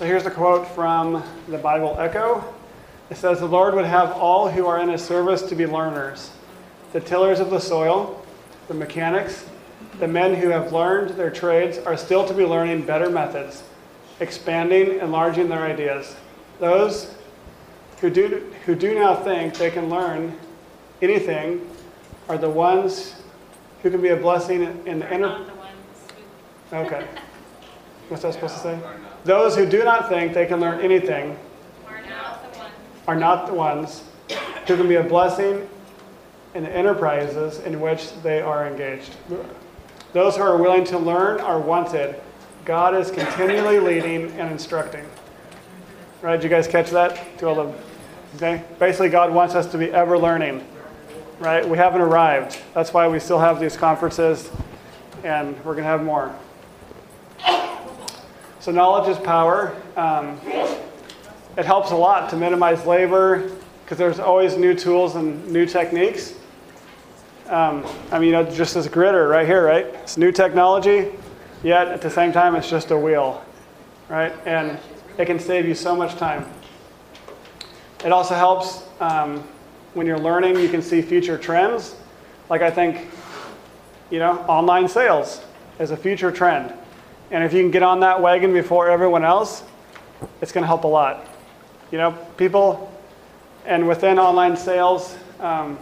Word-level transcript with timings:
So 0.00 0.06
here's 0.06 0.24
a 0.24 0.30
quote 0.30 0.66
from 0.68 1.22
the 1.46 1.58
Bible 1.58 1.94
Echo. 1.98 2.42
It 3.10 3.18
says, 3.18 3.38
The 3.38 3.44
Lord 3.46 3.74
would 3.74 3.84
have 3.84 4.12
all 4.12 4.50
who 4.50 4.64
are 4.64 4.80
in 4.80 4.88
his 4.88 5.04
service 5.04 5.42
to 5.42 5.54
be 5.54 5.66
learners, 5.66 6.30
the 6.94 7.00
tillers 7.00 7.38
of 7.38 7.50
the 7.50 7.58
soil, 7.58 8.24
the 8.68 8.72
mechanics, 8.72 9.44
the 9.98 10.08
men 10.08 10.34
who 10.34 10.48
have 10.48 10.72
learned 10.72 11.10
their 11.18 11.28
trades 11.28 11.76
are 11.76 11.98
still 11.98 12.26
to 12.26 12.32
be 12.32 12.46
learning 12.46 12.86
better 12.86 13.10
methods, 13.10 13.62
expanding, 14.20 15.00
enlarging 15.00 15.50
their 15.50 15.64
ideas. 15.64 16.16
Those 16.60 17.14
who 18.00 18.08
do, 18.08 18.54
who 18.64 18.74
do 18.74 18.98
not 18.98 19.22
think 19.22 19.52
they 19.52 19.70
can 19.70 19.90
learn 19.90 20.34
anything 21.02 21.70
are 22.26 22.38
the 22.38 22.48
ones 22.48 23.16
who 23.82 23.90
can 23.90 24.00
be 24.00 24.08
a 24.08 24.16
blessing 24.16 24.62
in 24.86 25.00
the 25.00 25.04
We're 25.04 25.12
inner. 25.12 25.28
not 25.28 25.46
the 25.46 25.54
ones 25.56 25.74
who- 26.70 26.76
Okay. 26.78 27.06
What's 28.08 28.22
that 28.22 28.32
supposed 28.32 28.54
to 28.54 28.60
say? 28.60 28.80
Those 29.24 29.56
who 29.56 29.68
do 29.68 29.84
not 29.84 30.08
think 30.08 30.32
they 30.32 30.46
can 30.46 30.60
learn 30.60 30.80
anything 30.80 31.38
Are 31.86 32.00
not 32.06 32.52
the 32.52 32.58
ones. 32.58 32.72
are 33.06 33.16
not 33.16 33.46
the 33.46 33.54
ones 33.54 34.04
who 34.66 34.76
can 34.76 34.88
be 34.88 34.96
a 34.96 35.02
blessing 35.02 35.68
in 36.54 36.64
the 36.64 36.70
enterprises 36.70 37.58
in 37.60 37.80
which 37.80 38.12
they 38.22 38.40
are 38.40 38.66
engaged. 38.66 39.14
Those 40.12 40.36
who 40.36 40.42
are 40.42 40.56
willing 40.56 40.84
to 40.86 40.98
learn 40.98 41.40
are 41.40 41.60
wanted. 41.60 42.20
God 42.64 42.94
is 42.94 43.10
continually 43.10 43.78
leading 43.78 44.30
and 44.32 44.50
instructing. 44.50 45.04
Right? 46.22 46.36
Did 46.36 46.44
you 46.44 46.50
guys 46.50 46.66
catch 46.66 46.90
that? 46.90 47.38
To 47.38 47.48
all 47.48 47.54
the, 47.54 47.74
okay? 48.36 48.62
Basically, 48.78 49.08
God 49.08 49.32
wants 49.32 49.54
us 49.54 49.66
to 49.72 49.78
be 49.78 49.90
ever 49.92 50.18
learning. 50.18 50.66
Right? 51.38 51.66
We 51.66 51.78
haven't 51.78 52.02
arrived. 52.02 52.58
That's 52.74 52.92
why 52.92 53.08
we 53.08 53.18
still 53.18 53.38
have 53.38 53.60
these 53.60 53.76
conferences, 53.76 54.50
and 55.24 55.56
we're 55.64 55.72
going 55.72 55.84
to 55.84 55.90
have 55.90 56.02
more. 56.02 56.34
So, 58.60 58.70
knowledge 58.70 59.08
is 59.08 59.16
power. 59.16 59.74
Um, 59.96 60.38
it 61.56 61.64
helps 61.64 61.92
a 61.92 61.96
lot 61.96 62.28
to 62.28 62.36
minimize 62.36 62.84
labor 62.84 63.50
because 63.82 63.96
there's 63.96 64.20
always 64.20 64.58
new 64.58 64.74
tools 64.74 65.16
and 65.16 65.50
new 65.50 65.64
techniques. 65.64 66.34
Um, 67.46 67.86
I 68.12 68.18
mean, 68.18 68.26
you 68.28 68.32
know, 68.32 68.44
just 68.44 68.74
this 68.74 68.86
gritter 68.86 69.30
right 69.30 69.46
here, 69.46 69.64
right? 69.64 69.86
It's 69.86 70.18
new 70.18 70.30
technology, 70.30 71.08
yet 71.62 71.88
at 71.88 72.02
the 72.02 72.10
same 72.10 72.32
time, 72.32 72.54
it's 72.54 72.68
just 72.68 72.90
a 72.90 72.98
wheel, 72.98 73.42
right? 74.10 74.34
And 74.44 74.78
it 75.16 75.24
can 75.24 75.38
save 75.38 75.66
you 75.66 75.74
so 75.74 75.96
much 75.96 76.16
time. 76.16 76.46
It 78.04 78.12
also 78.12 78.34
helps 78.34 78.84
um, 79.00 79.42
when 79.94 80.06
you're 80.06 80.18
learning, 80.18 80.60
you 80.60 80.68
can 80.68 80.82
see 80.82 81.00
future 81.00 81.38
trends. 81.38 81.96
Like, 82.50 82.60
I 82.60 82.70
think, 82.70 83.08
you 84.10 84.18
know, 84.18 84.40
online 84.40 84.86
sales 84.86 85.42
is 85.78 85.92
a 85.92 85.96
future 85.96 86.30
trend. 86.30 86.74
And 87.30 87.44
if 87.44 87.52
you 87.52 87.62
can 87.62 87.70
get 87.70 87.82
on 87.82 88.00
that 88.00 88.20
wagon 88.20 88.52
before 88.52 88.90
everyone 88.90 89.24
else, 89.24 89.62
it's 90.40 90.52
going 90.52 90.62
to 90.62 90.66
help 90.66 90.84
a 90.84 90.88
lot. 90.88 91.26
You 91.92 91.98
know, 91.98 92.12
people, 92.36 92.92
and 93.66 93.86
within 93.86 94.18
online 94.18 94.56
sales, 94.56 95.16
um, 95.38 95.78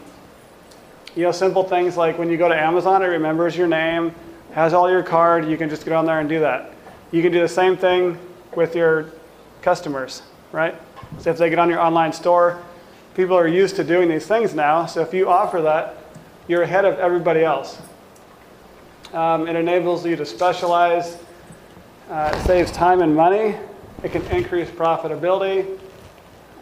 you 1.17 1.23
know, 1.23 1.33
simple 1.33 1.65
things 1.65 1.97
like 1.97 2.19
when 2.19 2.31
you 2.31 2.37
go 2.37 2.49
to 2.49 2.55
Amazon, 2.55 3.03
it 3.03 3.07
remembers 3.07 3.57
your 3.57 3.67
name, 3.67 4.15
has 4.53 4.73
all 4.75 4.91
your 4.91 5.03
card, 5.03 5.49
you 5.49 5.57
can 5.57 5.69
just 5.69 5.85
get 5.85 5.93
on 5.93 6.07
there 6.07 6.21
and 6.21 6.29
do 6.29 6.41
that. 6.41 6.73
You 7.11 7.23
can 7.23 7.33
do 7.33 7.41
the 7.41 7.49
same 7.49 7.77
thing 7.77 8.19
with 8.55 8.77
your 8.77 9.07
customers, 9.63 10.23
right? 10.53 10.75
So 11.19 11.31
if 11.31 11.39
they 11.39 11.51
get 11.51 11.59
on 11.59 11.71
your 11.71 11.81
online 11.81 12.13
store, 12.13 12.63
people 13.15 13.37
are 13.37 13.49
used 13.49 13.77
to 13.77 13.85
doing 13.85 14.09
these 14.09 14.27
things 14.27 14.55
now. 14.55 14.87
So 14.87 15.01
if 15.01 15.15
you 15.15 15.29
offer 15.29 15.63
that, 15.63 15.97
you're 16.47 16.63
ahead 16.63 16.85
of 16.85 16.99
everybody 16.99 17.43
else. 17.43 17.81
Um, 19.13 19.49
it 19.49 19.57
enables 19.57 20.05
you 20.05 20.17
to 20.17 20.27
specialize. 20.27 21.17
Uh, 22.09 22.33
it 22.35 22.47
saves 22.47 22.73
time 22.73 23.03
and 23.03 23.15
money. 23.15 23.55
It 24.03 24.13
can 24.13 24.23
increase 24.29 24.71
profitability. 24.71 25.79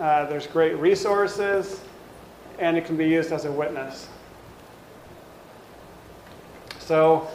Uh, 0.00 0.26
there's 0.26 0.44
great 0.48 0.76
resources, 0.78 1.82
and 2.58 2.76
it 2.76 2.84
can 2.84 2.96
be 2.96 3.06
used 3.06 3.30
as 3.30 3.44
a 3.44 3.52
witness. 3.52 4.08
So, 6.80 7.28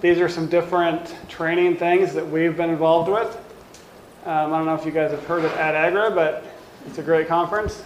these 0.00 0.18
are 0.18 0.30
some 0.30 0.46
different 0.46 1.14
training 1.28 1.76
things 1.76 2.14
that 2.14 2.26
we've 2.26 2.56
been 2.56 2.70
involved 2.70 3.10
with. 3.10 3.36
Um, 4.24 4.54
I 4.54 4.56
don't 4.56 4.64
know 4.64 4.74
if 4.74 4.86
you 4.86 4.90
guys 4.90 5.10
have 5.10 5.24
heard 5.26 5.44
of 5.44 5.52
AdAgra, 5.52 6.14
but 6.14 6.44
it's 6.86 6.96
a 6.96 7.02
great 7.02 7.28
conference. 7.28 7.84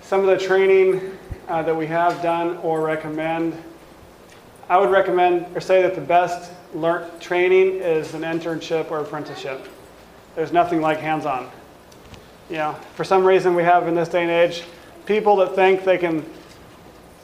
Some 0.00 0.20
of 0.20 0.26
the 0.28 0.38
training 0.38 1.18
uh, 1.48 1.62
that 1.62 1.76
we 1.76 1.86
have 1.88 2.22
done 2.22 2.56
or 2.62 2.80
recommend, 2.80 3.54
I 4.70 4.78
would 4.78 4.90
recommend 4.90 5.54
or 5.54 5.60
say 5.60 5.82
that 5.82 5.94
the 5.94 6.00
best 6.00 6.52
learn- 6.76 7.08
training 7.20 7.80
is 7.80 8.14
an 8.14 8.22
internship 8.22 8.90
or 8.90 9.00
apprenticeship. 9.00 9.66
There's 10.34 10.52
nothing 10.52 10.80
like 10.80 10.98
hands-on. 10.98 11.48
You 12.50 12.56
know, 12.56 12.72
for 12.94 13.04
some 13.04 13.24
reason 13.24 13.54
we 13.54 13.64
have 13.64 13.88
in 13.88 13.94
this 13.94 14.08
day 14.08 14.22
and 14.22 14.30
age 14.30 14.62
people 15.06 15.36
that 15.36 15.54
think 15.54 15.84
they 15.84 15.98
can 15.98 16.24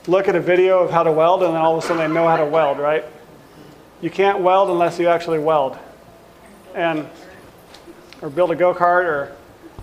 look 0.07 0.29
at 0.29 0.35
a 0.35 0.41
video 0.41 0.81
of 0.81 0.91
how 0.91 1.03
to 1.03 1.13
weld 1.13 1.43
and 1.43 1.55
then 1.55 1.61
all 1.61 1.77
of 1.77 1.85
a 1.85 1.87
sudden 1.87 1.99
they 1.99 2.13
know 2.13 2.27
how 2.27 2.37
to 2.37 2.47
weld, 2.47 2.79
right? 2.79 3.05
You 4.01 4.11
can't 4.11 4.41
weld 4.41 4.71
unless 4.71 4.99
you 4.99 5.09
actually 5.09 5.39
weld. 5.39 5.79
And 6.75 7.07
or 8.23 8.31
build 8.31 8.53
a 8.53 8.57
go-kart 8.57 9.05
or 9.05 9.33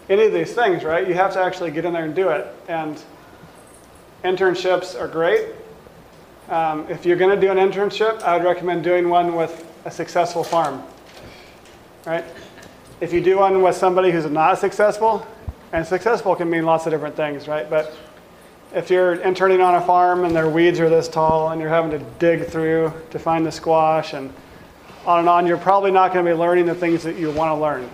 any 0.10 0.26
of 0.26 0.34
these 0.34 0.54
things, 0.54 0.84
right? 0.84 1.08
You 1.08 1.14
have 1.14 1.34
to 1.34 1.40
actually 1.40 1.72
get 1.72 1.86
in 1.86 1.94
there 1.94 2.06
and 2.06 2.16
do 2.16 2.30
it. 2.30 2.48
And 2.68 3.02
internships 4.24 5.00
are 5.00 5.08
great. 5.08 5.50
Um, 6.50 6.88
if 6.90 7.06
you're 7.06 7.16
going 7.16 7.40
to 7.40 7.40
do 7.40 7.52
an 7.52 7.58
internship, 7.58 8.24
I 8.24 8.36
would 8.36 8.44
recommend 8.44 8.84
doing 8.84 9.08
one 9.08 9.36
with 9.36 9.68
a 9.86 9.92
successful 9.92 10.44
farm, 10.44 10.82
right? 12.08 12.26
If 13.02 13.14
you 13.14 13.22
do 13.22 13.38
one 13.38 13.62
with 13.62 13.76
somebody 13.76 14.10
who's 14.10 14.26
not 14.26 14.58
successful, 14.58 15.28
and 15.74 15.86
successful 15.86 16.36
can 16.36 16.50
mean 16.50 16.66
lots 16.66 16.88
of 16.88 16.92
different 16.92 17.16
things, 17.16 17.48
right? 17.48 17.70
But 17.70 17.96
if 18.74 18.90
you're 18.90 19.22
interning 19.22 19.62
on 19.62 19.76
a 19.76 19.82
farm 19.82 20.26
and 20.26 20.36
their 20.36 20.50
weeds 20.50 20.80
are 20.80 20.90
this 20.90 21.08
tall 21.08 21.52
and 21.52 21.62
you're 21.62 21.70
having 21.70 21.92
to 21.92 22.00
dig 22.18 22.48
through 22.48 22.94
to 23.12 23.20
find 23.20 23.46
the 23.46 23.52
squash 23.52 24.14
and 24.14 24.34
on 25.06 25.20
and 25.20 25.30
on, 25.30 25.46
you're 25.46 25.58
probably 25.58 25.92
not 25.92 26.14
going 26.14 26.26
to 26.26 26.32
be 26.32 26.36
learning 26.36 26.66
the 26.66 26.74
things 26.74 27.04
that 27.04 27.16
you 27.16 27.30
want 27.30 27.50
to 27.52 27.62
learn. 27.62 27.88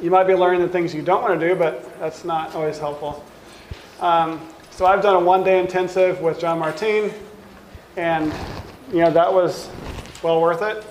You 0.00 0.10
might 0.10 0.24
be 0.24 0.34
learning 0.34 0.60
the 0.60 0.68
things 0.68 0.94
you 0.94 1.00
don't 1.00 1.22
want 1.22 1.40
to 1.40 1.48
do, 1.48 1.54
but 1.54 1.98
that's 1.98 2.24
not 2.24 2.54
always 2.54 2.78
helpful. 2.78 3.24
Um, 4.00 4.38
so 4.72 4.86
I've 4.86 5.02
done 5.02 5.16
a 5.16 5.20
one-day 5.20 5.60
intensive 5.60 6.20
with 6.22 6.40
Jean-Martin, 6.40 7.12
and 7.98 8.32
you 8.90 9.00
know 9.00 9.10
that 9.10 9.32
was 9.32 9.68
well 10.22 10.40
worth 10.40 10.62
it. 10.62 10.82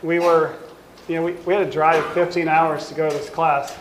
We 0.00 0.20
were, 0.20 0.54
you 1.08 1.16
know, 1.16 1.24
we, 1.24 1.32
we 1.32 1.54
had 1.54 1.64
to 1.64 1.70
drive 1.70 2.06
15 2.14 2.46
hours 2.46 2.88
to 2.88 2.94
go 2.94 3.10
to 3.10 3.16
this 3.16 3.28
class. 3.28 3.76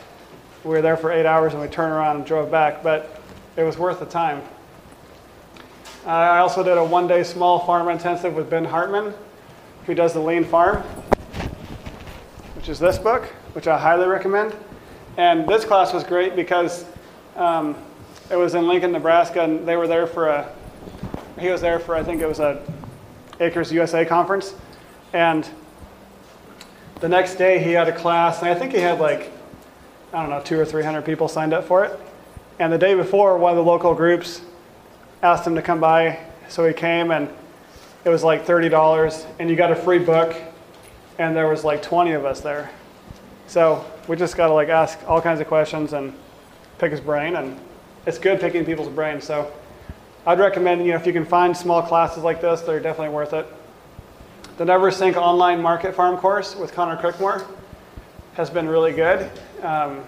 We 0.64 0.72
were 0.72 0.82
there 0.82 0.98
for 0.98 1.12
eight 1.12 1.28
hours 1.28 1.54
and 1.54 1.62
we 1.62 1.68
turned 1.68 1.94
around 1.94 2.18
and 2.18 2.26
drove 2.26 2.50
back, 2.50 2.82
but 2.82 3.22
it 3.56 3.64
was 3.64 3.78
worth 3.78 4.00
the 4.00 4.06
time. 4.08 4.42
I 6.08 6.40
also 6.40 6.64
did 6.64 6.78
a 6.78 6.84
one-day 6.84 7.24
small 7.24 7.60
farm 7.66 7.88
intensive 7.88 8.34
with 8.34 8.50
Ben 8.50 8.66
Hartman, 8.66 9.14
who 9.86 9.94
does 9.94 10.14
the 10.14 10.20
Lean 10.20 10.44
Farm, 10.44 10.82
which 12.56 12.68
is 12.68 12.80
this 12.80 12.98
book, 12.98 13.26
which 13.54 13.68
I 13.68 13.78
highly 13.78 14.08
recommend. 14.08 14.56
And 15.18 15.48
this 15.48 15.66
class 15.66 15.94
was 15.94 16.04
great 16.04 16.36
because 16.36 16.84
um, 17.36 17.76
it 18.30 18.36
was 18.36 18.56
in 18.56 18.68
Lincoln, 18.68 18.92
Nebraska, 18.92 19.44
and 19.44 19.68
they 19.68 19.76
were 19.76 19.88
there 19.88 20.08
for 20.08 20.28
a. 20.28 20.52
He 21.40 21.50
was 21.50 21.62
there 21.62 21.80
for 21.80 21.96
I 21.96 22.04
think 22.04 22.22
it 22.22 22.28
was 22.28 22.40
a 22.40 22.62
Acres 23.40 23.72
USA 23.72 24.06
conference, 24.06 24.54
and 25.14 25.48
the 27.00 27.10
next 27.10 27.36
day 27.36 27.64
he 27.64 27.72
had 27.72 27.88
a 27.88 27.96
class, 27.96 28.42
and 28.42 28.50
I 28.50 28.56
think 28.56 28.74
he 28.74 28.80
had 28.80 29.00
like 29.00 29.32
I 30.14 30.22
don't 30.22 30.30
know 30.30 30.42
two 30.42 30.60
or 30.60 30.66
three 30.66 30.84
hundred 30.84 31.06
people 31.06 31.28
signed 31.28 31.54
up 31.54 31.66
for 31.66 31.86
it. 31.86 32.00
And 32.60 32.74
the 32.74 32.78
day 32.78 32.94
before, 32.94 33.38
one 33.38 33.52
of 33.52 33.58
the 33.58 33.64
local 33.64 33.96
groups 33.96 34.42
asked 35.24 35.48
him 35.48 35.56
to 35.56 35.62
come 35.62 35.80
by, 35.80 36.20
so 36.50 36.68
he 36.68 36.74
came, 36.74 37.12
and 37.12 37.30
it 38.04 38.10
was 38.10 38.24
like 38.24 38.46
thirty 38.46 38.70
dollars, 38.70 39.26
and 39.40 39.50
you 39.50 39.56
got 39.56 39.72
a 39.72 39.76
free 39.76 40.00
book, 40.00 40.36
and 41.18 41.36
there 41.36 41.48
was 41.48 41.64
like 41.64 41.82
twenty 41.82 42.12
of 42.12 42.26
us 42.26 42.42
there. 42.42 42.70
So 43.48 43.84
we 44.08 44.16
just 44.18 44.36
got 44.36 44.48
to 44.48 44.54
like 44.54 44.70
ask 44.70 45.00
all 45.08 45.22
kinds 45.22 45.40
of 45.40 45.48
questions 45.48 45.94
and 45.94 46.14
pick 46.78 46.92
his 46.92 47.02
brain, 47.02 47.36
and 47.38 47.60
it's 48.10 48.18
good 48.18 48.40
picking 48.40 48.66
people's 48.66 48.90
brains. 48.90 49.24
So 49.24 49.52
I'd 50.26 50.40
recommend, 50.40 50.82
you 50.84 50.94
know, 50.94 50.98
if 50.98 51.06
you 51.06 51.14
can 51.14 51.26
find 51.26 51.56
small 51.56 51.84
classes 51.84 52.24
like 52.24 52.42
this, 52.42 52.62
they're 52.62 52.80
definitely 52.80 53.14
worth 53.14 53.34
it. 53.34 53.46
The 54.58 54.66
Neversink 54.66 55.16
online 55.16 55.62
market 55.62 55.94
farm 55.94 56.18
course 56.18 56.56
with 56.56 56.74
Conor 56.74 56.98
Crickmore 56.98 57.46
has 58.34 58.50
been 58.50 58.68
really 58.68 58.94
good. 58.94 59.30
Um, 59.62 60.02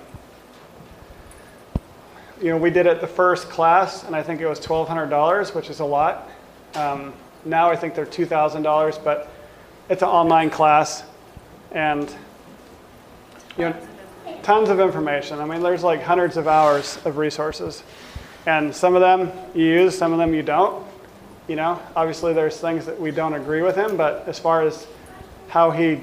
you 2.42 2.50
know, 2.50 2.57
we 2.57 2.71
did 2.71 2.88
it 2.88 3.01
the 3.01 3.07
first 3.07 3.50
class, 3.50 4.03
and 4.03 4.15
I 4.15 4.24
think 4.24 4.42
it 4.42 4.48
was 4.48 4.59
$1,200, 4.59 5.53
which 5.53 5.69
is 5.69 5.80
a 5.80 5.86
lot. 5.86 6.27
Um, 6.74 7.13
now 7.45 7.69
I 7.69 7.75
think 7.75 7.94
they're 7.94 8.07
$2,000, 8.07 9.03
but 9.03 9.30
it's 9.89 10.01
an 10.01 10.09
online 10.09 10.50
class, 10.50 11.03
and 11.71 12.09
you 13.59 13.65
know, 13.65 13.75
tons 14.43 14.69
of 14.69 14.79
information. 14.79 15.39
I 15.39 15.45
mean, 15.45 15.61
there's 15.61 15.83
like 15.83 16.01
hundreds 16.01 16.38
of 16.38 16.47
hours 16.47 16.97
of 17.05 17.17
resources, 17.17 17.83
and 18.45 18.75
some 18.75 18.95
of 18.95 19.01
them 19.01 19.31
you 19.53 19.65
use, 19.65 19.97
some 19.97 20.11
of 20.13 20.19
them 20.19 20.33
you 20.33 20.43
don't. 20.43 20.85
You 21.47 21.55
know, 21.55 21.81
obviously 21.95 22.33
there's 22.33 22.57
things 22.57 22.85
that 22.85 22.99
we 22.99 23.11
don't 23.11 23.33
agree 23.33 23.61
with 23.61 23.75
him, 23.75 23.97
but 23.97 24.27
as 24.27 24.39
far 24.39 24.61
as 24.61 24.88
how 25.49 25.71
he 25.71 25.99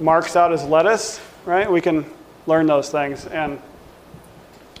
marks 0.00 0.36
out 0.36 0.50
his 0.50 0.64
lettuce, 0.64 1.20
right? 1.44 1.70
We 1.70 1.80
can 1.80 2.04
learn 2.46 2.66
those 2.66 2.90
things 2.90 3.26
and 3.26 3.60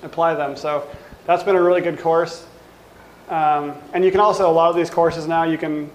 apply 0.02 0.34
them. 0.34 0.56
So 0.56 0.88
that's 1.26 1.42
been 1.42 1.56
a 1.56 1.62
really 1.62 1.80
good 1.80 2.00
course. 2.00 2.46
Um, 3.28 3.74
and 3.92 4.04
you 4.04 4.10
can 4.10 4.20
also, 4.20 4.50
a 4.50 4.52
lot 4.52 4.70
of 4.70 4.76
these 4.76 4.90
courses 4.90 5.26
now, 5.26 5.44
you 5.44 5.56
can 5.56 5.90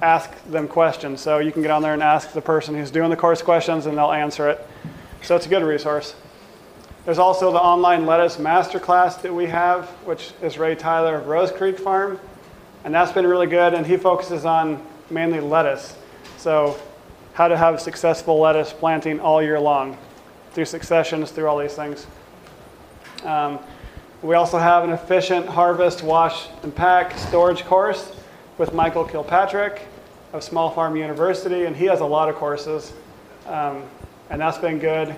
ask 0.00 0.30
them 0.44 0.68
questions. 0.68 1.20
So 1.20 1.38
you 1.38 1.52
can 1.52 1.62
get 1.62 1.70
on 1.70 1.82
there 1.82 1.92
and 1.92 2.02
ask 2.02 2.32
the 2.32 2.40
person 2.40 2.74
who's 2.74 2.90
doing 2.90 3.10
the 3.10 3.16
course 3.16 3.42
questions 3.42 3.86
and 3.86 3.98
they'll 3.98 4.12
answer 4.12 4.48
it. 4.48 4.66
So 5.24 5.34
it's 5.34 5.46
a 5.46 5.48
good 5.48 5.62
resource. 5.62 6.14
There's 7.06 7.18
also 7.18 7.50
the 7.50 7.58
online 7.58 8.04
lettuce 8.04 8.36
masterclass 8.36 9.22
that 9.22 9.34
we 9.34 9.46
have, 9.46 9.88
which 10.04 10.32
is 10.42 10.58
Ray 10.58 10.74
Tyler 10.74 11.16
of 11.16 11.26
Rose 11.28 11.50
Creek 11.50 11.78
Farm. 11.78 12.20
And 12.84 12.94
that's 12.94 13.10
been 13.10 13.26
really 13.26 13.46
good. 13.46 13.72
And 13.72 13.86
he 13.86 13.96
focuses 13.96 14.44
on 14.44 14.84
mainly 15.08 15.40
lettuce. 15.40 15.96
So 16.36 16.78
how 17.32 17.48
to 17.48 17.56
have 17.56 17.80
successful 17.80 18.38
lettuce 18.38 18.74
planting 18.74 19.18
all 19.18 19.42
year 19.42 19.58
long 19.58 19.96
through 20.52 20.66
successions, 20.66 21.30
through 21.30 21.48
all 21.48 21.58
these 21.58 21.74
things. 21.74 22.06
Um, 23.24 23.58
we 24.20 24.34
also 24.34 24.58
have 24.58 24.84
an 24.84 24.90
efficient 24.90 25.46
harvest, 25.46 26.02
wash, 26.02 26.48
and 26.62 26.74
pack 26.74 27.16
storage 27.16 27.64
course 27.64 28.14
with 28.58 28.74
Michael 28.74 29.04
Kilpatrick 29.04 29.88
of 30.34 30.44
Small 30.44 30.70
Farm 30.70 30.96
University, 30.96 31.64
and 31.64 31.74
he 31.74 31.86
has 31.86 32.00
a 32.00 32.06
lot 32.06 32.28
of 32.28 32.34
courses, 32.34 32.92
um, 33.46 33.84
and 34.30 34.40
that's 34.40 34.58
been 34.58 34.78
good. 34.78 35.14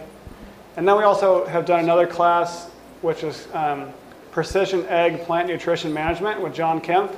And 0.77 0.87
then 0.87 0.97
we 0.97 1.05
also 1.05 1.47
have 1.47 1.65
done 1.65 1.81
another 1.81 2.07
class, 2.07 2.67
which 3.01 3.25
is 3.25 3.49
um, 3.55 3.93
Precision 4.31 4.85
Ag 4.87 5.23
Plant 5.25 5.49
Nutrition 5.49 5.93
Management 5.93 6.41
with 6.41 6.55
John 6.55 6.81
Kempf, 6.81 7.17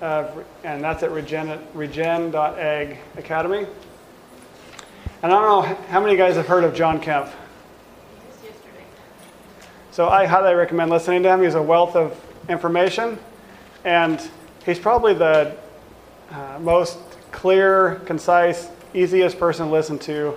uh, 0.00 0.28
and 0.62 0.82
that's 0.82 1.02
at 1.02 1.10
regen, 1.10 1.58
regen.ag 1.74 2.98
academy. 3.16 3.66
And 5.22 5.32
I 5.32 5.40
don't 5.40 5.68
know 5.68 5.76
how 5.88 6.00
many 6.00 6.12
of 6.12 6.18
you 6.18 6.24
guys 6.24 6.36
have 6.36 6.46
heard 6.46 6.64
of 6.64 6.74
John 6.74 7.00
Kempf. 7.00 7.32
So 9.90 10.08
I 10.08 10.26
highly 10.26 10.54
recommend 10.54 10.90
listening 10.90 11.22
to 11.22 11.30
him. 11.30 11.42
He's 11.42 11.54
a 11.54 11.62
wealth 11.62 11.96
of 11.96 12.20
information, 12.48 13.18
and 13.84 14.20
he's 14.64 14.78
probably 14.78 15.14
the 15.14 15.56
uh, 16.30 16.58
most 16.60 16.98
clear, 17.32 17.96
concise, 18.06 18.68
easiest 18.92 19.38
person 19.38 19.66
to 19.66 19.72
listen 19.72 19.98
to 20.00 20.36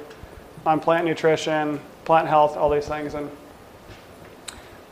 on 0.68 0.82
plant 0.82 1.06
nutrition, 1.06 1.80
plant 2.04 2.28
health, 2.28 2.58
all 2.58 2.70
these 2.70 2.88
things. 2.88 3.14
And 3.14 3.32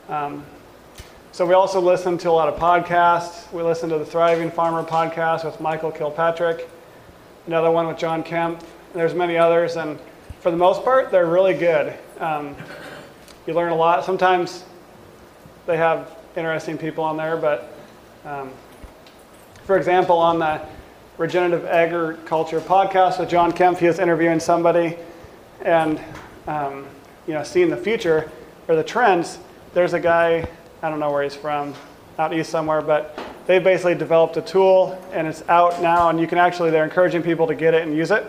um, 0.08 0.44
so 1.32 1.44
we 1.44 1.52
also 1.52 1.82
listen 1.82 2.16
to 2.18 2.30
a 2.30 2.32
lot 2.32 2.48
of 2.48 2.58
podcasts. 2.58 3.52
We 3.52 3.62
listen 3.62 3.90
to 3.90 3.98
the 3.98 4.06
Thriving 4.06 4.50
Farmer 4.50 4.82
podcast 4.82 5.44
with 5.44 5.60
Michael 5.60 5.92
Kilpatrick, 5.92 6.66
another 7.46 7.70
one 7.70 7.86
with 7.86 7.98
John 7.98 8.24
Kempf. 8.24 8.62
There's 8.94 9.12
many 9.12 9.36
others, 9.36 9.76
and 9.76 9.98
for 10.40 10.50
the 10.50 10.56
most 10.56 10.82
part, 10.82 11.10
they're 11.10 11.26
really 11.26 11.52
good. 11.52 11.92
Um, 12.20 12.56
you 13.46 13.52
learn 13.52 13.70
a 13.70 13.76
lot. 13.76 14.02
Sometimes 14.02 14.64
they 15.66 15.76
have 15.76 16.16
interesting 16.36 16.78
people 16.78 17.04
on 17.04 17.18
there, 17.18 17.36
but 17.36 17.70
um, 18.24 18.50
for 19.64 19.76
example, 19.76 20.16
on 20.16 20.38
the 20.38 20.58
Regenerative 21.18 21.66
Agriculture 21.66 22.60
podcast 22.60 23.20
with 23.20 23.28
John 23.28 23.52
Kempf, 23.52 23.76
he 23.76 23.86
is 23.86 23.98
interviewing 23.98 24.40
somebody 24.40 24.96
and 25.62 26.00
um, 26.46 26.86
you 27.26 27.34
know 27.34 27.42
seeing 27.42 27.70
the 27.70 27.76
future 27.76 28.30
or 28.68 28.76
the 28.76 28.84
trends. 28.84 29.38
There's 29.74 29.92
a 29.92 30.00
guy 30.00 30.48
I 30.82 30.90
don't 30.90 31.00
know 31.00 31.10
where 31.10 31.22
he's 31.22 31.36
from, 31.36 31.74
out 32.18 32.34
east 32.34 32.50
somewhere, 32.50 32.82
but 32.82 33.18
they 33.46 33.58
basically 33.58 33.94
developed 33.94 34.36
a 34.36 34.42
tool 34.42 35.00
and 35.12 35.26
it's 35.26 35.46
out 35.48 35.80
now, 35.80 36.08
and 36.08 36.20
you 36.20 36.26
can 36.26 36.38
actually 36.38 36.70
they're 36.70 36.84
encouraging 36.84 37.22
people 37.22 37.46
to 37.46 37.54
get 37.54 37.74
it 37.74 37.86
and 37.86 37.96
use 37.96 38.10
it, 38.10 38.26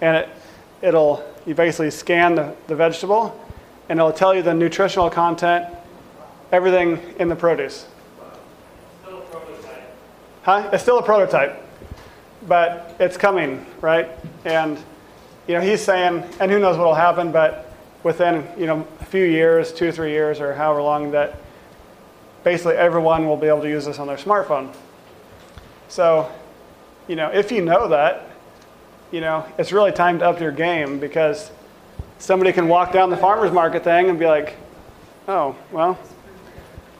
and 0.00 0.16
it 0.16 0.28
it'll 0.82 1.24
you 1.46 1.54
basically 1.54 1.90
scan 1.90 2.34
the, 2.34 2.54
the 2.66 2.76
vegetable 2.76 3.38
and 3.90 3.98
it'll 3.98 4.12
tell 4.12 4.32
you 4.32 4.40
the 4.40 4.54
nutritional 4.54 5.10
content, 5.10 5.66
everything 6.52 7.00
in 7.18 7.28
the 7.28 7.34
produce. 7.34 7.86
Huh? 10.42 10.70
It's 10.72 10.82
still 10.82 10.98
a 10.98 11.02
prototype, 11.02 11.60
but 12.46 12.96
it's 13.00 13.16
coming, 13.16 13.66
right? 13.80 14.08
And 14.44 14.78
you 15.50 15.56
know, 15.56 15.62
he's 15.62 15.82
saying, 15.82 16.22
and 16.38 16.48
who 16.48 16.60
knows 16.60 16.78
what'll 16.78 16.94
happen, 16.94 17.32
but 17.32 17.72
within 18.04 18.46
you 18.56 18.66
know 18.66 18.86
a 19.00 19.04
few 19.04 19.24
years, 19.24 19.72
two, 19.72 19.90
three 19.90 20.12
years, 20.12 20.38
or 20.38 20.54
however 20.54 20.80
long, 20.80 21.10
that 21.10 21.40
basically 22.44 22.76
everyone 22.76 23.26
will 23.26 23.36
be 23.36 23.48
able 23.48 23.62
to 23.62 23.68
use 23.68 23.84
this 23.84 23.98
on 23.98 24.06
their 24.06 24.16
smartphone. 24.16 24.72
So, 25.88 26.30
you 27.08 27.16
know, 27.16 27.30
if 27.32 27.50
you 27.50 27.62
know 27.62 27.88
that, 27.88 28.30
you 29.10 29.20
know, 29.20 29.44
it's 29.58 29.72
really 29.72 29.90
time 29.90 30.20
to 30.20 30.28
up 30.28 30.38
your 30.38 30.52
game 30.52 31.00
because 31.00 31.50
somebody 32.20 32.52
can 32.52 32.68
walk 32.68 32.92
down 32.92 33.10
the 33.10 33.16
farmer's 33.16 33.50
market 33.50 33.82
thing 33.82 34.08
and 34.08 34.20
be 34.20 34.26
like, 34.26 34.56
oh, 35.26 35.56
well, 35.72 35.98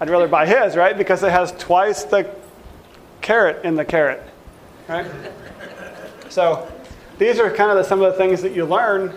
I'd 0.01 0.11
rather 0.11 0.27
buy 0.27 0.45
his, 0.45 0.75
right? 0.75 0.99
Because 0.99 1.23
it 1.23 1.31
has 1.31 1.53
twice 1.53 2.03
the 2.03 2.29
carrot 3.21 3.65
in 3.65 3.77
the 3.77 3.85
carrot, 3.85 4.25
right? 4.89 5.09
So 6.31 6.69
these 7.21 7.39
are 7.39 7.51
kind 7.51 7.71
of 7.71 7.77
the, 7.77 7.85
some 7.85 8.01
of 8.01 8.11
the 8.11 8.17
things 8.17 8.41
that 8.41 8.57
you 8.57 8.65
learn 8.65 9.13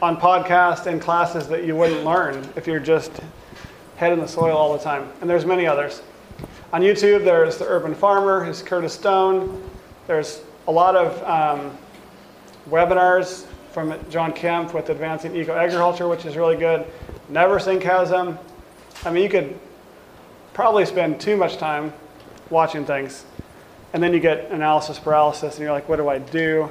on 0.00 0.16
podcasts 0.16 0.86
and 0.86 1.02
classes 1.02 1.46
that 1.48 1.64
you 1.64 1.76
wouldn't 1.76 2.02
learn 2.02 2.48
if 2.56 2.66
you're 2.66 2.80
just 2.80 3.12
head 3.96 4.10
in 4.10 4.20
the 4.20 4.26
soil 4.26 4.56
all 4.56 4.72
the 4.72 4.82
time. 4.82 5.12
And 5.20 5.28
there's 5.28 5.44
many 5.44 5.66
others. 5.66 6.00
On 6.72 6.80
YouTube, 6.80 7.26
there's 7.26 7.58
The 7.58 7.66
Urban 7.66 7.94
Farmer, 7.94 8.42
who's 8.42 8.62
Curtis 8.62 8.94
Stone. 8.94 9.62
There's 10.06 10.40
a 10.66 10.72
lot 10.72 10.96
of 10.96 11.22
um, 11.24 11.76
webinars 12.70 13.44
from 13.70 13.94
John 14.08 14.32
Kempf 14.32 14.72
with 14.72 14.88
Advancing 14.88 15.36
Eco 15.36 15.54
Agriculture, 15.54 16.08
which 16.08 16.24
is 16.24 16.38
really 16.38 16.56
good. 16.56 16.86
Has 17.34 18.08
them. 18.08 18.38
I 19.04 19.10
mean, 19.10 19.24
you 19.24 19.28
could 19.28 19.60
probably 20.54 20.86
spend 20.86 21.20
too 21.20 21.36
much 21.36 21.58
time 21.58 21.92
watching 22.48 22.86
things. 22.86 23.26
And 23.92 24.02
then 24.02 24.14
you 24.14 24.20
get 24.20 24.50
analysis 24.50 24.98
paralysis, 24.98 25.56
and 25.56 25.64
you're 25.64 25.72
like, 25.72 25.86
what 25.86 25.96
do 25.96 26.08
I 26.08 26.16
do? 26.18 26.70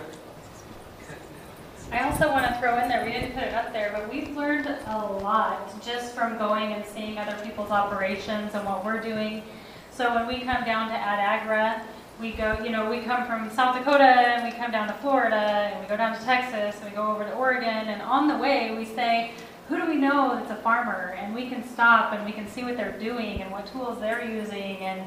I 1.91 2.09
also 2.09 2.31
want 2.31 2.45
to 2.45 2.57
throw 2.57 2.81
in 2.81 2.87
there, 2.87 3.03
we 3.03 3.11
didn't 3.11 3.33
put 3.33 3.43
it 3.43 3.53
up 3.53 3.73
there, 3.73 3.91
but 3.93 4.09
we've 4.09 4.35
learned 4.35 4.65
a 4.87 4.97
lot 4.97 5.73
just 5.83 6.15
from 6.15 6.37
going 6.37 6.71
and 6.71 6.85
seeing 6.85 7.17
other 7.17 7.37
people's 7.43 7.69
operations 7.69 8.55
and 8.55 8.65
what 8.65 8.85
we're 8.85 9.01
doing. 9.01 9.43
So 9.91 10.15
when 10.15 10.25
we 10.25 10.39
come 10.39 10.63
down 10.63 10.87
to 10.87 10.93
Ad 10.93 11.19
Agra, 11.19 11.85
we 12.21 12.31
go, 12.31 12.57
you 12.63 12.69
know, 12.69 12.89
we 12.89 13.01
come 13.01 13.27
from 13.27 13.49
South 13.49 13.75
Dakota 13.77 14.05
and 14.05 14.45
we 14.45 14.57
come 14.57 14.71
down 14.71 14.87
to 14.87 14.93
Florida 14.95 15.35
and 15.35 15.81
we 15.81 15.89
go 15.89 15.97
down 15.97 16.17
to 16.17 16.23
Texas 16.23 16.79
and 16.81 16.89
we 16.89 16.95
go 16.95 17.11
over 17.11 17.25
to 17.25 17.33
Oregon 17.33 17.67
and 17.89 18.01
on 18.01 18.29
the 18.29 18.37
way 18.37 18.73
we 18.73 18.85
say, 18.85 19.31
who 19.67 19.77
do 19.77 19.85
we 19.85 19.95
know 19.95 20.35
that's 20.35 20.51
a 20.51 20.63
farmer? 20.63 21.13
And 21.19 21.35
we 21.35 21.49
can 21.49 21.61
stop 21.61 22.13
and 22.13 22.25
we 22.25 22.31
can 22.31 22.47
see 22.47 22.63
what 22.63 22.77
they're 22.77 22.97
doing 22.99 23.41
and 23.41 23.51
what 23.51 23.67
tools 23.67 23.99
they're 23.99 24.23
using 24.23 24.77
and, 24.77 25.01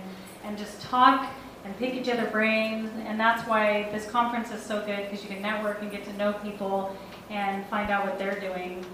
and 0.44 0.58
just 0.58 0.82
talk 0.82 1.32
and 1.64 1.76
pick 1.78 1.94
each 1.94 2.08
other 2.08 2.26
brains. 2.26 2.90
And 3.06 3.18
that's 3.18 3.46
why 3.48 3.88
this 3.92 4.06
conference 4.06 4.50
is 4.52 4.62
so 4.62 4.84
good 4.84 5.08
because 5.08 5.22
you 5.22 5.28
can 5.28 5.42
network 5.42 5.82
and 5.82 5.90
get 5.90 6.04
to 6.04 6.12
know 6.14 6.32
people 6.34 6.96
and 7.30 7.66
find 7.66 7.90
out 7.90 8.04
what 8.04 8.18
they're 8.18 8.38
doing. 8.38 8.84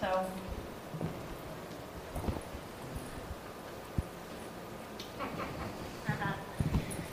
So. 0.00 0.26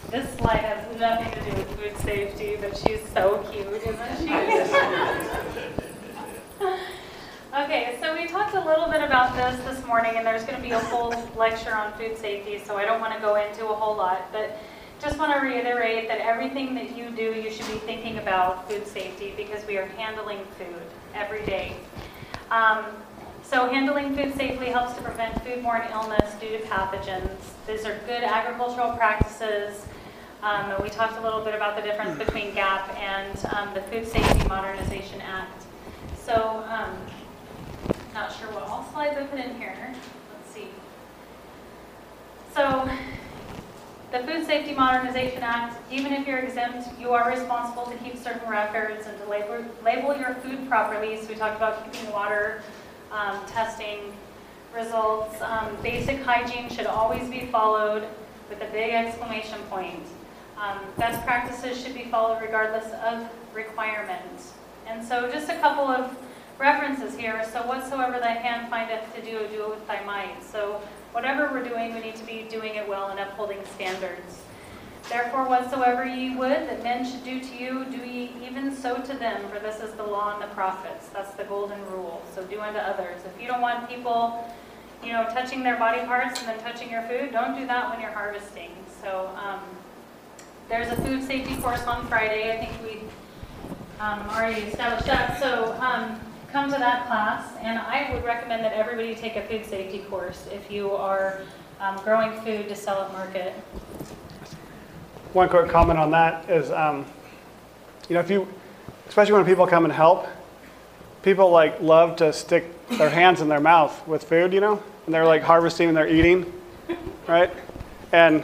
This 0.09 0.31
slide 0.37 0.57
has 0.57 0.99
nothing 0.99 1.31
to 1.31 1.49
do 1.49 1.57
with 1.57 1.79
food 1.79 1.97
safety, 2.05 2.55
but 2.61 2.77
she's 2.77 3.01
so 3.09 3.43
cute, 3.51 3.67
isn't 3.67 4.19
she? 4.19 4.29
Okay, 7.53 7.99
so 8.01 8.15
we 8.19 8.25
talked 8.27 8.55
a 8.55 8.59
little 8.59 8.89
bit 8.89 9.03
about 9.03 9.35
this 9.35 9.63
this 9.63 9.85
morning, 9.85 10.13
and 10.15 10.25
there's 10.25 10.43
going 10.43 10.55
to 10.55 10.61
be 10.61 10.71
a 10.71 10.79
whole 10.79 11.13
lecture 11.37 11.75
on 11.75 11.93
food 11.93 12.17
safety, 12.17 12.57
so 12.57 12.77
I 12.77 12.83
don't 12.83 12.99
want 12.99 13.13
to 13.13 13.19
go 13.19 13.35
into 13.35 13.67
a 13.67 13.75
whole 13.75 13.95
lot, 13.95 14.31
but 14.31 14.57
just 15.03 15.19
want 15.19 15.33
to 15.33 15.45
reiterate 15.45 16.07
that 16.07 16.19
everything 16.19 16.73
that 16.75 16.95
you 16.95 17.09
do, 17.09 17.33
you 17.37 17.51
should 17.51 17.67
be 17.67 17.77
thinking 17.79 18.19
about 18.19 18.69
food 18.69 18.87
safety 18.87 19.33
because 19.35 19.65
we 19.67 19.77
are 19.77 19.85
handling 19.85 20.39
food 20.57 20.81
every 21.13 21.45
day. 21.45 21.75
Um, 22.49 22.85
so 23.43 23.67
handling 23.67 24.15
food 24.15 24.33
safely 24.35 24.67
helps 24.67 24.93
to 24.93 25.01
prevent 25.01 25.35
foodborne 25.43 25.91
illness 25.91 26.33
due 26.39 26.57
to 26.57 26.59
pathogens. 26.59 27.35
These 27.67 27.85
are 27.85 27.99
good 28.05 28.23
agricultural 28.23 28.93
practices. 28.93 29.85
Um, 30.41 30.71
and 30.71 30.81
we 30.81 30.89
talked 30.89 31.17
a 31.17 31.21
little 31.21 31.43
bit 31.43 31.53
about 31.53 31.75
the 31.75 31.81
difference 31.81 32.17
between 32.17 32.53
GAP 32.53 32.97
and 32.97 33.45
um, 33.53 33.73
the 33.73 33.81
Food 33.81 34.07
Safety 34.07 34.47
Modernization 34.47 35.19
Act. 35.19 35.65
So, 36.17 36.63
um, 36.69 36.97
not 38.13 38.33
sure 38.33 38.47
what 38.51 38.63
all 38.63 38.87
slides 38.93 39.17
I 39.17 39.23
put 39.23 39.39
in 39.39 39.55
here. 39.55 39.75
Let's 40.33 40.53
see. 40.53 40.67
So, 42.55 42.89
the 44.13 44.19
Food 44.19 44.45
Safety 44.45 44.75
Modernization 44.75 45.41
Act, 45.41 45.75
even 45.91 46.13
if 46.13 46.27
you're 46.27 46.37
exempt, 46.37 46.87
you 46.99 47.13
are 47.13 47.31
responsible 47.31 47.87
to 47.87 47.97
keep 47.97 48.15
certain 48.15 48.47
records 48.47 49.07
and 49.07 49.19
to 49.19 49.27
label, 49.27 49.65
label 49.83 50.15
your 50.15 50.35
food 50.35 50.69
properly. 50.69 51.19
So 51.19 51.29
we 51.29 51.33
talked 51.33 51.57
about 51.57 51.91
keeping 51.91 52.11
water, 52.11 52.61
um, 53.11 53.43
testing 53.47 54.13
results. 54.71 55.41
Um, 55.41 55.75
basic 55.81 56.21
hygiene 56.21 56.69
should 56.69 56.85
always 56.85 57.27
be 57.27 57.47
followed 57.47 58.07
with 58.51 58.61
a 58.61 58.67
big 58.71 58.93
exclamation 58.93 59.57
point. 59.71 60.05
Um, 60.61 60.77
best 60.95 61.25
practices 61.25 61.83
should 61.83 61.95
be 61.95 62.03
followed 62.03 62.39
regardless 62.39 62.93
of 63.03 63.27
requirements. 63.51 64.53
And 64.85 65.03
so 65.03 65.31
just 65.31 65.49
a 65.49 65.57
couple 65.57 65.87
of 65.87 66.15
references 66.59 67.17
here, 67.17 67.43
so 67.51 67.63
whatsoever 67.63 68.19
thy 68.19 68.33
hand 68.33 68.69
findeth 68.69 69.11
to 69.15 69.21
do, 69.23 69.47
do 69.47 69.63
it 69.63 69.69
with 69.71 69.87
thy 69.87 70.03
might. 70.03 70.43
So 70.43 70.79
whatever 71.13 71.49
we're 71.51 71.63
doing, 71.63 71.93
we 71.93 72.01
need 72.01 72.15
to 72.15 72.25
be 72.25 72.45
doing 72.49 72.75
it 72.75 72.87
well 72.87 73.07
and 73.07 73.19
upholding 73.19 73.59
standards. 73.75 74.41
Therefore, 75.09 75.47
whatsoever 75.47 76.05
ye 76.05 76.35
would 76.35 76.49
that 76.49 76.81
men 76.81 77.05
should 77.05 77.23
do 77.23 77.39
to 77.39 77.55
you, 77.55 77.85
do 77.85 77.97
ye 77.97 78.31
even 78.43 78.75
so 78.75 79.01
to 79.01 79.13
them, 79.13 79.47
for 79.49 79.59
this 79.59 79.81
is 79.81 79.93
the 79.95 80.03
law 80.03 80.33
and 80.33 80.41
the 80.41 80.53
prophets. 80.55 81.09
That's 81.09 81.33
the 81.35 81.43
golden 81.43 81.83
rule. 81.87 82.21
So 82.33 82.43
do 82.43 82.59
unto 82.61 82.79
others. 82.79 83.21
If 83.25 83.41
you 83.41 83.47
don't 83.47 83.61
want 83.61 83.89
people, 83.89 84.49
you 85.03 85.11
know, 85.11 85.25
touching 85.25 85.61
their 85.61 85.77
body 85.77 86.01
parts 86.05 86.39
and 86.39 86.47
then 86.47 86.59
touching 86.59 86.89
your 86.89 87.01
food, 87.03 87.31
don't 87.31 87.57
do 87.59 87.67
that 87.67 87.89
when 87.89 87.99
you're 87.99 88.11
harvesting. 88.11 88.71
So 89.01 89.29
um, 89.35 89.59
there's 90.69 90.87
a 90.87 90.95
food 91.01 91.21
safety 91.23 91.57
course 91.57 91.83
on 91.83 92.07
Friday. 92.07 92.53
I 92.53 92.65
think 92.65 92.71
we 92.81 93.01
um, 93.99 94.21
already 94.29 94.61
established 94.61 95.05
that. 95.07 95.39
So 95.39 95.73
um, 95.81 96.19
come 96.53 96.71
to 96.71 96.77
that 96.77 97.07
class, 97.07 97.51
and 97.61 97.79
I 97.79 98.13
would 98.13 98.23
recommend 98.23 98.63
that 98.63 98.73
everybody 98.73 99.15
take 99.15 99.35
a 99.35 99.41
food 99.41 99.65
safety 99.65 99.99
course 100.07 100.47
if 100.51 100.69
you 100.69 100.91
are 100.91 101.41
um, 101.79 101.97
growing 102.03 102.39
food 102.41 102.69
to 102.69 102.75
sell 102.75 103.01
at 103.01 103.11
market. 103.11 103.53
One 105.33 105.49
quick 105.49 105.71
comment 105.71 105.97
on 105.97 106.11
that 106.11 106.47
is, 106.47 106.69
um, 106.69 107.07
you 108.07 108.13
know, 108.13 108.19
if 108.19 108.29
you, 108.29 108.47
especially 109.09 109.33
when 109.33 109.45
people 109.45 109.65
come 109.65 109.83
and 109.83 109.91
help, 109.91 110.27
people 111.23 111.49
like 111.49 111.81
love 111.81 112.17
to 112.17 112.31
stick 112.31 112.65
their 112.87 113.09
hands 113.09 113.41
in 113.41 113.49
their 113.49 113.59
mouth 113.59 114.07
with 114.07 114.23
food, 114.23 114.53
you 114.53 114.61
know, 114.61 114.81
and 115.07 115.15
they're 115.15 115.25
like 115.25 115.41
harvesting 115.41 115.87
and 115.87 115.97
they're 115.97 116.07
eating, 116.07 116.53
right? 117.27 117.51
And 118.11 118.43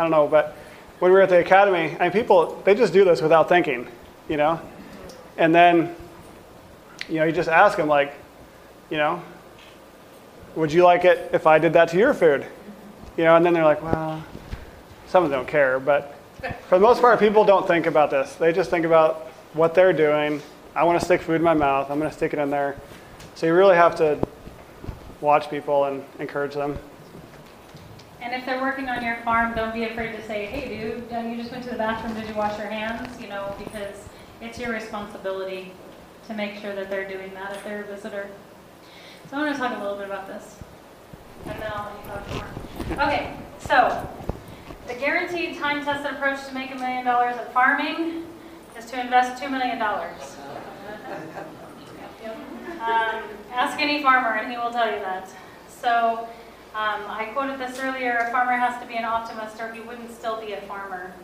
I 0.00 0.02
don't 0.02 0.10
know, 0.10 0.26
but 0.26 0.56
when 0.98 1.12
we 1.12 1.16
were 1.16 1.22
at 1.22 1.28
the 1.28 1.38
academy, 1.38 1.96
I 1.96 2.02
mean, 2.02 2.10
people 2.10 2.60
they 2.64 2.74
just 2.74 2.92
do 2.92 3.04
this 3.04 3.22
without 3.22 3.48
thinking, 3.48 3.86
you 4.28 4.36
know, 4.36 4.60
and 5.36 5.54
then, 5.54 5.94
you 7.08 7.16
know, 7.16 7.24
you 7.24 7.32
just 7.32 7.48
ask 7.48 7.76
them 7.76 7.88
like, 7.88 8.14
you 8.90 8.96
know, 8.96 9.22
would 10.54 10.72
you 10.72 10.84
like 10.84 11.04
it 11.04 11.30
if 11.32 11.46
I 11.46 11.58
did 11.58 11.72
that 11.72 11.88
to 11.90 11.98
your 11.98 12.14
food, 12.14 12.46
you 13.16 13.24
know, 13.24 13.36
and 13.36 13.44
then 13.44 13.54
they're 13.54 13.64
like, 13.64 13.82
well 13.82 14.22
some 15.14 15.22
of 15.22 15.30
them 15.30 15.38
don't 15.38 15.48
care, 15.48 15.78
but 15.78 16.12
for 16.68 16.76
the 16.76 16.80
most 16.80 17.00
part, 17.00 17.20
people 17.20 17.44
don't 17.44 17.68
think 17.68 17.86
about 17.86 18.10
this. 18.10 18.34
They 18.34 18.52
just 18.52 18.68
think 18.68 18.84
about 18.84 19.28
what 19.52 19.72
they're 19.72 19.92
doing. 19.92 20.42
I 20.74 20.82
want 20.82 20.98
to 20.98 21.04
stick 21.04 21.22
food 21.22 21.36
in 21.36 21.42
my 21.42 21.54
mouth. 21.54 21.88
I'm 21.88 22.00
going 22.00 22.10
to 22.10 22.16
stick 22.16 22.32
it 22.32 22.40
in 22.40 22.50
there. 22.50 22.76
So 23.36 23.46
you 23.46 23.54
really 23.54 23.76
have 23.76 23.94
to 23.98 24.18
watch 25.20 25.50
people 25.50 25.84
and 25.84 26.04
encourage 26.18 26.54
them. 26.54 26.76
And 28.20 28.34
if 28.34 28.44
they're 28.44 28.60
working 28.60 28.88
on 28.88 29.04
your 29.04 29.18
farm, 29.18 29.54
don't 29.54 29.72
be 29.72 29.84
afraid 29.84 30.16
to 30.16 30.26
say, 30.26 30.46
hey, 30.46 30.66
dude, 30.68 31.08
you 31.30 31.36
just 31.36 31.52
went 31.52 31.62
to 31.62 31.70
the 31.70 31.76
bathroom. 31.76 32.14
Did 32.14 32.28
you 32.28 32.34
wash 32.34 32.58
your 32.58 32.66
hands? 32.66 33.20
You 33.20 33.28
know, 33.28 33.54
because 33.56 34.08
it's 34.40 34.58
your 34.58 34.72
responsibility 34.72 35.70
to 36.26 36.34
make 36.34 36.56
sure 36.56 36.74
that 36.74 36.90
they're 36.90 37.08
doing 37.08 37.32
that 37.34 37.52
if 37.54 37.64
they're 37.64 37.82
a 37.82 37.86
visitor. 37.86 38.28
So 39.30 39.36
I 39.36 39.42
want 39.42 39.54
to 39.54 39.58
talk 39.58 39.76
a 39.78 39.82
little 39.82 39.96
bit 39.96 40.06
about 40.06 40.26
this. 40.26 40.56
And 41.46 41.60
then 41.60 41.72
I'll 41.74 41.92
let 42.08 42.32
you 42.32 42.40
talk 42.40 42.96
more. 42.96 43.06
Okay, 43.06 43.36
so 43.58 44.08
the 44.86 44.94
guaranteed 44.94 45.58
time-tested 45.58 46.12
approach 46.12 46.46
to 46.46 46.54
make 46.54 46.70
a 46.70 46.76
million 46.76 47.04
dollars 47.04 47.36
at 47.36 47.52
farming 47.52 48.24
is 48.78 48.86
to 48.86 49.00
invest 49.00 49.42
$2 49.42 49.50
million. 49.50 49.80
Um, 52.84 53.22
ask 53.50 53.80
any 53.80 54.02
farmer 54.02 54.36
and 54.36 54.50
he 54.50 54.58
will 54.58 54.70
tell 54.70 54.90
you 54.90 54.98
that. 55.00 55.30
So 55.68 56.28
um, 56.74 57.00
I 57.08 57.30
quoted 57.32 57.58
this 57.58 57.78
earlier, 57.78 58.26
a 58.28 58.30
farmer 58.30 58.52
has 58.52 58.78
to 58.82 58.86
be 58.86 58.96
an 58.96 59.04
optimist 59.04 59.58
or 59.58 59.72
he 59.72 59.80
wouldn't 59.80 60.10
still 60.10 60.38
be 60.38 60.52
a 60.52 60.60
farmer. 60.62 61.14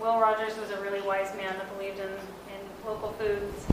Will 0.00 0.20
Rogers 0.20 0.56
was 0.58 0.70
a 0.70 0.80
really 0.80 1.00
wise 1.00 1.34
man 1.36 1.56
that 1.56 1.76
believed 1.76 1.98
in, 1.98 2.08
in 2.08 2.86
local 2.86 3.12
foods. 3.14 3.66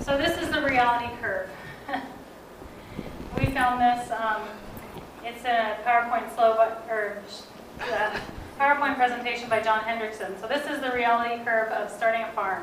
So 0.00 0.18
this 0.18 0.40
is 0.42 0.50
the 0.50 0.62
reality 0.62 1.08
curve. 1.20 1.48
we 3.38 3.46
found 3.46 3.80
this, 3.80 4.10
um, 4.10 4.42
it's 5.24 5.44
a 5.44 5.76
PowerPoint 5.84 6.34
slow, 6.34 6.52
or 6.88 7.22
uh, 7.80 8.18
PowerPoint 8.58 8.96
presentation 8.96 9.48
by 9.48 9.60
John 9.60 9.80
Hendrickson. 9.80 10.40
So 10.40 10.46
this 10.46 10.66
is 10.66 10.80
the 10.80 10.92
reality 10.92 11.42
curve 11.44 11.68
of 11.72 11.90
starting 11.90 12.22
a 12.22 12.32
farm. 12.32 12.62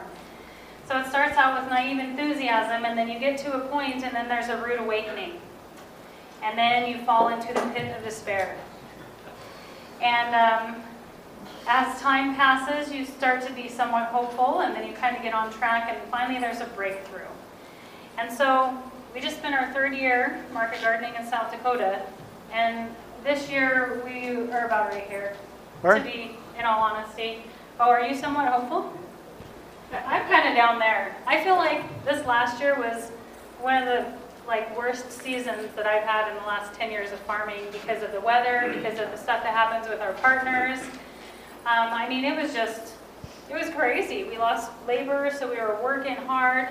So 0.87 0.99
it 0.99 1.07
starts 1.07 1.37
out 1.37 1.61
with 1.61 1.69
naive 1.69 1.99
enthusiasm, 1.99 2.83
and 2.83 2.97
then 2.97 3.07
you 3.07 3.19
get 3.19 3.37
to 3.39 3.53
a 3.53 3.59
point, 3.67 4.03
and 4.03 4.15
then 4.15 4.27
there's 4.27 4.49
a 4.49 4.57
rude 4.57 4.79
awakening. 4.79 5.39
And 6.41 6.57
then 6.57 6.89
you 6.89 7.03
fall 7.05 7.29
into 7.29 7.53
the 7.53 7.61
pit 7.73 7.95
of 7.95 8.03
despair. 8.03 8.57
And 10.01 10.33
um, 10.33 10.81
as 11.69 12.01
time 12.01 12.35
passes, 12.35 12.91
you 12.91 13.05
start 13.05 13.45
to 13.45 13.53
be 13.53 13.69
somewhat 13.69 14.07
hopeful, 14.07 14.61
and 14.61 14.75
then 14.75 14.87
you 14.87 14.93
kind 14.93 15.15
of 15.15 15.21
get 15.21 15.35
on 15.35 15.53
track, 15.53 15.87
and 15.87 16.01
finally 16.09 16.39
there's 16.39 16.61
a 16.61 16.65
breakthrough. 16.75 17.21
And 18.17 18.31
so 18.31 18.75
we 19.13 19.21
just 19.21 19.37
spent 19.37 19.53
our 19.53 19.71
third 19.71 19.93
year 19.93 20.43
market 20.51 20.81
gardening 20.81 21.13
in 21.13 21.27
South 21.27 21.51
Dakota, 21.51 22.01
and 22.51 22.89
this 23.23 23.51
year 23.51 24.01
we 24.03 24.51
are 24.51 24.65
about 24.65 24.91
right 24.91 25.07
here 25.07 25.35
Where? 25.81 25.99
to 25.99 26.03
be, 26.03 26.31
in 26.57 26.65
all 26.65 26.79
honesty. 26.79 27.43
Oh, 27.79 27.91
are 27.91 28.01
you 28.03 28.15
somewhat 28.15 28.51
hopeful? 28.51 28.91
I'm 29.93 30.27
kind 30.27 30.49
of 30.49 30.55
down 30.55 30.79
there. 30.79 31.15
I 31.27 31.43
feel 31.43 31.55
like 31.55 31.83
this 32.03 32.25
last 32.25 32.59
year 32.59 32.79
was 32.79 33.09
one 33.61 33.75
of 33.77 33.85
the 33.85 34.11
like 34.47 34.75
worst 34.75 35.11
seasons 35.11 35.71
that 35.75 35.85
I've 35.85 36.03
had 36.03 36.31
in 36.31 36.35
the 36.41 36.47
last 36.47 36.73
10 36.73 36.89
years 36.89 37.11
of 37.11 37.19
farming 37.19 37.61
because 37.71 38.01
of 38.01 38.11
the 38.11 38.21
weather, 38.21 38.71
because 38.73 38.97
of 38.97 39.11
the 39.11 39.17
stuff 39.17 39.43
that 39.43 39.53
happens 39.53 39.87
with 39.87 40.01
our 40.01 40.13
partners. 40.13 40.79
Um, 41.65 41.93
I 41.93 42.07
mean, 42.09 42.25
it 42.25 42.35
was 42.41 42.53
just, 42.53 42.93
it 43.49 43.53
was 43.53 43.69
crazy. 43.75 44.23
We 44.23 44.37
lost 44.37 44.71
labor, 44.87 45.29
so 45.37 45.49
we 45.49 45.57
were 45.57 45.77
working 45.83 46.15
hard, 46.15 46.69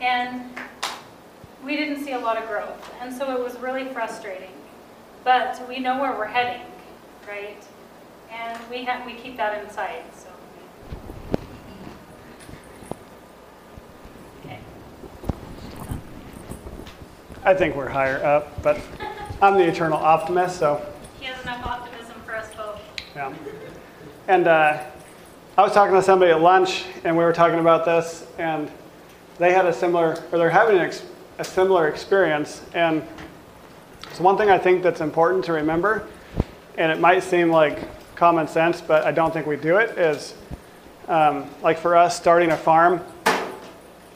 and 0.00 0.44
we 1.64 1.76
didn't 1.76 2.04
see 2.04 2.12
a 2.12 2.18
lot 2.18 2.36
of 2.36 2.46
growth. 2.48 2.92
And 3.00 3.12
so 3.12 3.36
it 3.36 3.42
was 3.42 3.56
really 3.58 3.86
frustrating. 3.92 4.50
But 5.24 5.66
we 5.68 5.80
know 5.80 5.98
where 6.00 6.12
we're 6.12 6.26
heading, 6.26 6.66
right? 7.26 7.62
And 8.30 8.58
we 8.70 8.84
have, 8.84 9.06
we 9.06 9.14
keep 9.14 9.36
that 9.36 9.62
in 9.64 9.70
sight, 9.70 10.04
so. 10.16 10.28
Okay. 14.44 14.58
I 17.44 17.54
think 17.54 17.74
we're 17.74 17.88
higher 17.88 18.22
up, 18.24 18.62
but 18.62 18.78
I'm 19.40 19.54
the 19.54 19.66
eternal 19.66 19.98
optimist, 19.98 20.58
so 20.58 20.84
He 21.18 21.26
has 21.26 21.40
enough 21.42 21.64
optimism 21.66 22.20
for 22.26 22.36
us 22.36 22.48
both. 22.54 22.80
yeah. 23.16 23.32
And 24.26 24.48
uh, 24.48 24.82
I 25.58 25.62
was 25.62 25.72
talking 25.72 25.94
to 25.94 26.02
somebody 26.02 26.30
at 26.30 26.40
lunch, 26.40 26.86
and 27.04 27.14
we 27.14 27.22
were 27.22 27.32
talking 27.32 27.58
about 27.58 27.84
this, 27.84 28.26
and 28.38 28.70
they 29.36 29.52
had 29.52 29.66
a 29.66 29.72
similar, 29.72 30.24
or 30.32 30.38
they're 30.38 30.48
having 30.48 30.78
ex- 30.78 31.04
a 31.36 31.44
similar 31.44 31.88
experience. 31.88 32.62
And 32.72 33.02
so 34.14 34.24
one 34.24 34.38
thing 34.38 34.48
I 34.48 34.56
think 34.56 34.82
that's 34.82 35.02
important 35.02 35.44
to 35.44 35.52
remember, 35.52 36.08
and 36.78 36.90
it 36.90 37.00
might 37.00 37.22
seem 37.22 37.50
like 37.50 37.86
common 38.16 38.48
sense, 38.48 38.80
but 38.80 39.04
I 39.04 39.12
don't 39.12 39.30
think 39.30 39.46
we 39.46 39.56
do 39.56 39.76
it, 39.76 39.98
is 39.98 40.34
um, 41.06 41.44
like 41.62 41.78
for 41.78 41.94
us 41.94 42.16
starting 42.16 42.50
a 42.52 42.56
farm, 42.56 43.02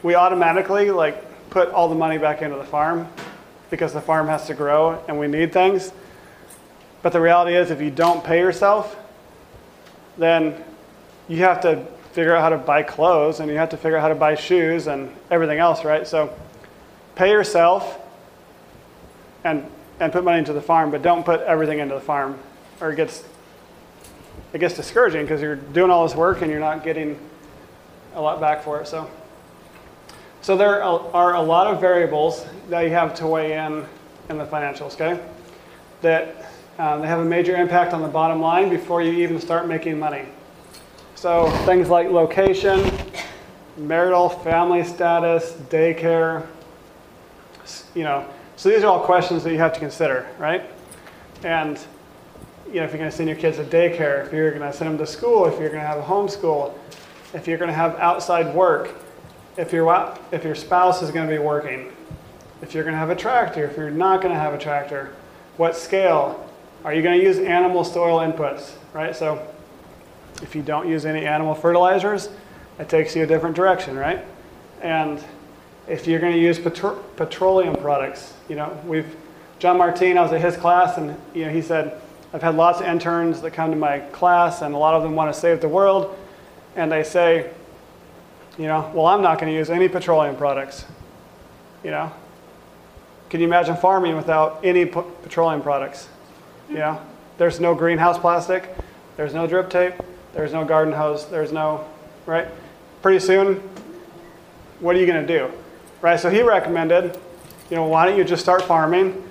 we 0.02 0.14
automatically 0.14 0.90
like 0.90 1.50
put 1.50 1.68
all 1.68 1.86
the 1.86 1.94
money 1.94 2.16
back 2.16 2.40
into 2.40 2.56
the 2.56 2.64
farm 2.64 3.06
because 3.68 3.92
the 3.92 4.00
farm 4.00 4.26
has 4.28 4.46
to 4.46 4.54
grow 4.54 5.04
and 5.06 5.18
we 5.18 5.26
need 5.28 5.52
things. 5.52 5.92
But 7.02 7.12
the 7.12 7.20
reality 7.20 7.54
is, 7.54 7.70
if 7.70 7.82
you 7.82 7.90
don't 7.90 8.24
pay 8.24 8.38
yourself, 8.38 8.96
then 10.18 10.62
you 11.28 11.38
have 11.38 11.60
to 11.62 11.86
figure 12.12 12.34
out 12.34 12.42
how 12.42 12.48
to 12.48 12.58
buy 12.58 12.82
clothes 12.82 13.40
and 13.40 13.50
you 13.50 13.56
have 13.56 13.70
to 13.70 13.76
figure 13.76 13.96
out 13.96 14.02
how 14.02 14.08
to 14.08 14.14
buy 14.14 14.34
shoes 14.34 14.86
and 14.86 15.14
everything 15.30 15.58
else, 15.58 15.84
right? 15.84 16.06
So 16.06 16.34
pay 17.14 17.30
yourself 17.30 18.00
and, 19.44 19.70
and 20.00 20.12
put 20.12 20.24
money 20.24 20.38
into 20.38 20.52
the 20.52 20.62
farm, 20.62 20.90
but 20.90 21.02
don't 21.02 21.24
put 21.24 21.40
everything 21.42 21.78
into 21.78 21.94
the 21.94 22.00
farm 22.00 22.38
or 22.80 22.90
it 22.90 22.96
gets, 22.96 23.24
it 24.52 24.58
gets 24.58 24.74
discouraging 24.74 25.22
because 25.22 25.40
you're 25.40 25.56
doing 25.56 25.90
all 25.90 26.06
this 26.06 26.16
work 26.16 26.42
and 26.42 26.50
you're 26.50 26.60
not 26.60 26.82
getting 26.82 27.18
a 28.14 28.20
lot 28.20 28.40
back 28.40 28.62
for 28.62 28.80
it. 28.80 28.88
So, 28.88 29.08
so 30.40 30.56
there 30.56 30.82
are 30.82 31.34
a 31.34 31.42
lot 31.42 31.66
of 31.66 31.80
variables 31.80 32.44
that 32.68 32.80
you 32.80 32.90
have 32.90 33.14
to 33.16 33.26
weigh 33.26 33.52
in 33.52 33.84
in 34.28 34.38
the 34.38 34.44
financials, 34.44 34.94
okay? 34.94 35.22
That 36.02 36.50
um, 36.78 37.00
they 37.00 37.08
have 37.08 37.18
a 37.18 37.24
major 37.24 37.56
impact 37.56 37.92
on 37.92 38.02
the 38.02 38.08
bottom 38.08 38.40
line 38.40 38.68
before 38.68 39.02
you 39.02 39.12
even 39.12 39.40
start 39.40 39.66
making 39.66 39.98
money. 39.98 40.26
So 41.16 41.50
things 41.66 41.88
like 41.88 42.08
location, 42.08 42.88
marital, 43.76 44.28
family 44.28 44.84
status, 44.84 45.54
daycare, 45.68 46.46
you 47.94 48.04
know. 48.04 48.24
So 48.56 48.68
these 48.68 48.84
are 48.84 48.86
all 48.86 49.04
questions 49.04 49.42
that 49.44 49.52
you 49.52 49.58
have 49.58 49.72
to 49.72 49.80
consider, 49.80 50.28
right? 50.38 50.62
And 51.42 51.78
you 52.68 52.74
know, 52.74 52.84
if 52.84 52.90
you're 52.90 52.98
going 52.98 53.10
to 53.10 53.16
send 53.16 53.28
your 53.28 53.38
kids 53.38 53.56
to 53.56 53.64
daycare, 53.64 54.26
if 54.26 54.32
you're 54.32 54.50
going 54.50 54.62
to 54.62 54.72
send 54.72 54.90
them 54.90 54.98
to 54.98 55.06
school, 55.06 55.46
if 55.46 55.58
you're 55.58 55.70
going 55.70 55.80
to 55.80 55.86
have 55.86 55.98
a 55.98 56.02
homeschool, 56.02 56.74
if 57.34 57.48
you're 57.48 57.58
going 57.58 57.70
to 57.70 57.74
have 57.74 57.96
outside 57.96 58.54
work, 58.54 58.94
if 59.56 59.72
your 59.72 60.16
if 60.30 60.44
your 60.44 60.54
spouse 60.54 61.02
is 61.02 61.10
going 61.10 61.28
to 61.28 61.32
be 61.34 61.40
working, 61.40 61.92
if 62.62 62.74
you're 62.74 62.84
going 62.84 62.94
to 62.94 62.98
have 62.98 63.10
a 63.10 63.16
tractor, 63.16 63.64
if 63.64 63.76
you're 63.76 63.90
not 63.90 64.22
going 64.22 64.32
to 64.32 64.38
have 64.38 64.54
a 64.54 64.58
tractor, 64.58 65.12
what 65.56 65.74
scale? 65.74 66.47
Are 66.84 66.94
you 66.94 67.02
going 67.02 67.18
to 67.18 67.24
use 67.24 67.38
animal 67.38 67.84
soil 67.84 68.20
inputs, 68.20 68.72
right? 68.92 69.14
So 69.14 69.46
if 70.42 70.54
you 70.54 70.62
don't 70.62 70.88
use 70.88 71.04
any 71.04 71.26
animal 71.26 71.54
fertilizers, 71.54 72.28
it 72.78 72.88
takes 72.88 73.16
you 73.16 73.24
a 73.24 73.26
different 73.26 73.56
direction, 73.56 73.96
right? 73.96 74.24
And 74.80 75.22
if 75.88 76.06
you're 76.06 76.20
going 76.20 76.34
to 76.34 76.40
use 76.40 76.58
petro- 76.58 77.02
petroleum 77.16 77.74
products, 77.76 78.34
you 78.48 78.56
know, 78.56 78.78
we've 78.86 79.16
Jean-Martin. 79.58 80.16
I 80.16 80.22
was 80.22 80.32
at 80.32 80.40
his 80.40 80.56
class, 80.56 80.98
and 80.98 81.16
you 81.34 81.44
know, 81.44 81.50
he 81.50 81.62
said, 81.62 82.00
"I've 82.32 82.42
had 82.42 82.54
lots 82.54 82.80
of 82.80 82.86
interns 82.86 83.40
that 83.42 83.52
come 83.52 83.70
to 83.70 83.76
my 83.76 83.98
class, 83.98 84.62
and 84.62 84.74
a 84.74 84.78
lot 84.78 84.94
of 84.94 85.02
them 85.02 85.14
want 85.14 85.32
to 85.32 85.38
save 85.38 85.60
the 85.60 85.68
world, 85.68 86.16
and 86.76 86.90
they 86.90 87.02
say, 87.02 87.50
you 88.56 88.66
know, 88.66 88.90
well, 88.94 89.06
I'm 89.06 89.22
not 89.22 89.38
going 89.40 89.52
to 89.52 89.56
use 89.56 89.70
any 89.70 89.88
petroleum 89.88 90.36
products. 90.36 90.84
You 91.82 91.90
know, 91.90 92.12
can 93.30 93.40
you 93.40 93.46
imagine 93.46 93.76
farming 93.76 94.16
without 94.16 94.60
any 94.62 94.84
petroleum 94.84 95.62
products? 95.62 96.08
You 96.68 96.76
know, 96.76 97.00
there's 97.38 97.60
no 97.60 97.74
greenhouse 97.74 98.18
plastic, 98.18 98.74
there's 99.16 99.34
no 99.34 99.46
drip 99.46 99.70
tape, 99.70 99.94
there's 100.34 100.52
no 100.52 100.64
garden 100.64 100.92
hose, 100.92 101.28
there's 101.30 101.52
no, 101.52 101.86
right? 102.26 102.48
Pretty 103.00 103.20
soon, 103.20 103.56
what 104.80 104.94
are 104.94 104.98
you 104.98 105.06
going 105.06 105.26
to 105.26 105.38
do? 105.38 105.50
Right? 106.02 106.20
So 106.20 106.30
he 106.30 106.42
recommended, 106.42 107.18
you 107.70 107.76
know, 107.76 107.84
why 107.84 108.06
don't 108.06 108.18
you 108.18 108.24
just 108.24 108.42
start 108.42 108.62
farming, 108.62 109.24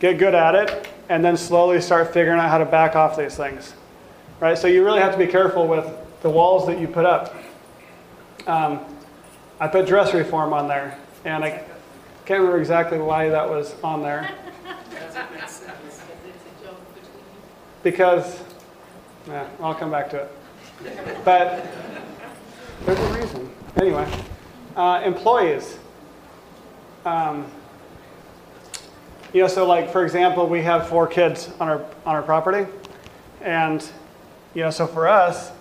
get 0.00 0.18
good 0.18 0.34
at 0.34 0.54
it, 0.54 0.88
and 1.08 1.24
then 1.24 1.36
slowly 1.36 1.80
start 1.80 2.12
figuring 2.12 2.38
out 2.38 2.48
how 2.48 2.58
to 2.58 2.64
back 2.64 2.96
off 2.96 3.16
these 3.16 3.36
things. 3.36 3.74
Right? 4.40 4.56
So 4.56 4.68
you 4.68 4.84
really 4.84 5.00
have 5.00 5.12
to 5.12 5.18
be 5.18 5.26
careful 5.26 5.66
with 5.66 5.86
the 6.22 6.30
walls 6.30 6.66
that 6.66 6.78
you 6.78 6.88
put 6.88 7.04
up. 7.04 7.34
Um, 8.46 8.80
I 9.58 9.68
put 9.68 9.86
dress 9.86 10.14
reform 10.14 10.52
on 10.52 10.68
there, 10.68 10.98
and 11.24 11.42
I 11.44 11.64
can't 12.26 12.40
remember 12.40 12.58
exactly 12.58 12.98
why 12.98 13.28
that 13.30 13.48
was 13.48 13.74
on 13.82 14.02
there. 14.02 14.30
Because, 17.86 18.42
yeah, 19.28 19.48
I'll 19.60 19.72
come 19.72 19.92
back 19.92 20.10
to 20.10 20.22
it. 20.22 21.24
But 21.24 21.64
there's 22.84 22.98
a 22.98 23.14
reason. 23.16 23.48
Anyway, 23.76 24.10
uh, 24.74 25.02
employees. 25.04 25.78
Um, 27.04 27.46
you 29.32 29.40
know, 29.40 29.46
so 29.46 29.64
like 29.68 29.92
for 29.92 30.02
example, 30.02 30.48
we 30.48 30.62
have 30.62 30.88
four 30.88 31.06
kids 31.06 31.48
on 31.60 31.68
our 31.68 31.84
on 32.04 32.16
our 32.16 32.22
property, 32.22 32.66
and 33.40 33.88
you 34.56 34.62
know, 34.62 34.70
so 34.70 34.88
for 34.88 35.06
us, 35.06 35.52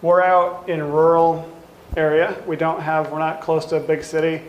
we're 0.00 0.22
out 0.22 0.70
in 0.70 0.82
rural 0.82 1.54
area. 1.98 2.42
We 2.46 2.56
don't 2.56 2.80
have, 2.80 3.12
we're 3.12 3.18
not 3.18 3.42
close 3.42 3.66
to 3.66 3.76
a 3.76 3.80
big 3.80 4.02
city, 4.04 4.42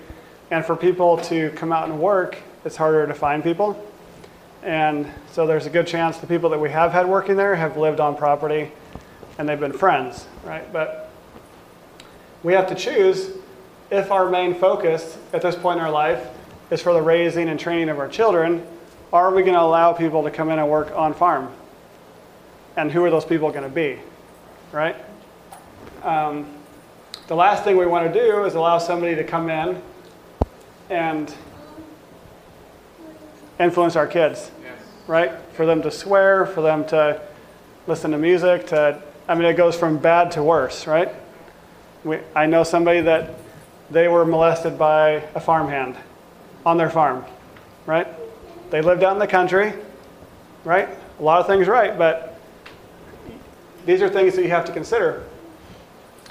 and 0.51 0.63
for 0.63 0.73
people 0.73 1.17
to 1.23 1.49
come 1.49 1.73
out 1.73 1.89
and 1.89 1.99
work, 1.99 2.37
it's 2.63 2.77
harder 2.77 3.05
to 3.05 3.13
find 3.13 3.43
people. 3.43 3.88
And 4.63 5.11
so 5.31 5.47
there's 5.47 5.65
a 5.65 5.69
good 5.69 5.87
chance 5.87 6.17
the 6.17 6.27
people 6.27 6.49
that 6.49 6.59
we 6.59 6.69
have 6.69 6.91
had 6.91 7.07
working 7.07 7.35
there 7.37 7.55
have 7.55 7.77
lived 7.77 7.99
on 7.99 8.15
property 8.15 8.71
and 9.37 9.47
they've 9.47 9.59
been 9.59 9.73
friends, 9.73 10.27
right? 10.43 10.71
But 10.71 11.09
we 12.43 12.53
have 12.53 12.67
to 12.67 12.75
choose 12.75 13.31
if 13.89 14.11
our 14.11 14.29
main 14.29 14.53
focus 14.53 15.17
at 15.33 15.41
this 15.41 15.55
point 15.55 15.79
in 15.79 15.85
our 15.85 15.91
life 15.91 16.27
is 16.71 16.81
for 16.81 16.93
the 16.93 17.01
raising 17.01 17.49
and 17.49 17.59
training 17.59 17.89
of 17.89 17.99
our 17.99 18.07
children, 18.07 18.65
are 19.11 19.33
we 19.33 19.41
going 19.41 19.55
to 19.55 19.61
allow 19.61 19.93
people 19.93 20.23
to 20.23 20.31
come 20.31 20.49
in 20.49 20.59
and 20.59 20.69
work 20.69 20.91
on 20.95 21.13
farm? 21.13 21.51
And 22.75 22.91
who 22.91 23.03
are 23.03 23.09
those 23.09 23.25
people 23.25 23.49
going 23.49 23.63
to 23.63 23.69
be, 23.69 23.99
right? 24.71 24.95
Um, 26.03 26.47
the 27.27 27.35
last 27.35 27.63
thing 27.63 27.77
we 27.77 27.85
want 27.85 28.11
to 28.11 28.19
do 28.19 28.43
is 28.45 28.55
allow 28.55 28.77
somebody 28.77 29.15
to 29.15 29.23
come 29.23 29.49
in 29.49 29.81
and 30.89 31.33
influence 33.59 33.95
our 33.95 34.07
kids, 34.07 34.51
right? 35.07 35.31
For 35.53 35.65
them 35.65 35.81
to 35.81 35.91
swear, 35.91 36.45
for 36.45 36.61
them 36.61 36.85
to 36.87 37.21
listen 37.87 38.11
to 38.11 38.17
music, 38.17 38.67
to, 38.67 39.01
I 39.27 39.35
mean, 39.35 39.45
it 39.45 39.55
goes 39.55 39.75
from 39.75 39.97
bad 39.97 40.31
to 40.31 40.43
worse, 40.43 40.87
right? 40.87 41.09
We, 42.03 42.19
I 42.35 42.45
know 42.45 42.63
somebody 42.63 43.01
that 43.01 43.35
they 43.91 44.07
were 44.07 44.25
molested 44.25 44.77
by 44.77 45.23
a 45.35 45.39
farmhand 45.39 45.97
on 46.65 46.77
their 46.77 46.89
farm, 46.89 47.25
right? 47.85 48.07
They 48.69 48.81
lived 48.81 49.03
out 49.03 49.13
in 49.13 49.19
the 49.19 49.27
country, 49.27 49.73
right? 50.63 50.87
A 51.19 51.23
lot 51.23 51.39
of 51.39 51.47
things 51.47 51.67
right, 51.67 51.97
but 51.97 52.39
these 53.85 54.01
are 54.01 54.09
things 54.09 54.35
that 54.35 54.43
you 54.43 54.49
have 54.49 54.65
to 54.65 54.71
consider. 54.71 55.25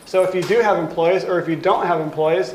So 0.07 0.23
if 0.23 0.35
you 0.35 0.43
do 0.43 0.61
have 0.61 0.79
employees 0.79 1.25
or 1.25 1.38
if 1.38 1.49
you 1.49 1.57
don't 1.57 1.87
have 1.87 2.01
employees, 2.01 2.55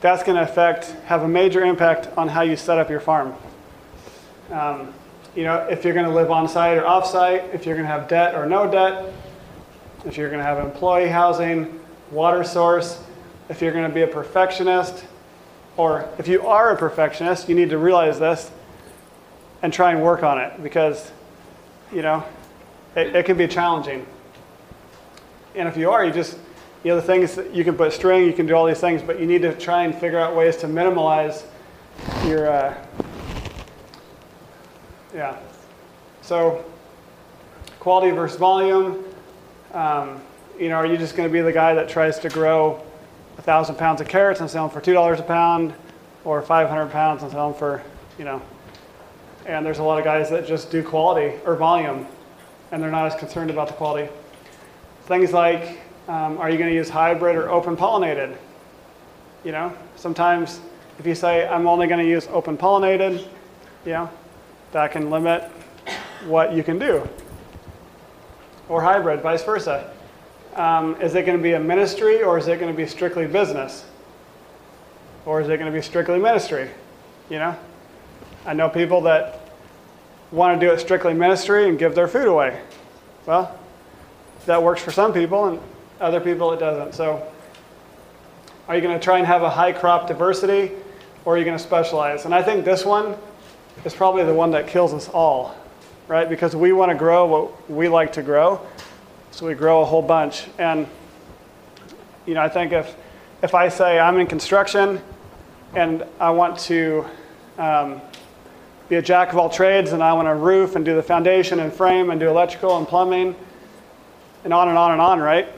that's 0.00 0.22
going 0.22 0.36
to 0.36 0.42
affect, 0.42 0.90
have 1.06 1.22
a 1.22 1.28
major 1.28 1.64
impact 1.64 2.08
on 2.16 2.28
how 2.28 2.42
you 2.42 2.54
set 2.54 2.78
up 2.78 2.90
your 2.90 3.00
farm. 3.00 3.34
Um, 4.50 4.92
you 5.34 5.44
know, 5.44 5.66
if 5.68 5.84
you're 5.84 5.94
going 5.94 6.06
to 6.06 6.14
live 6.14 6.30
on 6.30 6.48
site 6.48 6.78
or 6.78 6.86
off 6.86 7.06
site, 7.06 7.44
if 7.52 7.66
you're 7.66 7.74
going 7.74 7.86
to 7.86 7.92
have 7.92 8.08
debt 8.08 8.34
or 8.34 8.46
no 8.46 8.70
debt, 8.70 9.12
if 10.04 10.16
you're 10.16 10.28
going 10.28 10.38
to 10.38 10.44
have 10.44 10.58
employee 10.58 11.08
housing, 11.08 11.80
water 12.10 12.44
source, 12.44 13.02
if 13.48 13.60
you're 13.60 13.72
going 13.72 13.88
to 13.88 13.94
be 13.94 14.02
a 14.02 14.06
perfectionist, 14.06 15.04
or 15.76 16.08
if 16.18 16.26
you 16.28 16.46
are 16.46 16.72
a 16.72 16.76
perfectionist, 16.76 17.48
you 17.48 17.54
need 17.54 17.70
to 17.70 17.78
realize 17.78 18.18
this 18.18 18.50
and 19.62 19.72
try 19.72 19.92
and 19.92 20.02
work 20.02 20.22
on 20.22 20.38
it 20.38 20.62
because, 20.62 21.10
you 21.92 22.02
know, 22.02 22.24
it, 22.94 23.14
it 23.14 23.26
can 23.26 23.36
be 23.36 23.46
challenging. 23.46 24.06
And 25.54 25.68
if 25.68 25.76
you 25.76 25.90
are, 25.90 26.04
you 26.04 26.12
just, 26.12 26.38
you 26.84 26.90
know, 26.90 26.96
the 26.96 27.02
things 27.02 27.38
you 27.52 27.64
can 27.64 27.76
put 27.76 27.92
string, 27.92 28.26
you 28.26 28.32
can 28.32 28.46
do 28.46 28.54
all 28.54 28.64
these 28.64 28.80
things, 28.80 29.02
but 29.02 29.18
you 29.20 29.26
need 29.26 29.42
to 29.42 29.54
try 29.54 29.84
and 29.84 29.94
figure 29.94 30.18
out 30.18 30.36
ways 30.36 30.56
to 30.58 30.68
minimize 30.68 31.44
your, 32.24 32.48
uh, 32.48 32.86
yeah. 35.16 35.36
So, 36.20 36.62
quality 37.80 38.10
versus 38.10 38.38
volume. 38.38 39.02
Um, 39.72 40.20
you 40.58 40.68
know, 40.68 40.76
are 40.76 40.86
you 40.86 40.98
just 40.98 41.16
going 41.16 41.28
to 41.28 41.32
be 41.32 41.40
the 41.40 41.52
guy 41.52 41.74
that 41.74 41.88
tries 41.88 42.18
to 42.20 42.28
grow 42.28 42.82
a 43.38 43.42
thousand 43.42 43.76
pounds 43.76 44.00
of 44.00 44.08
carrots 44.08 44.40
and 44.40 44.50
sell 44.50 44.68
them 44.68 44.74
for 44.74 44.80
two 44.80 44.92
dollars 44.92 45.18
a 45.18 45.22
pound, 45.22 45.74
or 46.24 46.42
500 46.42 46.90
pounds 46.90 47.22
and 47.22 47.32
sell 47.32 47.50
them 47.50 47.58
for, 47.58 47.82
you 48.18 48.24
know? 48.24 48.42
And 49.46 49.64
there's 49.64 49.78
a 49.78 49.82
lot 49.82 49.98
of 49.98 50.04
guys 50.04 50.28
that 50.30 50.46
just 50.46 50.70
do 50.70 50.82
quality 50.82 51.36
or 51.46 51.56
volume, 51.56 52.06
and 52.72 52.82
they're 52.82 52.90
not 52.90 53.06
as 53.06 53.18
concerned 53.18 53.48
about 53.48 53.68
the 53.68 53.74
quality. 53.74 54.12
Things 55.04 55.32
like, 55.32 55.80
um, 56.08 56.36
are 56.38 56.50
you 56.50 56.58
going 56.58 56.68
to 56.68 56.76
use 56.76 56.90
hybrid 56.90 57.36
or 57.36 57.48
open 57.48 57.76
pollinated? 57.76 58.36
You 59.44 59.52
know, 59.52 59.72
sometimes 59.94 60.60
if 60.98 61.06
you 61.06 61.14
say 61.14 61.46
I'm 61.46 61.66
only 61.66 61.86
going 61.86 62.04
to 62.04 62.10
use 62.10 62.26
open 62.30 62.58
pollinated, 62.58 63.26
you 63.84 63.92
know, 63.92 64.10
that 64.72 64.92
can 64.92 65.10
limit 65.10 65.42
what 66.24 66.52
you 66.52 66.62
can 66.62 66.78
do. 66.78 67.08
Or 68.68 68.82
hybrid, 68.82 69.20
vice 69.20 69.44
versa. 69.44 69.92
Um, 70.54 71.00
is 71.00 71.14
it 71.14 71.26
going 71.26 71.36
to 71.36 71.42
be 71.42 71.52
a 71.52 71.60
ministry 71.60 72.22
or 72.22 72.38
is 72.38 72.48
it 72.48 72.58
going 72.58 72.72
to 72.72 72.76
be 72.76 72.86
strictly 72.86 73.26
business? 73.26 73.84
Or 75.24 75.40
is 75.40 75.48
it 75.48 75.58
going 75.58 75.70
to 75.70 75.76
be 75.76 75.82
strictly 75.82 76.18
ministry? 76.18 76.70
You 77.28 77.38
know? 77.38 77.56
I 78.44 78.54
know 78.54 78.68
people 78.68 79.02
that 79.02 79.40
want 80.30 80.58
to 80.58 80.66
do 80.66 80.72
it 80.72 80.80
strictly 80.80 81.14
ministry 81.14 81.68
and 81.68 81.78
give 81.78 81.94
their 81.94 82.08
food 82.08 82.26
away. 82.26 82.60
Well, 83.26 83.58
that 84.46 84.62
works 84.62 84.80
for 84.80 84.92
some 84.92 85.12
people 85.12 85.46
and 85.46 85.60
other 86.00 86.20
people 86.20 86.52
it 86.52 86.60
doesn't. 86.60 86.94
So, 86.94 87.26
are 88.68 88.74
you 88.74 88.82
going 88.82 88.98
to 88.98 89.02
try 89.02 89.18
and 89.18 89.26
have 89.26 89.42
a 89.42 89.50
high 89.50 89.72
crop 89.72 90.08
diversity 90.08 90.72
or 91.24 91.34
are 91.34 91.38
you 91.38 91.44
going 91.44 91.56
to 91.56 91.62
specialize? 91.62 92.24
And 92.24 92.34
I 92.34 92.42
think 92.42 92.64
this 92.64 92.84
one 92.84 93.16
is 93.84 93.94
probably 93.94 94.24
the 94.24 94.34
one 94.34 94.50
that 94.52 94.66
kills 94.66 94.92
us 94.92 95.08
all, 95.08 95.56
right? 96.08 96.28
Because 96.28 96.56
we 96.56 96.72
want 96.72 96.90
to 96.90 96.96
grow 96.96 97.26
what 97.26 97.70
we 97.70 97.88
like 97.88 98.12
to 98.14 98.22
grow. 98.22 98.60
So 99.30 99.46
we 99.46 99.54
grow 99.54 99.82
a 99.82 99.84
whole 99.84 100.02
bunch. 100.02 100.46
And, 100.58 100.86
you 102.26 102.34
know, 102.34 102.42
I 102.42 102.48
think 102.48 102.72
if, 102.72 102.96
if 103.42 103.54
I 103.54 103.68
say 103.68 103.98
I'm 103.98 104.18
in 104.18 104.26
construction 104.26 105.00
and 105.74 106.04
I 106.18 106.30
want 106.30 106.58
to 106.60 107.04
um, 107.58 108.00
be 108.88 108.96
a 108.96 109.02
jack 109.02 109.32
of 109.32 109.38
all 109.38 109.50
trades 109.50 109.92
and 109.92 110.02
I 110.02 110.12
want 110.12 110.26
to 110.26 110.34
roof 110.34 110.76
and 110.76 110.84
do 110.84 110.94
the 110.94 111.02
foundation 111.02 111.60
and 111.60 111.72
frame 111.72 112.10
and 112.10 112.18
do 112.18 112.28
electrical 112.28 112.78
and 112.78 112.86
plumbing 112.86 113.36
and 114.44 114.54
on 114.54 114.68
and 114.68 114.78
on 114.78 114.92
and 114.92 115.00
on, 115.00 115.20
right? 115.20 115.48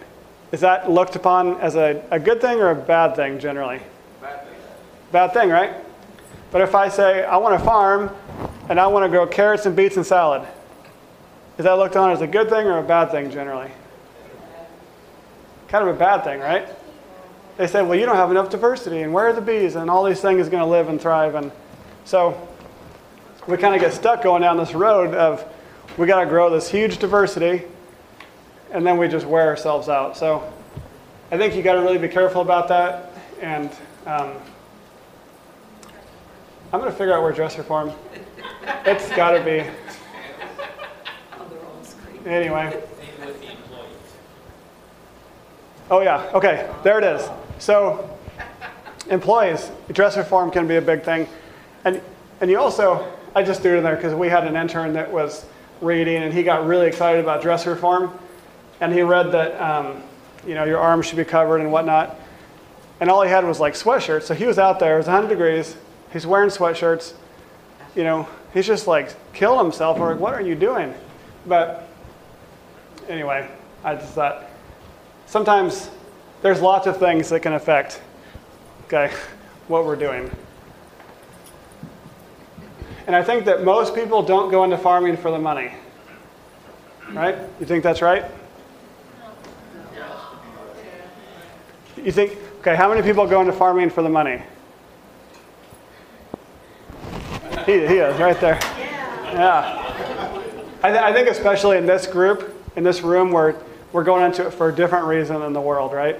Is 0.50 0.60
that 0.60 0.90
looked 0.90 1.14
upon 1.14 1.60
as 1.60 1.76
a, 1.76 2.02
a 2.10 2.18
good 2.18 2.40
thing 2.40 2.58
or 2.58 2.70
a 2.70 2.74
bad 2.74 3.14
thing 3.14 3.38
generally? 3.38 3.80
Bad 4.20 4.44
thing. 4.44 4.56
Bad 5.12 5.32
thing, 5.34 5.50
right? 5.50 5.74
But 6.50 6.62
if 6.62 6.74
I 6.74 6.88
say 6.88 7.24
I 7.24 7.36
want 7.36 7.58
to 7.58 7.64
farm 7.64 8.10
and 8.68 8.80
I 8.80 8.86
want 8.86 9.04
to 9.04 9.08
grow 9.08 9.26
carrots 9.26 9.66
and 9.66 9.76
beets 9.76 9.96
and 9.96 10.06
salad, 10.06 10.46
is 11.58 11.64
that 11.64 11.72
looked 11.72 11.96
on 11.96 12.10
as 12.10 12.20
a 12.20 12.26
good 12.26 12.48
thing 12.48 12.66
or 12.66 12.78
a 12.78 12.82
bad 12.82 13.10
thing 13.10 13.30
generally? 13.30 13.70
Kind 15.68 15.88
of 15.88 15.94
a 15.94 15.98
bad 15.98 16.24
thing, 16.24 16.40
right? 16.40 16.68
They 17.56 17.66
say, 17.66 17.82
well, 17.82 17.98
you 17.98 18.06
don't 18.06 18.16
have 18.16 18.30
enough 18.30 18.50
diversity, 18.50 19.02
and 19.02 19.12
where 19.12 19.26
are 19.26 19.32
the 19.32 19.40
bees, 19.40 19.74
and 19.74 19.90
all 19.90 20.04
these 20.04 20.20
things 20.20 20.48
going 20.48 20.62
to 20.62 20.68
live 20.68 20.88
and 20.88 21.00
thrive. 21.00 21.34
And 21.34 21.50
so 22.04 22.48
we 23.48 23.56
kind 23.56 23.74
of 23.74 23.80
get 23.80 23.92
stuck 23.92 24.22
going 24.22 24.42
down 24.42 24.56
this 24.56 24.74
road 24.74 25.14
of 25.14 25.44
we 25.96 26.06
got 26.06 26.20
to 26.20 26.26
grow 26.26 26.48
this 26.48 26.70
huge 26.70 26.98
diversity, 26.98 27.64
and 28.70 28.86
then 28.86 28.96
we 28.96 29.08
just 29.08 29.26
wear 29.26 29.48
ourselves 29.48 29.88
out. 29.88 30.16
So 30.16 30.52
I 31.32 31.36
think 31.36 31.56
you 31.56 31.62
got 31.62 31.74
to 31.74 31.80
really 31.80 31.98
be 31.98 32.08
careful 32.08 32.40
about 32.40 32.68
that. 32.68 33.12
And 33.40 33.70
um, 34.06 34.34
I'm 36.70 36.80
going 36.80 36.92
to 36.92 36.98
figure 36.98 37.14
out 37.14 37.22
where 37.22 37.32
dress 37.32 37.56
reform. 37.56 37.92
It's 38.84 39.08
got 39.16 39.30
to 39.30 39.42
be. 39.42 39.64
Anyway. 42.28 42.82
Oh, 45.90 46.00
yeah. 46.02 46.30
Okay. 46.34 46.70
There 46.82 46.98
it 46.98 47.04
is. 47.04 47.26
So, 47.58 48.18
employees, 49.08 49.70
dress 49.92 50.18
reform 50.18 50.50
can 50.50 50.68
be 50.68 50.76
a 50.76 50.82
big 50.82 51.04
thing. 51.04 51.26
And, 51.86 52.02
and 52.42 52.50
you 52.50 52.58
also, 52.58 53.16
I 53.34 53.42
just 53.42 53.62
threw 53.62 53.76
it 53.76 53.78
in 53.78 53.84
there 53.84 53.96
because 53.96 54.12
we 54.12 54.28
had 54.28 54.46
an 54.46 54.54
intern 54.54 54.92
that 54.92 55.10
was 55.10 55.46
reading 55.80 56.22
and 56.22 56.34
he 56.34 56.42
got 56.42 56.66
really 56.66 56.86
excited 56.86 57.22
about 57.22 57.40
dress 57.40 57.66
reform. 57.66 58.12
And 58.82 58.92
he 58.92 59.00
read 59.00 59.32
that, 59.32 59.58
um, 59.58 60.02
you 60.46 60.54
know, 60.54 60.64
your 60.64 60.80
arms 60.80 61.06
should 61.06 61.16
be 61.16 61.24
covered 61.24 61.62
and 61.62 61.72
whatnot. 61.72 62.14
And 63.00 63.08
all 63.08 63.22
he 63.22 63.30
had 63.30 63.44
was 63.46 63.58
like 63.58 63.72
sweatshirts. 63.72 64.24
So 64.24 64.34
he 64.34 64.44
was 64.44 64.58
out 64.58 64.78
there, 64.78 64.96
it 64.96 64.98
was 64.98 65.06
100 65.06 65.28
degrees, 65.28 65.74
he's 66.12 66.26
wearing 66.26 66.50
sweatshirts. 66.50 67.14
You 67.94 68.04
know, 68.04 68.28
he's 68.54 68.66
just 68.66 68.86
like 68.86 69.14
killed 69.32 69.58
himself. 69.58 69.98
Like, 69.98 70.18
what 70.18 70.34
are 70.34 70.40
you 70.40 70.54
doing? 70.54 70.94
But 71.46 71.88
anyway, 73.08 73.50
I 73.84 73.94
just 73.94 74.12
thought 74.12 74.44
sometimes 75.26 75.90
there's 76.42 76.60
lots 76.60 76.86
of 76.86 76.98
things 76.98 77.28
that 77.30 77.40
can 77.40 77.54
affect 77.54 78.00
okay, 78.86 79.12
what 79.66 79.84
we're 79.84 79.96
doing. 79.96 80.30
And 83.06 83.16
I 83.16 83.22
think 83.22 83.44
that 83.46 83.64
most 83.64 83.94
people 83.94 84.22
don't 84.22 84.50
go 84.50 84.64
into 84.64 84.76
farming 84.78 85.16
for 85.16 85.30
the 85.30 85.38
money. 85.38 85.72
Right? 87.12 87.38
You 87.58 87.66
think 87.66 87.82
that's 87.82 88.02
right? 88.02 88.24
You 91.96 92.12
think, 92.12 92.36
okay, 92.60 92.76
how 92.76 92.88
many 92.88 93.02
people 93.02 93.26
go 93.26 93.40
into 93.40 93.52
farming 93.52 93.90
for 93.90 94.02
the 94.02 94.08
money? 94.08 94.42
He, 97.68 97.86
he 97.86 97.98
is, 97.98 98.18
right 98.18 98.40
there. 98.40 98.58
Yeah. 99.34 100.40
I, 100.82 100.88
th- 100.88 101.02
I 101.02 101.12
think 101.12 101.28
especially 101.28 101.76
in 101.76 101.84
this 101.84 102.06
group, 102.06 102.56
in 102.76 102.82
this 102.82 103.02
room, 103.02 103.30
we're, 103.30 103.56
we're 103.92 104.04
going 104.04 104.24
into 104.24 104.46
it 104.46 104.54
for 104.54 104.70
a 104.70 104.74
different 104.74 105.04
reason 105.04 105.38
than 105.40 105.52
the 105.52 105.60
world, 105.60 105.92
right? 105.92 106.18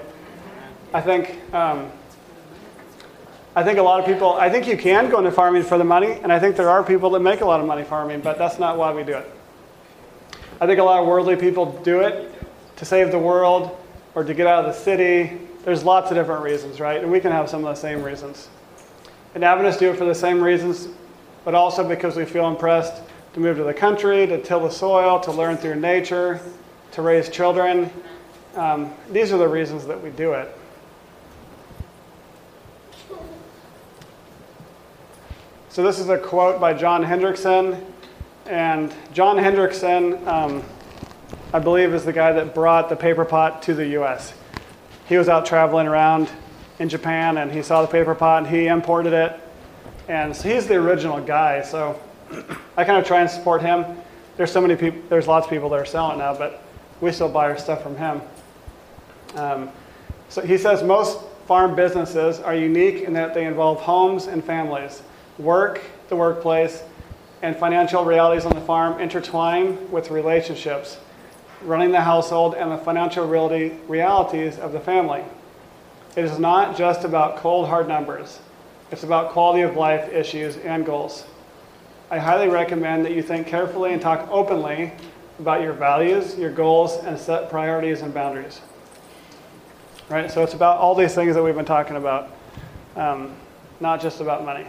I 0.93 1.01
think, 1.01 1.39
um, 1.51 1.91
I 3.55 3.63
think 3.63 3.79
a 3.79 3.81
lot 3.81 3.99
of 3.99 4.05
people, 4.05 4.33
I 4.33 4.51
think 4.51 4.67
you 4.67 4.77
can 4.77 5.09
go 5.09 5.17
into 5.17 5.31
farming 5.31 5.63
for 5.63 5.79
the 5.79 5.83
money, 5.83 6.19
and 6.21 6.31
I 6.31 6.37
think 6.37 6.55
there 6.55 6.69
are 6.69 6.83
people 6.83 7.09
that 7.09 7.21
make 7.21 7.41
a 7.41 7.45
lot 7.45 7.59
of 7.59 7.65
money 7.65 7.83
farming, 7.83 8.21
but 8.21 8.37
that's 8.37 8.59
not 8.59 8.77
why 8.77 8.93
we 8.93 9.01
do 9.01 9.17
it. 9.17 9.27
I 10.61 10.67
think 10.67 10.79
a 10.79 10.83
lot 10.83 11.01
of 11.01 11.07
worldly 11.07 11.35
people 11.35 11.81
do 11.81 12.01
it 12.01 12.31
to 12.75 12.85
save 12.85 13.09
the 13.09 13.17
world 13.17 13.75
or 14.13 14.23
to 14.23 14.35
get 14.35 14.45
out 14.45 14.65
of 14.65 14.75
the 14.75 14.79
city. 14.79 15.39
There's 15.65 15.83
lots 15.83 16.11
of 16.11 16.15
different 16.15 16.43
reasons, 16.43 16.79
right? 16.79 17.01
And 17.01 17.11
we 17.11 17.19
can 17.19 17.31
have 17.31 17.49
some 17.49 17.65
of 17.65 17.73
the 17.73 17.81
same 17.81 18.03
reasons. 18.03 18.49
And 19.33 19.43
Adventists 19.43 19.79
do 19.79 19.89
it 19.89 19.97
for 19.97 20.05
the 20.05 20.13
same 20.13 20.43
reasons, 20.43 20.89
but 21.45 21.55
also 21.55 21.87
because 21.87 22.15
we 22.15 22.25
feel 22.25 22.47
impressed 22.47 23.01
to 23.33 23.39
move 23.39 23.57
to 23.57 23.63
the 23.63 23.73
country, 23.73 24.25
to 24.27 24.41
till 24.41 24.59
the 24.59 24.69
soil, 24.69 25.19
to 25.19 25.31
learn 25.31 25.57
through 25.57 25.75
nature, 25.75 26.39
to 26.91 27.01
raise 27.01 27.29
children. 27.29 27.91
Um, 28.55 28.93
these 29.11 29.31
are 29.31 29.37
the 29.37 29.47
reasons 29.47 29.85
that 29.85 30.01
we 30.01 30.09
do 30.09 30.33
it. 30.33 30.53
So, 35.69 35.83
this 35.83 35.99
is 35.99 36.09
a 36.09 36.17
quote 36.17 36.59
by 36.59 36.73
John 36.73 37.03
Hendrickson. 37.03 37.81
And 38.47 38.91
John 39.13 39.37
Hendrickson, 39.37 40.25
um, 40.25 40.63
I 41.53 41.59
believe, 41.59 41.93
is 41.93 42.03
the 42.03 42.13
guy 42.13 42.31
that 42.31 42.55
brought 42.55 42.89
the 42.89 42.95
paper 42.95 43.23
pot 43.23 43.61
to 43.63 43.75
the 43.75 43.85
US. 44.01 44.33
He 45.07 45.17
was 45.17 45.29
out 45.29 45.45
traveling 45.45 45.85
around 45.85 46.29
in 46.79 46.89
Japan 46.89 47.37
and 47.37 47.51
he 47.51 47.61
saw 47.61 47.81
the 47.81 47.87
paper 47.87 48.15
pot 48.15 48.43
and 48.43 48.55
he 48.55 48.65
imported 48.65 49.13
it. 49.13 49.39
And 50.09 50.35
so 50.35 50.49
he's 50.49 50.67
the 50.67 50.75
original 50.75 51.21
guy. 51.21 51.61
So, 51.61 51.99
I 52.75 52.83
kind 52.83 52.97
of 52.99 53.05
try 53.05 53.21
and 53.21 53.29
support 53.29 53.61
him. 53.61 53.85
There's 54.37 54.51
so 54.51 54.59
many 54.59 54.75
people, 54.75 55.01
there's 55.09 55.27
lots 55.27 55.45
of 55.45 55.51
people 55.51 55.69
that 55.69 55.79
are 55.79 55.85
selling 55.85 56.17
now, 56.17 56.35
but 56.35 56.63
we 57.01 57.11
still 57.11 57.29
buy 57.29 57.49
our 57.49 57.57
stuff 57.57 57.83
from 57.83 57.95
him. 57.95 58.21
Um, 59.35 59.69
so 60.29 60.41
he 60.41 60.57
says 60.57 60.83
most 60.83 61.21
farm 61.47 61.75
businesses 61.75 62.39
are 62.39 62.55
unique 62.55 63.03
in 63.03 63.13
that 63.13 63.33
they 63.33 63.45
involve 63.45 63.79
homes 63.81 64.27
and 64.27 64.43
families. 64.43 65.01
Work, 65.37 65.81
the 66.09 66.15
workplace, 66.15 66.83
and 67.41 67.55
financial 67.55 68.03
realities 68.03 68.45
on 68.45 68.53
the 68.53 68.61
farm 68.61 68.99
intertwine 68.99 69.89
with 69.91 70.11
relationships, 70.11 70.97
running 71.63 71.91
the 71.91 72.01
household, 72.01 72.55
and 72.55 72.71
the 72.71 72.77
financial 72.77 73.27
realities 73.27 74.59
of 74.59 74.71
the 74.71 74.79
family. 74.79 75.23
It 76.15 76.25
is 76.25 76.37
not 76.39 76.77
just 76.77 77.05
about 77.05 77.37
cold, 77.37 77.67
hard 77.67 77.87
numbers, 77.87 78.39
it's 78.91 79.03
about 79.03 79.31
quality 79.31 79.61
of 79.61 79.75
life 79.75 80.11
issues 80.11 80.57
and 80.57 80.85
goals. 80.85 81.25
I 82.11 82.17
highly 82.17 82.47
recommend 82.47 83.05
that 83.05 83.11
you 83.11 83.21
think 83.21 83.45
carefully 83.45 83.93
and 83.93 84.01
talk 84.01 84.27
openly 84.31 84.91
about 85.39 85.61
your 85.61 85.73
values, 85.73 86.37
your 86.37 86.51
goals, 86.51 86.97
and 87.03 87.17
set 87.17 87.49
priorities 87.49 88.01
and 88.01 88.13
boundaries. 88.13 88.61
Right? 90.09 90.31
So 90.31 90.43
it's 90.43 90.55
about 90.55 90.79
all 90.79 90.95
these 90.95 91.13
things 91.13 91.35
that 91.35 91.43
we've 91.43 91.55
been 91.55 91.65
talking 91.65 91.97
about, 91.97 92.31
um, 92.95 93.35
not 93.79 94.01
just 94.01 94.21
about 94.21 94.43
money. 94.43 94.65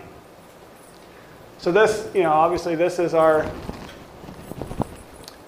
So 1.58 1.72
this, 1.72 2.08
you 2.14 2.22
know, 2.22 2.32
obviously 2.32 2.74
this 2.74 2.98
is 2.98 3.14
our 3.14 3.50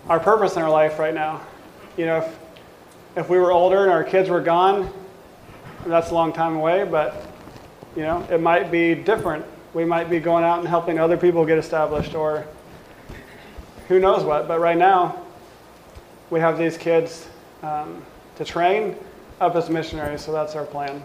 our 0.08 0.18
purpose 0.18 0.56
in 0.56 0.62
our 0.62 0.70
life 0.70 0.98
right 0.98 1.14
now. 1.14 1.40
You 1.96 2.06
know, 2.06 2.18
if 2.18 2.38
if 3.16 3.28
we 3.28 3.38
were 3.38 3.52
older 3.52 3.82
and 3.82 3.90
our 3.90 4.04
kids 4.04 4.28
were 4.28 4.40
gone, 4.40 4.92
that's 5.86 6.10
a 6.10 6.14
long 6.14 6.32
time 6.32 6.56
away, 6.56 6.84
but 6.84 7.31
you 7.96 8.02
know, 8.02 8.26
it 8.30 8.40
might 8.40 8.70
be 8.70 8.94
different 8.94 9.44
we 9.74 9.84
might 9.84 10.10
be 10.10 10.20
going 10.20 10.44
out 10.44 10.58
and 10.58 10.68
helping 10.68 10.98
other 10.98 11.16
people 11.16 11.46
get 11.46 11.58
established 11.58 12.14
or 12.14 12.46
who 13.88 13.98
knows 13.98 14.22
what. 14.22 14.46
But 14.46 14.60
right 14.60 14.76
now, 14.76 15.22
we 16.30 16.40
have 16.40 16.58
these 16.58 16.76
kids 16.76 17.28
um, 17.62 18.02
to 18.36 18.44
train 18.44 18.96
up 19.40 19.56
as 19.56 19.70
missionaries, 19.70 20.22
so 20.22 20.32
that's 20.32 20.54
our 20.54 20.64
plan. 20.64 21.02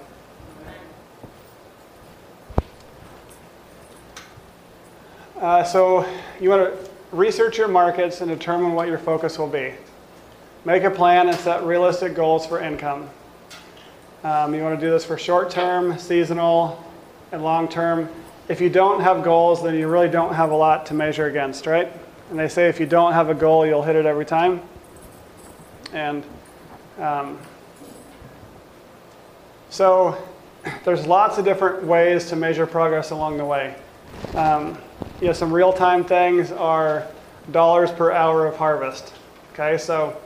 Uh, 5.39 5.63
so 5.63 6.06
you 6.41 6.50
want 6.50 6.73
to 6.73 6.89
research 7.12 7.58
your 7.58 7.67
markets 7.67 8.21
and 8.21 8.30
determine 8.30 8.73
what 8.73 8.88
your 8.88 8.97
focus 8.97 9.38
will 9.38 9.47
be. 9.47 9.73
Make 10.65 10.84
a 10.84 10.91
plan 10.91 11.30
and 11.30 11.38
set 11.38 11.63
realistic 11.63 12.15
goals 12.15 12.45
for 12.45 12.60
income. 12.60 13.10
Um, 14.28 14.54
you 14.54 14.62
want 14.62 14.78
to 14.78 14.86
do 14.86 14.92
this 14.92 15.06
for 15.06 15.18
short 15.18 15.50
term, 15.50 15.98
seasonal, 15.98 16.84
and 17.32 17.42
long 17.42 17.70
term 17.70 18.10
if 18.50 18.60
you 18.60 18.70
don't 18.70 19.00
have 19.00 19.24
goals, 19.24 19.63
then 19.63 19.76
you 19.76 19.88
really 19.88 20.10
don't 20.10 20.34
have 20.34 20.52
a 20.52 20.56
lot 20.56 20.86
to 20.88 20.94
measure 20.94 21.28
against, 21.28 21.66
right? 21.66 21.90
And 22.30 22.38
they 22.38 22.50
say 22.50 22.68
if 22.68 22.78
you 22.78 22.86
don't 22.86 23.13
have 23.13 23.30
a 23.30 23.34
goal, 23.34 23.66
you'll 23.66 23.84
hit 23.84 23.96
it 23.96 24.06
every 24.06 24.26
time. 24.26 24.62
And 25.94 26.26
um, 27.00 27.40
so 29.70 30.18
there's 30.84 31.08
lots 31.08 31.38
of 31.38 31.46
different 31.46 31.86
ways 31.86 32.26
to 32.26 32.36
measure 32.36 32.66
progress 32.66 33.12
along 33.12 33.38
the 33.38 33.46
way. 33.46 33.76
Um, 34.36 34.78
you 35.22 35.28
know, 35.28 35.34
some 35.34 35.54
real-time 35.54 36.04
things 36.04 36.52
are 36.52 37.08
dollars 37.52 37.92
per 37.92 38.12
hour 38.12 38.46
of 38.46 38.58
harvest. 38.58 39.13
Okay, 39.54 39.78
so 39.78 40.20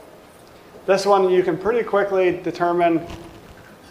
this 0.86 1.06
one 1.06 1.30
you 1.30 1.44
can 1.44 1.56
pretty 1.56 1.84
quickly 1.84 2.40
determine 2.42 3.06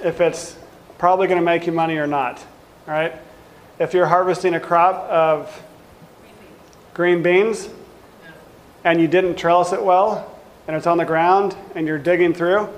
if 0.04 0.22
it's 0.22 0.56
probably 0.98 1.28
going 1.28 1.40
to 1.40 1.46
make 1.46 1.66
you 1.66 1.72
money 1.72 1.98
or 1.98 2.08
not. 2.08 2.38
All 2.88 2.94
right 2.94 3.14
if 3.82 3.96
you're 3.96 4.06
harvesting 4.06 4.54
a 4.54 4.60
crop 4.60 5.10
of 5.10 5.64
green 6.94 7.24
beans 7.24 7.68
and 8.84 9.02
you 9.02 9.08
didn't 9.08 9.38
trellis 9.38 9.74
it 9.74 9.84
well 9.84 10.40
and 10.68 10.78
it's 10.78 10.86
on 10.86 11.00
the 11.00 11.06
ground 11.06 11.56
and 11.74 11.88
you're 11.88 11.98
digging 11.98 12.32
through, 12.32 12.70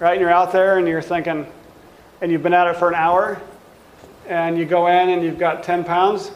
right? 0.00 0.12
And 0.12 0.22
you're 0.22 0.30
out 0.30 0.50
there 0.50 0.78
and 0.78 0.88
you're 0.88 1.02
thinking, 1.02 1.46
and 2.22 2.32
you've 2.32 2.42
been 2.42 2.54
at 2.54 2.66
it 2.66 2.76
for 2.76 2.88
an 2.88 2.94
hour 2.94 3.38
and 4.26 4.56
you 4.56 4.64
go 4.64 4.86
in 4.86 5.10
and 5.10 5.22
you've 5.22 5.38
got 5.38 5.64
10 5.64 5.84
pounds 5.84 6.30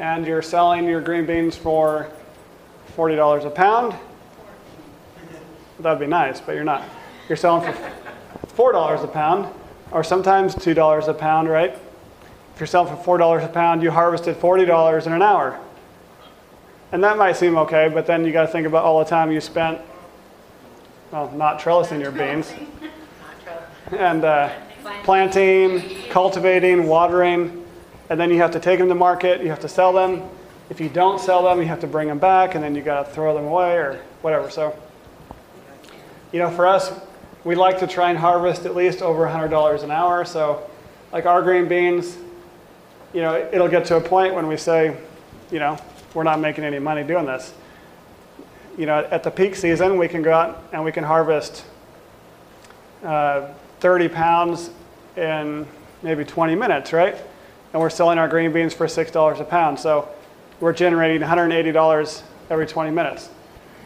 and 0.00 0.26
you're 0.26 0.42
selling 0.42 0.84
your 0.86 1.00
green 1.00 1.26
beans 1.26 1.56
for 1.56 2.10
$40 2.96 3.46
a 3.46 3.50
pound. 3.50 3.94
That'd 5.78 6.00
be 6.00 6.08
nice, 6.08 6.40
but 6.40 6.56
you're 6.56 6.64
not. 6.64 6.82
You're 7.28 7.36
selling 7.36 7.72
for 7.72 7.78
$4 8.56 9.04
a 9.04 9.06
pound 9.06 9.52
or 9.90 10.02
sometimes 10.02 10.54
$2 10.54 11.08
a 11.08 11.14
pound, 11.14 11.48
right? 11.48 11.74
If 12.54 12.60
you're 12.60 12.66
selling 12.66 12.94
for 12.96 13.18
$4 13.18 13.44
a 13.44 13.48
pound, 13.48 13.82
you 13.82 13.90
harvested 13.90 14.36
$40 14.36 15.06
in 15.06 15.12
an 15.12 15.22
hour. 15.22 15.58
And 16.92 17.02
that 17.04 17.16
might 17.16 17.36
seem 17.36 17.56
okay, 17.56 17.88
but 17.88 18.06
then 18.06 18.24
you 18.24 18.32
got 18.32 18.42
to 18.42 18.48
think 18.48 18.66
about 18.66 18.84
all 18.84 18.98
the 18.98 19.06
time 19.06 19.32
you 19.32 19.40
spent, 19.40 19.80
well, 21.10 21.30
not 21.32 21.58
trellising 21.58 22.00
your 22.00 22.12
beans, 22.12 22.52
and 23.90 24.24
uh, 24.24 24.52
planting, 25.02 25.82
cultivating, 26.10 26.86
watering, 26.86 27.64
and 28.10 28.20
then 28.20 28.30
you 28.30 28.36
have 28.36 28.50
to 28.50 28.60
take 28.60 28.78
them 28.78 28.88
to 28.88 28.94
market, 28.94 29.42
you 29.42 29.48
have 29.48 29.60
to 29.60 29.68
sell 29.68 29.92
them. 29.92 30.22
If 30.68 30.80
you 30.80 30.90
don't 30.90 31.18
sell 31.18 31.42
them, 31.42 31.58
you 31.60 31.66
have 31.66 31.80
to 31.80 31.86
bring 31.86 32.08
them 32.08 32.18
back, 32.18 32.54
and 32.54 32.62
then 32.62 32.74
you 32.74 32.82
got 32.82 33.06
to 33.06 33.12
throw 33.12 33.34
them 33.34 33.44
away 33.44 33.76
or 33.76 34.02
whatever. 34.20 34.50
So, 34.50 34.76
you 36.30 36.38
know, 36.38 36.50
for 36.50 36.66
us, 36.66 36.92
we 37.44 37.54
like 37.54 37.78
to 37.80 37.86
try 37.86 38.10
and 38.10 38.18
harvest 38.18 38.66
at 38.66 38.74
least 38.74 39.02
over 39.02 39.26
$100 39.26 39.82
an 39.82 39.90
hour. 39.90 40.24
So, 40.24 40.68
like 41.12 41.26
our 41.26 41.42
green 41.42 41.68
beans, 41.68 42.16
you 43.12 43.20
know, 43.20 43.48
it'll 43.52 43.68
get 43.68 43.84
to 43.86 43.96
a 43.96 44.00
point 44.00 44.34
when 44.34 44.46
we 44.46 44.56
say, 44.56 44.96
you 45.50 45.58
know, 45.58 45.76
we're 46.14 46.22
not 46.22 46.40
making 46.40 46.64
any 46.64 46.78
money 46.78 47.02
doing 47.02 47.26
this. 47.26 47.52
You 48.78 48.86
know, 48.86 49.06
at 49.10 49.22
the 49.22 49.30
peak 49.30 49.54
season, 49.54 49.98
we 49.98 50.08
can 50.08 50.22
go 50.22 50.32
out 50.32 50.64
and 50.72 50.84
we 50.84 50.92
can 50.92 51.04
harvest 51.04 51.64
uh, 53.04 53.48
30 53.80 54.08
pounds 54.08 54.70
in 55.16 55.66
maybe 56.02 56.24
20 56.24 56.54
minutes, 56.54 56.92
right? 56.92 57.16
And 57.72 57.82
we're 57.82 57.90
selling 57.90 58.18
our 58.18 58.28
green 58.28 58.52
beans 58.52 58.72
for 58.72 58.86
$6 58.86 59.40
a 59.40 59.44
pound. 59.44 59.78
So 59.78 60.08
we're 60.60 60.72
generating 60.72 61.26
$180 61.26 62.22
every 62.48 62.66
20 62.66 62.90
minutes. 62.90 63.28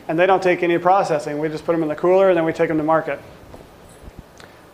And 0.08 0.18
they 0.18 0.26
don't 0.26 0.42
take 0.42 0.62
any 0.62 0.78
processing. 0.78 1.38
We 1.38 1.48
just 1.48 1.64
put 1.64 1.72
them 1.72 1.82
in 1.82 1.88
the 1.88 1.96
cooler 1.96 2.28
and 2.28 2.36
then 2.36 2.44
we 2.44 2.52
take 2.52 2.68
them 2.68 2.78
to 2.78 2.84
market. 2.84 3.20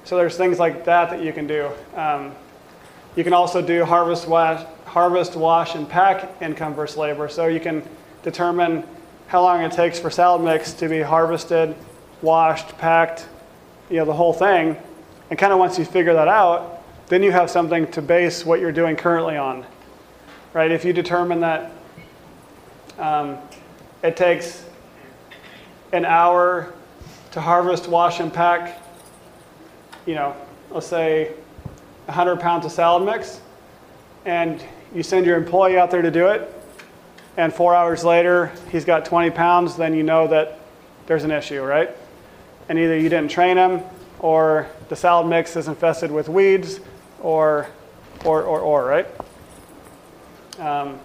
So 0.04 0.16
there's 0.16 0.36
things 0.36 0.58
like 0.58 0.84
that 0.84 1.10
that 1.10 1.22
you 1.22 1.32
can 1.32 1.46
do. 1.46 1.70
Um, 1.94 2.34
you 3.14 3.24
can 3.24 3.32
also 3.32 3.62
do 3.62 3.84
harvest 3.84 4.26
wash, 4.26 4.64
harvest, 4.84 5.36
wash, 5.36 5.74
and 5.74 5.88
pack 5.88 6.40
income 6.42 6.74
versus 6.74 6.96
labor. 6.96 7.28
So 7.28 7.46
you 7.46 7.60
can 7.60 7.82
determine 8.22 8.84
how 9.28 9.42
long 9.42 9.62
it 9.62 9.72
takes 9.72 9.98
for 9.98 10.10
salad 10.10 10.42
mix 10.42 10.72
to 10.74 10.88
be 10.88 11.00
harvested, 11.00 11.74
washed, 12.20 12.76
packed, 12.78 13.26
you 13.90 13.96
know, 13.96 14.04
the 14.04 14.12
whole 14.12 14.32
thing. 14.32 14.76
And 15.30 15.38
kind 15.38 15.52
of 15.52 15.58
once 15.58 15.78
you 15.78 15.84
figure 15.84 16.14
that 16.14 16.28
out, 16.28 16.82
then 17.08 17.22
you 17.22 17.32
have 17.32 17.50
something 17.50 17.90
to 17.92 18.02
base 18.02 18.44
what 18.44 18.60
you're 18.60 18.72
doing 18.72 18.96
currently 18.96 19.36
on, 19.36 19.66
right? 20.52 20.70
If 20.70 20.84
you 20.84 20.92
determine 20.92 21.40
that 21.40 21.72
um, 22.98 23.38
it 24.02 24.16
takes 24.16 24.64
an 25.92 26.04
hour 26.04 26.72
to 27.32 27.40
harvest, 27.40 27.88
wash, 27.88 28.20
and 28.20 28.32
pack, 28.32 28.80
you 30.06 30.14
know, 30.14 30.36
let's 30.70 30.86
say 30.86 31.32
100 32.06 32.40
pounds 32.40 32.64
of 32.64 32.72
salad 32.72 33.04
mix, 33.04 33.40
and 34.24 34.62
you 34.94 35.02
send 35.02 35.26
your 35.26 35.36
employee 35.36 35.78
out 35.78 35.90
there 35.90 36.02
to 36.02 36.10
do 36.10 36.28
it, 36.28 36.52
and 37.36 37.52
four 37.52 37.74
hours 37.74 38.04
later 38.04 38.52
he's 38.70 38.84
got 38.84 39.04
20 39.04 39.30
pounds, 39.30 39.76
then 39.76 39.94
you 39.94 40.02
know 40.02 40.26
that 40.26 40.58
there's 41.06 41.24
an 41.24 41.30
issue, 41.30 41.62
right? 41.62 41.90
And 42.68 42.78
either 42.78 42.96
you 42.98 43.08
didn't 43.08 43.30
train 43.30 43.56
him, 43.56 43.82
or 44.18 44.68
the 44.88 44.96
salad 44.96 45.26
mix 45.26 45.56
is 45.56 45.68
infested 45.68 46.10
with 46.10 46.28
weeds, 46.28 46.80
or, 47.20 47.68
or, 48.24 48.42
or, 48.42 48.60
or 48.60 48.84
right? 48.84 49.06
Um, 50.58 50.98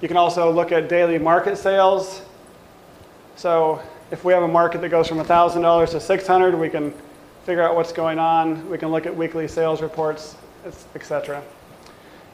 you 0.00 0.08
can 0.08 0.16
also 0.16 0.50
look 0.50 0.72
at 0.72 0.88
daily 0.88 1.18
market 1.18 1.56
sales. 1.56 2.22
So 3.36 3.82
if 4.10 4.24
we 4.24 4.32
have 4.32 4.42
a 4.42 4.48
market 4.48 4.80
that 4.80 4.88
goes 4.88 5.08
from 5.08 5.18
$1,000 5.18 5.90
to 5.90 6.00
600, 6.00 6.54
we 6.54 6.68
can 6.68 6.94
figure 7.46 7.62
out 7.62 7.76
what's 7.76 7.92
going 7.92 8.18
on. 8.18 8.68
We 8.68 8.76
can 8.76 8.88
look 8.88 9.06
at 9.06 9.16
weekly 9.16 9.46
sales 9.46 9.80
reports, 9.80 10.34
etc. 10.96 11.44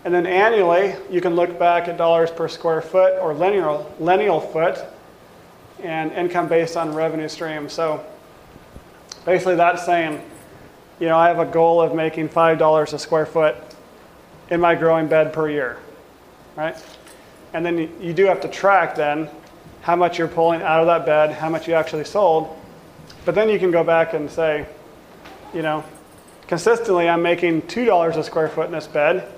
And 0.06 0.14
then 0.14 0.26
annually, 0.26 0.94
you 1.10 1.20
can 1.20 1.36
look 1.36 1.58
back 1.58 1.86
at 1.86 1.98
dollars 1.98 2.30
per 2.30 2.48
square 2.48 2.80
foot 2.80 3.20
or 3.20 3.34
linear, 3.34 3.84
lineal 4.00 4.40
foot 4.40 4.82
and 5.82 6.12
income 6.12 6.48
based 6.48 6.78
on 6.78 6.94
revenue 6.94 7.28
stream. 7.28 7.68
So 7.68 8.02
basically 9.26 9.54
that's 9.56 9.84
saying, 9.84 10.22
you 10.98 11.08
know, 11.08 11.18
I 11.18 11.28
have 11.28 11.40
a 11.40 11.44
goal 11.44 11.82
of 11.82 11.94
making 11.94 12.30
$5 12.30 12.92
a 12.94 12.98
square 12.98 13.26
foot 13.26 13.56
in 14.48 14.62
my 14.62 14.74
growing 14.74 15.08
bed 15.08 15.34
per 15.34 15.50
year, 15.50 15.76
right? 16.56 16.82
And 17.52 17.66
then 17.66 17.76
you, 17.76 17.90
you 18.00 18.14
do 18.14 18.24
have 18.24 18.40
to 18.40 18.48
track 18.48 18.94
then 18.94 19.28
how 19.82 19.94
much 19.94 20.18
you're 20.18 20.26
pulling 20.26 20.62
out 20.62 20.80
of 20.80 20.86
that 20.86 21.04
bed, 21.04 21.32
how 21.34 21.50
much 21.50 21.68
you 21.68 21.74
actually 21.74 22.04
sold. 22.04 22.58
But 23.26 23.34
then 23.34 23.50
you 23.50 23.58
can 23.58 23.70
go 23.70 23.84
back 23.84 24.14
and 24.14 24.30
say, 24.30 24.66
you 25.54 25.62
know, 25.62 25.84
consistently 26.48 27.08
I'm 27.08 27.22
making 27.22 27.62
$2 27.62 28.16
a 28.16 28.22
square 28.22 28.48
foot 28.48 28.66
in 28.66 28.72
this 28.72 28.86
bed 28.86 29.32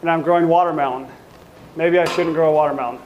and 0.00 0.10
I'm 0.10 0.22
growing 0.22 0.48
watermelon. 0.48 1.08
Maybe 1.76 1.98
I 1.98 2.04
shouldn't 2.04 2.34
grow 2.34 2.50
a 2.50 2.52
watermelon. 2.52 3.00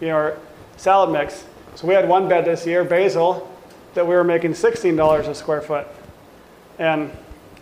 You 0.00 0.08
know, 0.08 0.16
or 0.16 0.38
salad 0.76 1.10
mix. 1.10 1.44
So 1.74 1.86
we 1.86 1.94
had 1.94 2.08
one 2.08 2.28
bed 2.28 2.44
this 2.44 2.66
year, 2.66 2.84
basil, 2.84 3.50
that 3.94 4.06
we 4.06 4.14
were 4.14 4.24
making 4.24 4.52
$16 4.52 5.28
a 5.28 5.34
square 5.34 5.62
foot. 5.62 5.86
And, 6.78 7.10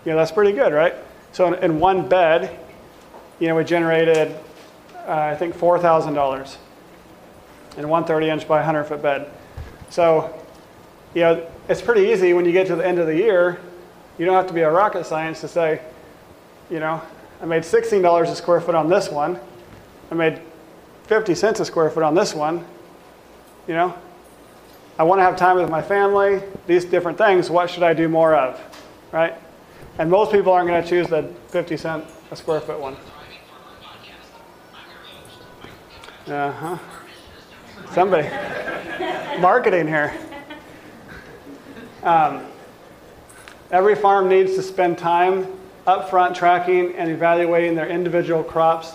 you 0.05 0.13
know, 0.13 0.17
that's 0.17 0.33
pretty 0.33 0.53
good, 0.53 0.73
right? 0.73 0.95
So 1.33 1.53
in, 1.53 1.63
in 1.63 1.81
one 1.81 2.09
bed, 2.09 2.59
you 3.39 3.49
know, 3.49 3.57
we 3.57 3.65
generated, 3.65 4.37
uh, 5.07 5.13
I 5.13 5.37
think, 5.37 5.57
$4,000 5.57 6.57
in 7.77 7.89
one 7.89 8.05
30 8.05 8.31
inch 8.31 8.49
by 8.49 8.57
100 8.57 8.85
foot 8.85 9.03
bed. 9.03 9.31
So, 9.91 10.41
you 11.15 11.23
know, 11.23 11.47
it's 11.69 11.83
pretty 11.83 12.13
easy 12.13 12.33
when 12.33 12.45
you 12.45 12.53
get 12.53 12.67
to 12.69 12.77
the 12.77 12.87
end 12.87 12.99
of 12.99 13.07
the 13.07 13.17
year. 13.17 13.61
You 14.19 14.27
don't 14.27 14.35
have 14.35 14.47
to 14.47 14.55
be 14.55 14.61
a 14.61 14.71
rocket 14.71 15.07
science 15.07 15.41
to 15.41 15.49
say, 15.49 15.81
you 16.71 16.81
know, 16.81 17.03
I 17.43 17.47
made 17.47 17.63
$16 17.63 18.23
a 18.23 18.37
square 18.37 18.61
foot 18.61 18.75
on 18.75 18.89
this 18.89 19.11
one. 19.11 19.39
I 20.11 20.15
made 20.15 20.41
50 21.05 21.35
cents 21.35 21.61
a 21.61 21.65
square 21.65 21.91
foot 21.91 22.03
on 22.03 22.15
this 22.15 22.35
one. 22.35 22.65
You 23.67 23.75
know, 23.75 23.95
I 24.99 25.03
want 25.03 25.19
to 25.19 25.25
have 25.25 25.37
time 25.37 25.57
with 25.57 25.69
my 25.69 25.83
family, 25.83 26.43
these 26.67 26.85
different 26.85 27.19
things. 27.19 27.51
What 27.51 27.69
should 27.69 27.83
I 27.83 27.93
do 27.93 28.09
more 28.09 28.35
of? 28.35 28.61
Right? 29.11 29.35
And 29.99 30.11
most 30.11 30.33
people 30.33 30.53
aren't 30.53 30.69
going 30.69 30.83
to 30.83 30.89
choose 30.89 31.09
the 31.09 31.33
50 31.49 31.77
cent 31.77 32.05
a 32.31 32.37
square 32.37 32.61
foot 32.61 32.79
one. 32.79 32.97
Uh 36.27 36.53
huh. 36.53 36.79
Somebody. 37.93 38.29
Marketing 39.41 39.87
here. 39.87 40.15
Um, 42.03 42.47
every 43.75 43.97
farm 43.97 44.29
needs 44.29 44.55
to 44.55 44.63
spend 44.63 44.97
time 44.97 45.45
upfront 45.85 46.33
tracking 46.33 46.95
and 46.95 47.11
evaluating 47.11 47.75
their 47.75 47.89
individual 47.89 48.45
crops 48.45 48.93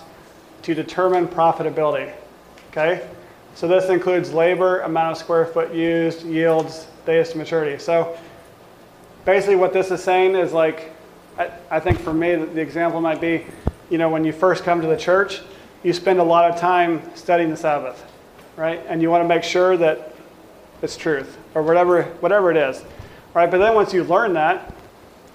to 0.62 0.74
determine 0.74 1.28
profitability. 1.28 2.14
Okay? 2.72 3.06
So 3.56 3.68
this 3.68 3.90
includes 3.90 4.32
labor, 4.32 4.80
amount 4.80 5.12
of 5.12 5.18
square 5.18 5.46
foot 5.46 5.74
used, 5.74 6.26
yields, 6.26 6.88
days 7.06 7.32
to 7.32 7.38
maturity. 7.38 7.78
So 7.78 8.18
basically 9.26 9.58
what 9.58 9.74
this 9.74 9.92
is 9.92 10.02
saying 10.02 10.36
is 10.36 10.54
like, 10.54 10.94
I, 11.38 11.52
I 11.70 11.80
think 11.82 12.00
for 12.00 12.14
me, 12.14 12.36
the 12.36 12.62
example 12.62 13.02
might 13.02 13.20
be, 13.20 13.46
you 13.90 13.98
know, 13.98 14.08
when 14.08 14.24
you 14.24 14.32
first 14.32 14.64
come 14.64 14.80
to 14.80 14.88
the 14.88 14.98
church, 14.98 15.42
you 15.84 15.92
spend 15.92 16.20
a 16.20 16.24
lot 16.24 16.50
of 16.50 16.58
time 16.58 17.02
studying 17.16 17.50
the 17.50 17.58
Sabbath, 17.58 18.10
right? 18.56 18.82
And 18.88 19.02
you 19.02 19.10
want 19.10 19.26
to 19.26 19.28
make 19.28 19.44
sure 19.44 19.76
that 19.76 20.16
it's 20.82 20.96
truth 20.96 21.38
or 21.54 21.64
whatever, 21.64 22.04
whatever 22.22 22.50
it 22.50 22.56
is, 22.56 22.82
right? 23.34 23.50
But 23.50 23.60
then 23.60 23.76
once 23.76 23.94
you 23.94 24.04
learn 24.04 24.34
that, 24.34 24.74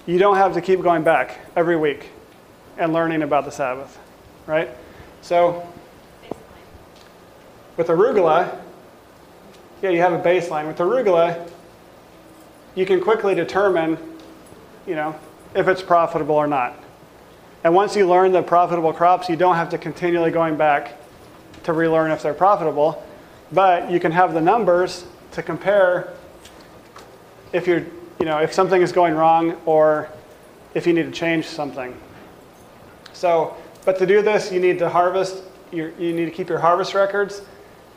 you 0.05 0.17
don't 0.17 0.37
have 0.37 0.53
to 0.53 0.61
keep 0.61 0.81
going 0.81 1.03
back 1.03 1.39
every 1.55 1.75
week 1.75 2.09
and 2.77 2.93
learning 2.93 3.23
about 3.23 3.45
the 3.45 3.51
Sabbath, 3.51 3.97
right? 4.45 4.69
So 5.21 5.67
with 7.77 7.87
arugula, 7.87 8.61
yeah, 9.81 9.89
you 9.89 9.99
have 9.99 10.13
a 10.13 10.21
baseline. 10.21 10.67
With 10.67 10.77
arugula, 10.77 11.49
you 12.75 12.85
can 12.85 13.01
quickly 13.01 13.35
determine, 13.35 13.97
you 14.85 14.95
know, 14.95 15.15
if 15.55 15.67
it's 15.67 15.81
profitable 15.81 16.35
or 16.35 16.47
not. 16.47 16.77
And 17.63 17.73
once 17.73 17.95
you 17.95 18.07
learn 18.07 18.31
the 18.31 18.43
profitable 18.43 18.93
crops, 18.93 19.27
you 19.27 19.35
don't 19.35 19.55
have 19.55 19.69
to 19.69 19.77
continually 19.77 20.29
going 20.29 20.55
back 20.55 20.93
to 21.63 21.73
relearn 21.73 22.11
if 22.11 22.21
they're 22.21 22.33
profitable, 22.33 23.03
but 23.51 23.89
you 23.89 23.99
can 23.99 24.11
have 24.11 24.33
the 24.33 24.41
numbers 24.41 25.05
to 25.31 25.41
compare 25.41 26.13
if 27.55 27.67
you're, 27.67 27.85
you 28.19 28.25
know, 28.25 28.39
if 28.39 28.53
something 28.53 28.81
is 28.81 28.91
going 28.91 29.15
wrong 29.15 29.53
or 29.65 30.09
if 30.73 30.85
you 30.85 30.91
need 30.91 31.05
to 31.05 31.11
change 31.11 31.45
something. 31.45 31.95
So, 33.13 33.55
but 33.85 33.97
to 33.99 34.05
do 34.05 34.21
this, 34.21 34.51
you 34.51 34.59
need 34.59 34.77
to 34.79 34.89
harvest, 34.89 35.41
you 35.71 35.91
need 35.97 36.25
to 36.25 36.31
keep 36.31 36.49
your 36.49 36.59
harvest 36.59 36.93
records, 36.93 37.41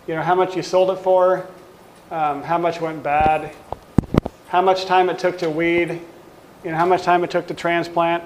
you 0.07 0.15
know, 0.15 0.23
how 0.23 0.37
much 0.37 0.55
you 0.55 0.63
sold 0.63 0.91
it 0.91 1.03
for, 1.03 1.49
um, 2.13 2.43
how 2.43 2.57
much 2.57 2.81
went 2.81 3.03
bad, 3.03 3.53
how 4.47 4.63
much 4.63 4.85
time 4.85 5.11
it 5.11 5.19
took 5.19 5.37
to 5.39 5.51
weed, 5.51 6.01
you 6.63 6.71
know, 6.71 6.77
how 6.77 6.87
much 6.87 7.03
time 7.03 7.25
it 7.25 7.31
took 7.31 7.49
to 7.49 7.55
transplant, 7.55 8.23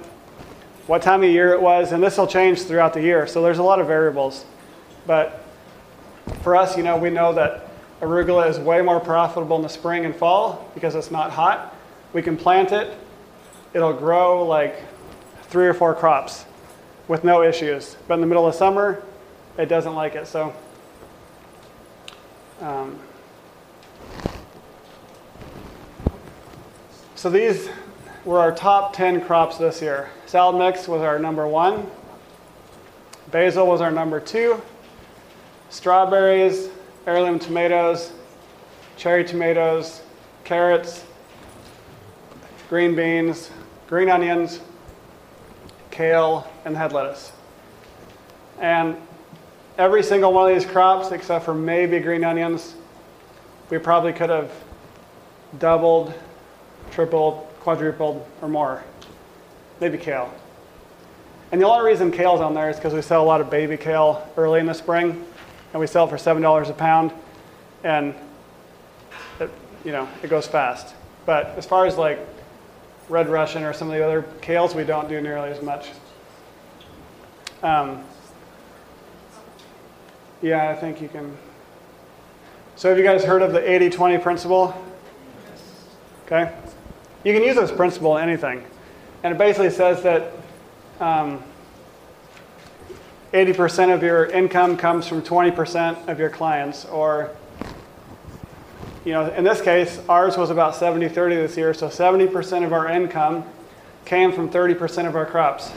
what 0.87 1.01
time 1.01 1.23
of 1.23 1.31
year 1.31 1.55
it 1.55 1.63
was, 1.63 1.93
and 1.93 2.03
this 2.03 2.19
will 2.19 2.27
change 2.27 2.63
throughout 2.63 2.93
the 2.93 3.01
year. 3.01 3.27
So 3.27 3.41
there's 3.41 3.59
a 3.59 3.63
lot 3.63 3.81
of 3.81 3.87
variables. 3.87 4.45
But 5.07 5.43
for 6.43 6.57
us, 6.57 6.77
you 6.77 6.83
know, 6.83 6.99
we 6.99 7.09
know 7.09 7.33
that 7.33 7.72
arugula 8.03 8.49
is 8.49 8.59
way 8.59 8.83
more 8.83 9.01
profitable 9.01 9.57
in 9.57 9.63
the 9.63 9.69
spring 9.69 10.05
and 10.05 10.15
fall 10.15 10.69
because 10.75 10.95
it's 10.95 11.11
not 11.11 11.31
hot. 11.31 11.75
We 12.13 12.21
can 12.21 12.37
plant 12.37 12.73
it, 12.73 12.95
it'll 13.73 13.93
grow 13.93 14.45
like 14.45 14.83
three 15.45 15.67
or 15.67 15.75
four 15.75 15.95
crops 15.95 16.45
with 17.09 17.25
no 17.25 17.43
issues. 17.43 17.97
But 18.09 18.15
in 18.15 18.21
the 18.21 18.27
middle 18.27 18.47
of 18.47 18.55
summer, 18.55 19.03
it 19.57 19.67
doesn't 19.67 19.95
like 19.95 20.15
it. 20.15 20.27
So, 20.27 20.53
um, 22.61 22.99
so 27.15 27.31
these 27.31 27.69
were 28.25 28.39
our 28.39 28.53
top 28.53 28.95
10 28.95 29.23
crops 29.23 29.59
this 29.59 29.81
year. 29.81 30.11
Salad 30.27 30.57
mix 30.57 30.89
was 30.89 31.03
our 31.03 31.19
number 31.19 31.47
one. 31.47 31.87
Basil 33.31 33.67
was 33.67 33.81
our 33.81 33.91
number 33.91 34.21
two. 34.21 34.61
Strawberries, 35.71 36.69
heirloom 37.07 37.39
tomatoes, 37.39 38.13
cherry 38.97 39.25
tomatoes, 39.25 40.03
carrots, 40.45 41.05
green 42.69 42.95
beans, 42.95 43.51
green 43.89 44.09
onions, 44.09 44.61
kale, 45.91 46.47
and 46.65 46.77
head 46.77 46.93
lettuce. 46.93 47.33
And 48.61 48.97
every 49.79 50.03
single 50.03 50.33
one 50.33 50.51
of 50.51 50.57
these 50.57 50.71
crops, 50.71 51.11
except 51.13 51.45
for 51.45 51.55
maybe 51.55 51.99
green 51.99 52.25
onions, 52.25 52.75
we 53.71 53.79
probably 53.79 54.13
could 54.13 54.31
have 54.31 54.53
doubled, 55.59 56.15
tripled, 56.91 57.47
quadrupled, 57.61 58.27
or 58.41 58.49
more. 58.49 58.83
Maybe 59.81 59.99
kale. 59.99 60.33
And 61.51 61.61
the 61.61 61.67
only 61.67 61.85
reason 61.91 62.11
kale's 62.11 62.41
on 62.41 62.55
there 62.55 62.71
is 62.71 62.77
because 62.77 62.95
we 62.95 63.03
sell 63.03 63.23
a 63.23 63.27
lot 63.27 63.41
of 63.41 63.51
baby 63.51 63.77
kale 63.77 64.27
early 64.37 64.61
in 64.61 64.67
the 64.67 64.73
spring, 64.75 65.25
and 65.73 65.81
we 65.81 65.87
sell 65.87 66.07
for 66.07 66.19
seven 66.19 66.43
dollars 66.43 66.69
a 66.69 66.75
pound, 66.75 67.13
and 67.85 68.15
it, 69.41 69.51
you 69.85 69.93
know 69.93 70.09
it 70.23 70.31
goes 70.31 70.47
fast. 70.47 70.95
But 71.25 71.47
as 71.57 71.67
far 71.67 71.87
as 71.87 71.97
like 71.97 72.19
red 73.09 73.29
Russian 73.29 73.63
or 73.63 73.73
some 73.73 73.89
of 73.89 73.95
the 73.95 74.05
other 74.05 74.23
kales, 74.41 74.75
we 74.75 74.85
don't 74.85 75.09
do 75.09 75.21
nearly 75.21 75.51
as 75.51 75.63
much. 75.63 75.91
Um, 77.63 78.05
yeah, 80.41 80.71
I 80.71 80.75
think 80.75 81.01
you 81.01 81.09
can. 81.09 81.37
So 82.75 82.89
have 82.89 82.99
you 82.99 83.05
guys 83.05 83.23
heard 83.23 83.43
of 83.43 83.53
the 83.53 83.61
80-20 83.61 84.23
principle? 84.23 84.75
Okay. 86.27 86.53
You 87.23 87.33
can 87.33 87.45
use 87.45 87.55
this 87.55 87.71
principle 87.71 88.17
in 88.17 88.29
anything. 88.29 88.65
And 89.23 89.35
it 89.35 89.39
basically 89.39 89.71
says 89.71 90.03
that 90.03 90.33
um, 90.99 91.43
80% 93.33 93.95
of 93.95 94.03
your 94.03 94.27
income 94.27 94.77
comes 94.77 95.09
from 95.09 95.23
20% 95.23 96.09
of 96.09 96.19
your 96.19 96.29
clients. 96.29 96.85
Or, 96.85 97.31
you 99.07 99.13
know, 99.13 99.33
in 99.33 99.43
this 99.43 99.63
case, 99.63 100.01
ours 100.09 100.37
was 100.37 100.51
about 100.51 100.77
70 100.77 101.09
30 101.09 101.37
this 101.37 101.57
year. 101.57 101.73
So 101.73 101.89
70% 101.89 102.65
of 102.65 102.73
our 102.75 102.89
income 102.89 103.45
came 104.05 104.33
from 104.33 104.51
30% 104.51 105.07
of 105.07 105.17
our 105.17 105.25
crops. 105.25 105.73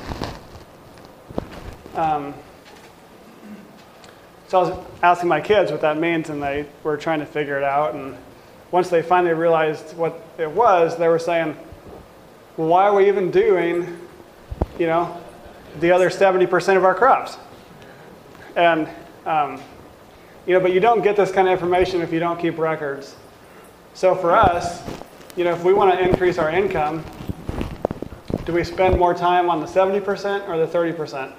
Um, 1.96 2.34
so 4.50 4.60
I 4.60 4.70
was 4.70 4.86
asking 5.02 5.30
my 5.30 5.39
kids 5.39 5.72
what 5.72 5.82
that 5.82 5.98
means, 5.98 6.30
and 6.30 6.44
they 6.44 6.65
were 6.84 6.98
trying 6.98 7.20
to 7.20 7.26
figure 7.26 7.58
it 7.58 7.63
out. 7.63 7.96
And 7.96 8.18
once 8.70 8.89
they 8.89 9.02
finally 9.02 9.34
realized 9.34 9.96
what 9.96 10.22
it 10.38 10.52
was, 10.52 10.98
they 10.98 11.08
were 11.08 11.20
saying, 11.20 11.58
why 12.58 12.84
are 12.84 12.96
we 12.96 13.08
even 13.08 13.32
doing, 13.32 13.98
you 14.78 14.88
know, 14.88 15.22
the 15.80 15.91
other 15.91 16.10
70% 16.10 16.78
of 16.78 16.84
our 16.84 16.94
crops? 16.94 17.38
And, 18.56 18.89
um, 19.26 19.62
you 20.46 20.54
know, 20.54 20.60
but 20.60 20.74
you 20.74 20.80
don't 20.80 21.04
get 21.04 21.15
this 21.15 21.32
kind 21.32 21.48
of 21.48 21.52
information 21.52 22.02
if 22.02 22.13
you 22.13 22.20
don't 22.20 22.39
keep 22.39 22.58
records. 22.58 23.15
So 23.94 24.15
for 24.15 24.34
us, 24.34 24.84
you 25.36 25.44
know, 25.44 25.52
if 25.52 25.63
we 25.63 25.74
want 25.74 25.98
to 25.98 26.08
increase 26.08 26.38
our 26.38 26.50
income, 26.50 27.04
do 28.46 28.54
we 28.54 28.63
spend 28.63 28.98
more 28.98 29.13
time 29.13 29.50
on 29.50 29.60
the 29.60 29.65
70% 29.65 30.48
or 30.48 30.58
the 30.58 30.68
30%? 30.68 31.34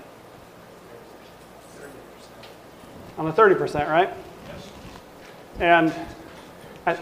On 3.19 3.25
the 3.25 3.33
30%, 3.33 3.89
right? 3.89 4.11
Yes. 5.59 5.93
And, 6.87 6.99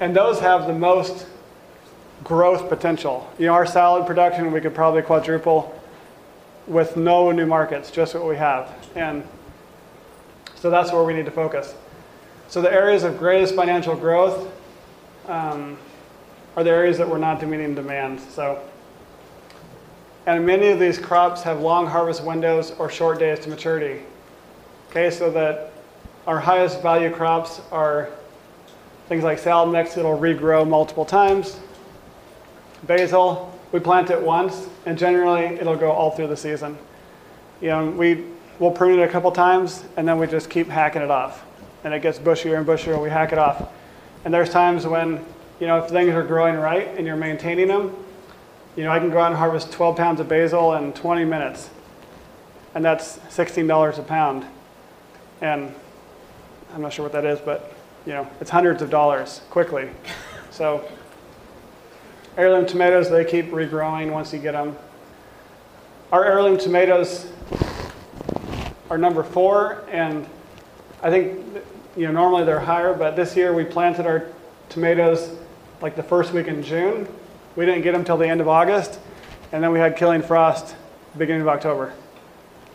and 0.00 0.16
those 0.16 0.40
have 0.40 0.66
the 0.66 0.72
most 0.72 1.26
growth 2.24 2.68
potential. 2.68 3.30
You 3.38 3.46
know, 3.46 3.54
our 3.54 3.66
salad 3.66 4.06
production, 4.06 4.52
we 4.52 4.60
could 4.60 4.74
probably 4.74 5.02
quadruple 5.02 5.78
with 6.66 6.96
no 6.96 7.30
new 7.32 7.46
markets, 7.46 7.90
just 7.90 8.14
what 8.14 8.26
we 8.26 8.36
have. 8.36 8.72
And 8.94 9.24
so 10.60 10.68
that's 10.68 10.92
where 10.92 11.02
we 11.02 11.14
need 11.14 11.24
to 11.24 11.30
focus. 11.30 11.74
So 12.48 12.60
the 12.60 12.72
areas 12.72 13.02
of 13.02 13.18
greatest 13.18 13.54
financial 13.54 13.96
growth 13.96 14.52
um, 15.26 15.78
are 16.54 16.62
the 16.62 16.70
areas 16.70 16.98
that 16.98 17.08
we're 17.08 17.18
not 17.18 17.46
meeting 17.46 17.74
demand. 17.74 18.20
So, 18.20 18.62
and 20.26 20.44
many 20.44 20.68
of 20.68 20.78
these 20.78 20.98
crops 20.98 21.42
have 21.42 21.60
long 21.60 21.86
harvest 21.86 22.22
windows 22.22 22.72
or 22.72 22.90
short 22.90 23.18
days 23.18 23.38
to 23.40 23.48
maturity. 23.48 24.02
Okay, 24.90 25.10
so 25.10 25.30
that 25.30 25.72
our 26.26 26.38
highest 26.38 26.82
value 26.82 27.10
crops 27.10 27.62
are 27.72 28.10
things 29.08 29.24
like 29.24 29.38
salad 29.38 29.72
mix, 29.72 29.96
it'll 29.96 30.18
regrow 30.18 30.68
multiple 30.68 31.04
times. 31.04 31.58
Basil, 32.82 33.58
we 33.72 33.80
plant 33.80 34.10
it 34.10 34.20
once, 34.20 34.68
and 34.84 34.98
generally 34.98 35.44
it'll 35.44 35.76
go 35.76 35.90
all 35.90 36.10
through 36.10 36.26
the 36.26 36.36
season. 36.36 36.76
You 37.60 37.68
know, 37.68 37.90
we 37.90 38.24
will 38.60 38.70
prune 38.70 39.00
it 39.00 39.02
a 39.02 39.08
couple 39.08 39.32
times, 39.32 39.84
and 39.96 40.06
then 40.06 40.18
we 40.18 40.26
just 40.26 40.48
keep 40.48 40.68
hacking 40.68 41.02
it 41.02 41.10
off. 41.10 41.44
And 41.82 41.92
it 41.92 42.02
gets 42.02 42.18
bushier 42.18 42.58
and 42.58 42.66
bushier, 42.66 42.92
and 42.92 43.02
we 43.02 43.08
hack 43.08 43.32
it 43.32 43.38
off. 43.38 43.72
And 44.24 44.32
there's 44.32 44.50
times 44.50 44.86
when, 44.86 45.24
you 45.58 45.66
know, 45.66 45.78
if 45.78 45.90
things 45.90 46.14
are 46.14 46.22
growing 46.22 46.56
right 46.56 46.88
and 46.96 47.06
you're 47.06 47.16
maintaining 47.16 47.68
them, 47.68 47.96
you 48.76 48.84
know, 48.84 48.92
I 48.92 48.98
can 48.98 49.10
go 49.10 49.18
out 49.18 49.28
and 49.28 49.36
harvest 49.36 49.72
12 49.72 49.96
pounds 49.96 50.20
of 50.20 50.28
basil 50.28 50.74
in 50.74 50.92
20 50.92 51.24
minutes. 51.24 51.70
And 52.74 52.84
that's 52.84 53.18
$16 53.30 53.98
a 53.98 54.02
pound. 54.02 54.44
And 55.40 55.74
I'm 56.74 56.82
not 56.82 56.92
sure 56.92 57.02
what 57.02 57.12
that 57.12 57.24
is, 57.24 57.40
but, 57.40 57.74
you 58.04 58.12
know, 58.12 58.28
it's 58.42 58.50
hundreds 58.50 58.82
of 58.82 58.90
dollars 58.90 59.40
quickly. 59.48 59.88
So 60.50 60.86
heirloom 62.36 62.66
tomatoes, 62.66 63.10
they 63.10 63.24
keep 63.24 63.46
regrowing 63.46 64.12
once 64.12 64.34
you 64.34 64.38
get 64.38 64.52
them. 64.52 64.76
Our 66.12 66.24
heirloom 66.24 66.58
tomatoes 66.58 67.32
are 68.90 68.98
number 68.98 69.22
four, 69.22 69.84
and 69.90 70.26
I 71.02 71.10
think 71.10 71.38
you 71.96 72.06
know 72.06 72.12
normally 72.12 72.44
they're 72.44 72.60
higher, 72.60 72.92
but 72.92 73.16
this 73.16 73.36
year 73.36 73.54
we 73.54 73.64
planted 73.64 74.04
our 74.04 74.26
tomatoes 74.68 75.36
like 75.80 75.96
the 75.96 76.02
first 76.02 76.32
week 76.32 76.48
in 76.48 76.62
June. 76.62 77.08
We 77.56 77.64
didn't 77.64 77.82
get 77.82 77.92
them 77.92 78.04
till 78.04 78.16
the 78.16 78.28
end 78.28 78.40
of 78.40 78.48
August, 78.48 78.98
and 79.52 79.62
then 79.62 79.72
we 79.72 79.78
had 79.78 79.96
killing 79.96 80.22
frost 80.22 80.74
beginning 81.16 81.42
of 81.42 81.48
October. 81.48 81.92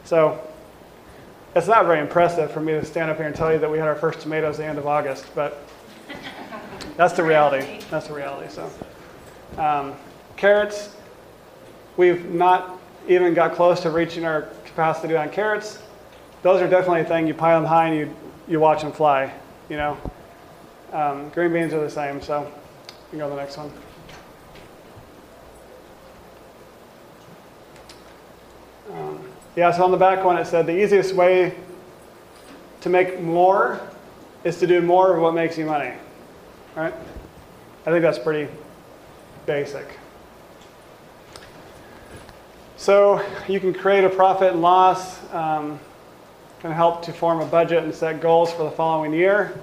So 0.06 0.41
it's 1.56 1.67
not 1.67 1.86
very 1.86 1.99
impressive 1.99 2.51
for 2.51 2.60
me 2.60 2.73
to 2.73 2.84
stand 2.84 3.12
up 3.12 3.17
here 3.17 3.28
and 3.28 3.36
tell 3.36 3.51
you 3.51 3.60
that 3.60 3.69
we 3.69 3.78
had 3.78 3.88
our 3.88 3.95
first 3.95 4.19
tomatoes 4.21 4.58
the 4.58 4.65
end 4.65 4.78
of 4.78 4.88
August, 4.88 5.25
but 5.36 5.63
that's 6.97 7.13
the 7.13 7.23
reality. 7.23 7.82
That's 7.89 8.08
the 8.08 8.13
reality. 8.13 8.49
So. 8.49 8.69
Um, 9.58 9.95
carrots, 10.36 10.95
we've 11.95 12.30
not 12.30 12.78
even 13.08 13.34
got 13.34 13.54
close 13.54 13.80
to 13.82 13.89
reaching 13.89 14.25
our 14.25 14.49
capacity 14.65 15.15
on 15.15 15.30
carrots. 15.30 15.80
Those 16.45 16.62
are 16.62 16.67
definitely 16.67 17.01
a 17.01 17.05
thing. 17.05 17.25
You 17.25 17.34
pile 17.34 17.60
them 17.60 17.67
high 17.67 17.88
and 17.88 17.97
you, 17.97 18.15
you 18.47 18.60
watch 18.60 18.84
them 18.84 18.91
fly, 18.91 19.34
you 19.67 19.77
know. 19.77 19.97
Um, 20.93 21.29
green 21.29 21.51
beans 21.51 21.73
are 21.73 21.79
the 21.79 21.89
same, 21.89 22.21
so 22.21 22.43
you 22.43 23.10
can 23.10 23.17
go 23.17 23.29
to 23.29 23.36
the 23.36 23.41
next 23.41 23.58
one. 23.58 23.71
Um, 28.91 29.27
yeah, 29.55 29.71
so 29.71 29.86
on 29.86 29.89
the 29.89 29.97
back 29.97 30.23
one 30.23 30.38
it 30.38 30.45
said 30.45 30.67
the 30.67 30.84
easiest 30.84 31.15
way 31.15 31.55
to 32.81 32.89
make 32.89 33.19
more 33.19 33.81
is 34.43 34.60
to 34.60 34.67
do 34.67 34.84
more 34.84 35.15
of 35.15 35.23
what 35.23 35.34
makes 35.34 35.58
you 35.58 35.65
money, 35.65 35.93
right? 36.75 36.93
I 37.88 37.89
think 37.89 38.03
that's 38.03 38.19
pretty 38.19 38.53
basic. 39.47 39.97
So 42.77 43.25
you 43.47 43.60
can 43.60 43.73
create 43.73 44.03
a 44.03 44.12
profit 44.12 44.51
and 44.51 44.62
loss, 44.62 45.23
um, 45.34 45.79
can 46.65 46.73
help 46.73 47.04
to 47.04 47.13
form 47.13 47.41
a 47.41 47.45
budget 47.45 47.84
and 47.84 47.93
set 47.93 48.19
goals 48.19 48.51
for 48.51 48.63
the 48.63 48.71
following 48.71 49.13
year. 49.13 49.54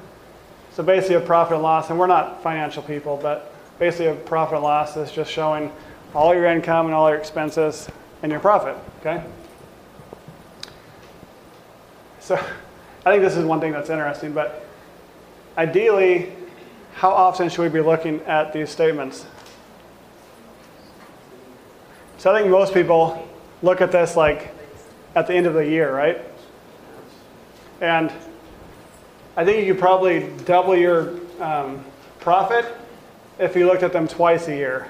So 0.72 0.84
basically 0.84 1.16
a 1.16 1.20
profit 1.20 1.54
and 1.54 1.62
loss, 1.64 1.90
and 1.90 1.98
we're 1.98 2.06
not 2.06 2.40
financial 2.44 2.80
people, 2.80 3.18
but 3.20 3.52
basically 3.80 4.06
a 4.06 4.14
profit 4.14 4.54
and 4.54 4.62
loss 4.62 4.96
is 4.96 5.10
just 5.10 5.28
showing 5.28 5.72
all 6.14 6.32
your 6.32 6.46
income 6.46 6.86
and 6.86 6.94
all 6.94 7.10
your 7.10 7.18
expenses 7.18 7.88
and 8.22 8.30
your 8.30 8.40
profit, 8.40 8.76
okay? 9.00 9.24
So 12.20 12.36
I 13.04 13.10
think 13.10 13.24
this 13.24 13.36
is 13.36 13.44
one 13.44 13.58
thing 13.58 13.72
that's 13.72 13.90
interesting, 13.90 14.32
but 14.32 14.64
ideally, 15.58 16.32
how 16.94 17.10
often 17.10 17.48
should 17.48 17.62
we 17.62 17.68
be 17.68 17.80
looking 17.80 18.20
at 18.26 18.52
these 18.52 18.70
statements? 18.70 19.26
So 22.18 22.32
I 22.32 22.38
think 22.38 22.48
most 22.52 22.72
people 22.72 23.28
look 23.60 23.80
at 23.80 23.90
this 23.90 24.14
like 24.14 24.54
at 25.16 25.26
the 25.26 25.34
end 25.34 25.46
of 25.46 25.54
the 25.54 25.66
year, 25.66 25.92
right? 25.92 26.31
And 27.82 28.12
I 29.36 29.44
think 29.44 29.66
you 29.66 29.74
could 29.74 29.80
probably 29.80 30.30
double 30.44 30.76
your 30.76 31.18
um, 31.40 31.84
profit 32.20 32.64
if 33.40 33.56
you 33.56 33.66
looked 33.66 33.82
at 33.82 33.92
them 33.92 34.06
twice 34.06 34.46
a 34.46 34.54
year, 34.54 34.86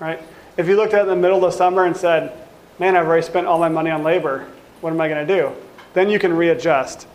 right? 0.00 0.18
If 0.56 0.66
you 0.68 0.74
looked 0.74 0.94
at 0.94 1.00
it 1.00 1.02
in 1.02 1.08
the 1.08 1.16
middle 1.16 1.44
of 1.44 1.52
the 1.52 1.56
summer 1.56 1.84
and 1.84 1.94
said, 1.94 2.32
man, 2.78 2.96
I've 2.96 3.06
already 3.06 3.26
spent 3.26 3.46
all 3.46 3.58
my 3.58 3.68
money 3.68 3.90
on 3.90 4.02
labor, 4.02 4.46
what 4.80 4.90
am 4.90 5.00
I 5.02 5.08
going 5.08 5.26
to 5.26 5.36
do? 5.40 5.52
Then 5.92 6.08
you 6.08 6.18
can 6.18 6.34
readjust. 6.34 7.06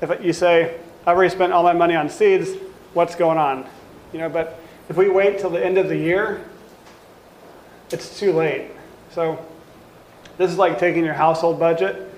If 0.00 0.10
you 0.20 0.32
say, 0.32 0.76
I've 1.06 1.16
already 1.16 1.32
spent 1.32 1.52
all 1.52 1.62
my 1.62 1.72
money 1.72 1.94
on 1.94 2.10
seeds, 2.10 2.50
what's 2.94 3.14
going 3.14 3.38
on? 3.38 3.64
You 4.12 4.18
know, 4.18 4.28
but 4.28 4.58
if 4.88 4.96
we 4.96 5.08
wait 5.08 5.38
till 5.38 5.50
the 5.50 5.64
end 5.64 5.78
of 5.78 5.88
the 5.88 5.96
year, 5.96 6.44
it's 7.92 8.18
too 8.18 8.32
late. 8.32 8.72
So 9.12 9.38
this 10.36 10.50
is 10.50 10.58
like 10.58 10.80
taking 10.80 11.04
your 11.04 11.14
household 11.14 11.60
budget 11.60 12.11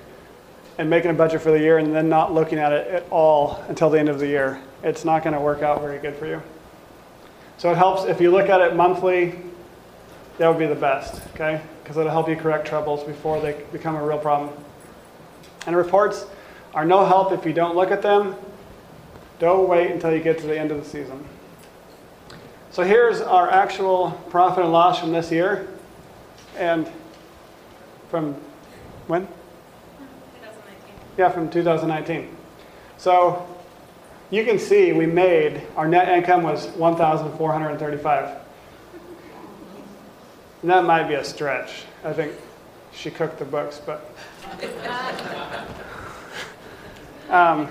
and 0.78 0.90
making 0.90 1.10
a 1.10 1.14
budget 1.14 1.40
for 1.40 1.50
the 1.50 1.58
year 1.58 1.78
and 1.78 1.94
then 1.94 2.08
not 2.08 2.32
looking 2.32 2.58
at 2.58 2.72
it 2.72 2.86
at 2.88 3.06
all 3.10 3.62
until 3.68 3.90
the 3.90 3.98
end 3.98 4.08
of 4.08 4.18
the 4.18 4.26
year. 4.26 4.60
It's 4.82 5.04
not 5.04 5.22
going 5.22 5.34
to 5.34 5.40
work 5.40 5.62
out 5.62 5.80
very 5.80 5.98
good 5.98 6.16
for 6.16 6.26
you. 6.26 6.42
So 7.58 7.70
it 7.70 7.76
helps 7.76 8.04
if 8.04 8.20
you 8.20 8.30
look 8.30 8.48
at 8.48 8.60
it 8.60 8.74
monthly, 8.74 9.34
that 10.38 10.48
would 10.48 10.58
be 10.58 10.66
the 10.66 10.74
best, 10.74 11.22
okay? 11.34 11.60
Because 11.82 11.96
it'll 11.96 12.10
help 12.10 12.28
you 12.28 12.36
correct 12.36 12.66
troubles 12.66 13.04
before 13.04 13.40
they 13.40 13.62
become 13.70 13.94
a 13.94 14.04
real 14.04 14.18
problem. 14.18 14.52
And 15.66 15.76
reports 15.76 16.26
are 16.74 16.84
no 16.84 17.04
help 17.06 17.32
if 17.32 17.46
you 17.46 17.52
don't 17.52 17.76
look 17.76 17.90
at 17.90 18.02
them. 18.02 18.34
Don't 19.38 19.68
wait 19.68 19.92
until 19.92 20.12
you 20.12 20.20
get 20.20 20.38
to 20.38 20.46
the 20.46 20.58
end 20.58 20.72
of 20.72 20.82
the 20.82 20.88
season. 20.88 21.24
So 22.72 22.82
here's 22.82 23.20
our 23.20 23.48
actual 23.48 24.10
profit 24.30 24.64
and 24.64 24.72
loss 24.72 24.98
from 24.98 25.12
this 25.12 25.30
year. 25.30 25.68
And 26.56 26.88
from 28.10 28.34
When? 29.06 29.28
2019. 31.16 31.18
Yeah, 31.18 31.28
from 31.30 31.50
2019. 31.50 32.36
So 32.98 33.46
you 34.30 34.44
can 34.44 34.58
see 34.58 34.92
we 34.92 35.06
made, 35.06 35.62
our 35.76 35.86
net 35.86 36.08
income 36.08 36.42
was 36.42 36.68
1,435. 36.68 38.38
And 40.62 40.70
that 40.70 40.84
might 40.84 41.08
be 41.08 41.14
a 41.14 41.24
stretch. 41.24 41.84
I 42.04 42.12
think 42.12 42.32
she 42.92 43.10
cooked 43.10 43.38
the 43.38 43.44
books, 43.44 43.80
but. 43.84 44.10
Um, 47.30 47.68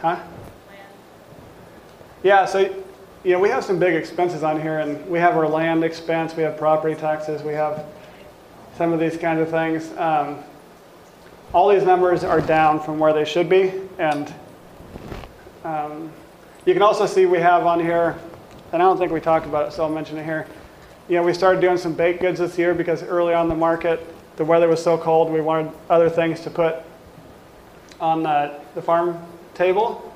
huh? 0.00 0.20
Yeah, 2.22 2.44
so, 2.44 2.58
you 3.24 3.32
know, 3.32 3.38
we 3.38 3.48
have 3.48 3.64
some 3.64 3.78
big 3.78 3.94
expenses 3.94 4.42
on 4.42 4.60
here, 4.60 4.80
and 4.80 5.04
we 5.08 5.18
have 5.18 5.34
our 5.34 5.48
land 5.48 5.82
expense, 5.82 6.36
we 6.36 6.42
have 6.42 6.58
property 6.58 6.94
taxes, 6.94 7.42
we 7.42 7.54
have 7.54 7.86
some 8.76 8.92
of 8.92 9.00
these 9.00 9.16
kinds 9.16 9.40
of 9.40 9.50
things. 9.50 9.90
Um, 9.96 10.44
all 11.52 11.68
these 11.68 11.84
numbers 11.84 12.22
are 12.22 12.40
down 12.40 12.80
from 12.80 12.98
where 12.98 13.12
they 13.12 13.24
should 13.24 13.48
be, 13.48 13.72
and 13.98 14.32
um, 15.64 16.12
you 16.64 16.72
can 16.72 16.82
also 16.82 17.06
see 17.06 17.26
we 17.26 17.38
have 17.38 17.66
on 17.66 17.80
here, 17.80 18.18
and 18.72 18.82
I 18.82 18.84
don't 18.84 18.98
think 18.98 19.12
we 19.12 19.20
talked 19.20 19.46
about 19.46 19.68
it, 19.68 19.72
so 19.72 19.82
I'll 19.82 19.90
mention 19.90 20.16
it 20.18 20.24
here. 20.24 20.46
You 21.08 21.16
know, 21.16 21.22
we 21.22 21.34
started 21.34 21.60
doing 21.60 21.76
some 21.76 21.92
baked 21.92 22.20
goods 22.20 22.38
this 22.38 22.56
year 22.56 22.72
because 22.72 23.02
early 23.02 23.34
on 23.34 23.48
the 23.48 23.54
market, 23.54 24.06
the 24.36 24.44
weather 24.44 24.68
was 24.68 24.82
so 24.82 24.96
cold, 24.96 25.30
we 25.30 25.40
wanted 25.40 25.72
other 25.88 26.08
things 26.08 26.40
to 26.42 26.50
put 26.50 26.76
on 28.00 28.22
the, 28.22 28.58
the 28.74 28.82
farm 28.82 29.20
table. 29.54 30.14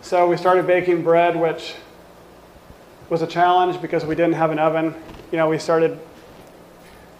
So 0.00 0.26
we 0.26 0.36
started 0.36 0.66
baking 0.66 1.02
bread, 1.02 1.36
which 1.36 1.74
was 3.10 3.22
a 3.22 3.26
challenge 3.26 3.80
because 3.80 4.04
we 4.04 4.14
didn't 4.14 4.34
have 4.34 4.50
an 4.50 4.58
oven. 4.58 4.94
You 5.30 5.38
know, 5.38 5.48
we 5.48 5.58
started 5.58 5.98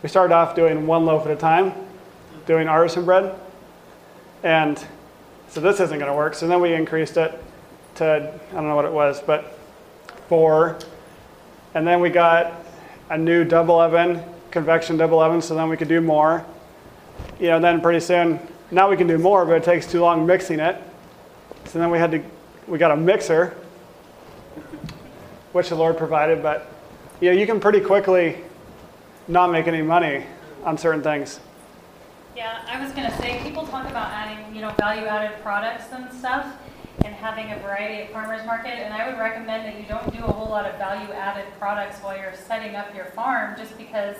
we 0.02 0.08
started 0.08 0.34
off 0.34 0.54
doing 0.54 0.86
one 0.86 1.04
loaf 1.04 1.26
at 1.26 1.32
a 1.32 1.36
time, 1.36 1.72
doing 2.46 2.68
artisan 2.68 3.04
bread, 3.04 3.38
and 4.42 4.82
so 5.48 5.60
this 5.60 5.80
isn't 5.80 5.98
going 5.98 6.10
to 6.10 6.16
work. 6.16 6.34
So 6.34 6.46
then 6.46 6.60
we 6.60 6.72
increased 6.72 7.16
it 7.16 7.42
to 7.96 8.32
I 8.50 8.54
don't 8.54 8.68
know 8.68 8.76
what 8.76 8.84
it 8.84 8.92
was, 8.92 9.20
but 9.20 9.58
four, 10.28 10.78
and 11.74 11.86
then 11.86 12.00
we 12.00 12.10
got 12.10 12.64
a 13.10 13.18
new 13.18 13.44
double 13.44 13.78
oven, 13.78 14.22
convection 14.50 14.96
double 14.96 15.18
oven, 15.18 15.40
so 15.42 15.54
then 15.54 15.68
we 15.68 15.76
could 15.76 15.88
do 15.88 16.00
more. 16.00 16.44
You 17.40 17.48
know, 17.48 17.60
then 17.60 17.80
pretty 17.80 18.00
soon 18.00 18.40
now 18.70 18.90
we 18.90 18.96
can 18.96 19.06
do 19.06 19.18
more, 19.18 19.44
but 19.44 19.54
it 19.54 19.64
takes 19.64 19.86
too 19.86 20.00
long 20.00 20.26
mixing 20.26 20.60
it. 20.60 20.82
So 21.66 21.78
then 21.78 21.90
we 21.90 21.98
had 21.98 22.10
to 22.12 22.22
we 22.66 22.78
got 22.78 22.90
a 22.90 22.96
mixer, 22.96 23.56
which 25.52 25.68
the 25.68 25.76
Lord 25.76 25.96
provided, 25.96 26.42
but 26.42 26.70
you 27.20 27.30
know, 27.30 27.38
you 27.38 27.46
can 27.46 27.60
pretty 27.60 27.80
quickly 27.80 28.38
not 29.28 29.50
make 29.50 29.66
any 29.66 29.82
money 29.82 30.24
on 30.64 30.76
certain 30.76 31.02
things. 31.02 31.40
Yeah, 32.36 32.60
I 32.68 32.82
was 32.82 32.92
gonna 32.92 33.16
say, 33.16 33.40
people 33.42 33.66
talk 33.66 33.88
about 33.88 34.12
adding, 34.12 34.54
you 34.54 34.60
know, 34.60 34.70
value-added 34.72 35.40
products 35.42 35.86
and 35.90 36.12
stuff, 36.12 36.46
and 37.02 37.14
having 37.14 37.50
a 37.50 37.58
variety 37.60 38.02
at 38.02 38.12
farmer's 38.12 38.44
market, 38.44 38.74
and 38.74 38.92
I 38.92 39.08
would 39.08 39.18
recommend 39.18 39.64
that 39.64 39.80
you 39.80 39.86
don't 39.88 40.12
do 40.12 40.22
a 40.22 40.30
whole 40.30 40.50
lot 40.50 40.66
of 40.66 40.76
value-added 40.76 41.46
products 41.58 41.98
while 42.00 42.14
you're 42.14 42.34
setting 42.34 42.76
up 42.76 42.94
your 42.94 43.06
farm, 43.06 43.56
just 43.56 43.78
because 43.78 44.16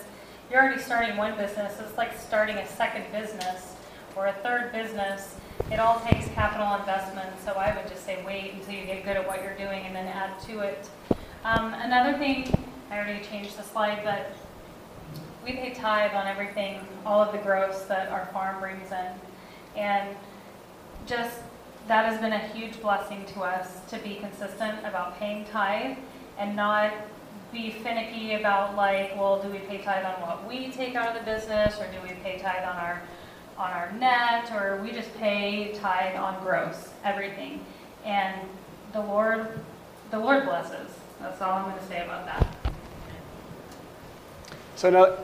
you're 0.49 0.59
already 0.59 0.81
starting 0.81 1.15
one 1.15 1.37
business, 1.37 1.79
it's 1.79 1.95
like 1.95 2.17
starting 2.17 2.57
a 2.57 2.67
second 2.67 3.05
business, 3.11 3.75
or 4.15 4.25
a 4.25 4.33
third 4.33 4.71
business. 4.71 5.35
It 5.71 5.79
all 5.79 5.99
takes 5.99 6.27
capital 6.29 6.73
investment, 6.73 7.29
so 7.45 7.51
I 7.51 7.75
would 7.75 7.87
just 7.87 8.03
say 8.03 8.23
wait 8.25 8.55
until 8.55 8.73
you 8.73 8.85
get 8.85 9.05
good 9.05 9.17
at 9.17 9.27
what 9.27 9.43
you're 9.43 9.57
doing 9.57 9.85
and 9.85 9.95
then 9.95 10.07
add 10.07 10.39
to 10.47 10.61
it. 10.61 10.89
Um, 11.43 11.71
another 11.75 12.17
thing, 12.17 12.51
I 12.89 12.97
already 12.97 13.23
changed 13.23 13.59
the 13.59 13.63
slide, 13.63 14.01
but 14.03 14.31
we 15.47 15.53
pay 15.53 15.73
tithe 15.73 16.13
on 16.13 16.27
everything, 16.27 16.79
all 17.05 17.21
of 17.21 17.31
the 17.31 17.37
gross 17.37 17.83
that 17.83 18.09
our 18.09 18.25
farm 18.27 18.59
brings 18.59 18.91
in. 18.91 19.07
And 19.75 20.15
just, 21.05 21.37
that 21.87 22.05
has 22.05 22.19
been 22.19 22.33
a 22.33 22.47
huge 22.49 22.81
blessing 22.81 23.25
to 23.33 23.41
us 23.41 23.79
to 23.89 23.97
be 23.99 24.15
consistent 24.15 24.79
about 24.85 25.17
paying 25.17 25.45
tithe 25.45 25.97
and 26.37 26.55
not 26.55 26.91
be 27.53 27.71
finicky 27.71 28.33
about 28.33 28.75
like, 28.75 29.15
well, 29.15 29.41
do 29.41 29.47
we 29.49 29.59
pay 29.59 29.77
tithe 29.77 30.05
on 30.05 30.21
what 30.21 30.45
we 30.47 30.69
take 30.69 30.95
out 30.95 31.15
of 31.15 31.25
the 31.25 31.31
business 31.31 31.79
or 31.79 31.87
do 31.91 31.97
we 32.03 32.13
pay 32.21 32.37
tithe 32.39 32.67
on 32.67 32.75
our, 32.75 33.01
on 33.57 33.71
our 33.71 33.91
net 33.93 34.51
or 34.51 34.81
we 34.83 34.91
just 34.91 35.13
pay 35.15 35.71
tithe 35.73 36.17
on 36.17 36.43
gross, 36.43 36.89
everything. 37.05 37.65
And 38.03 38.35
the 38.91 39.01
Lord, 39.01 39.47
the 40.11 40.19
Lord 40.19 40.43
blesses. 40.43 40.91
That's 41.21 41.41
all 41.41 41.53
I'm 41.53 41.69
going 41.69 41.77
to 41.77 41.85
say 41.85 42.03
about 42.03 42.25
that. 42.25 42.56
So 44.77 44.91
no, 44.91 45.17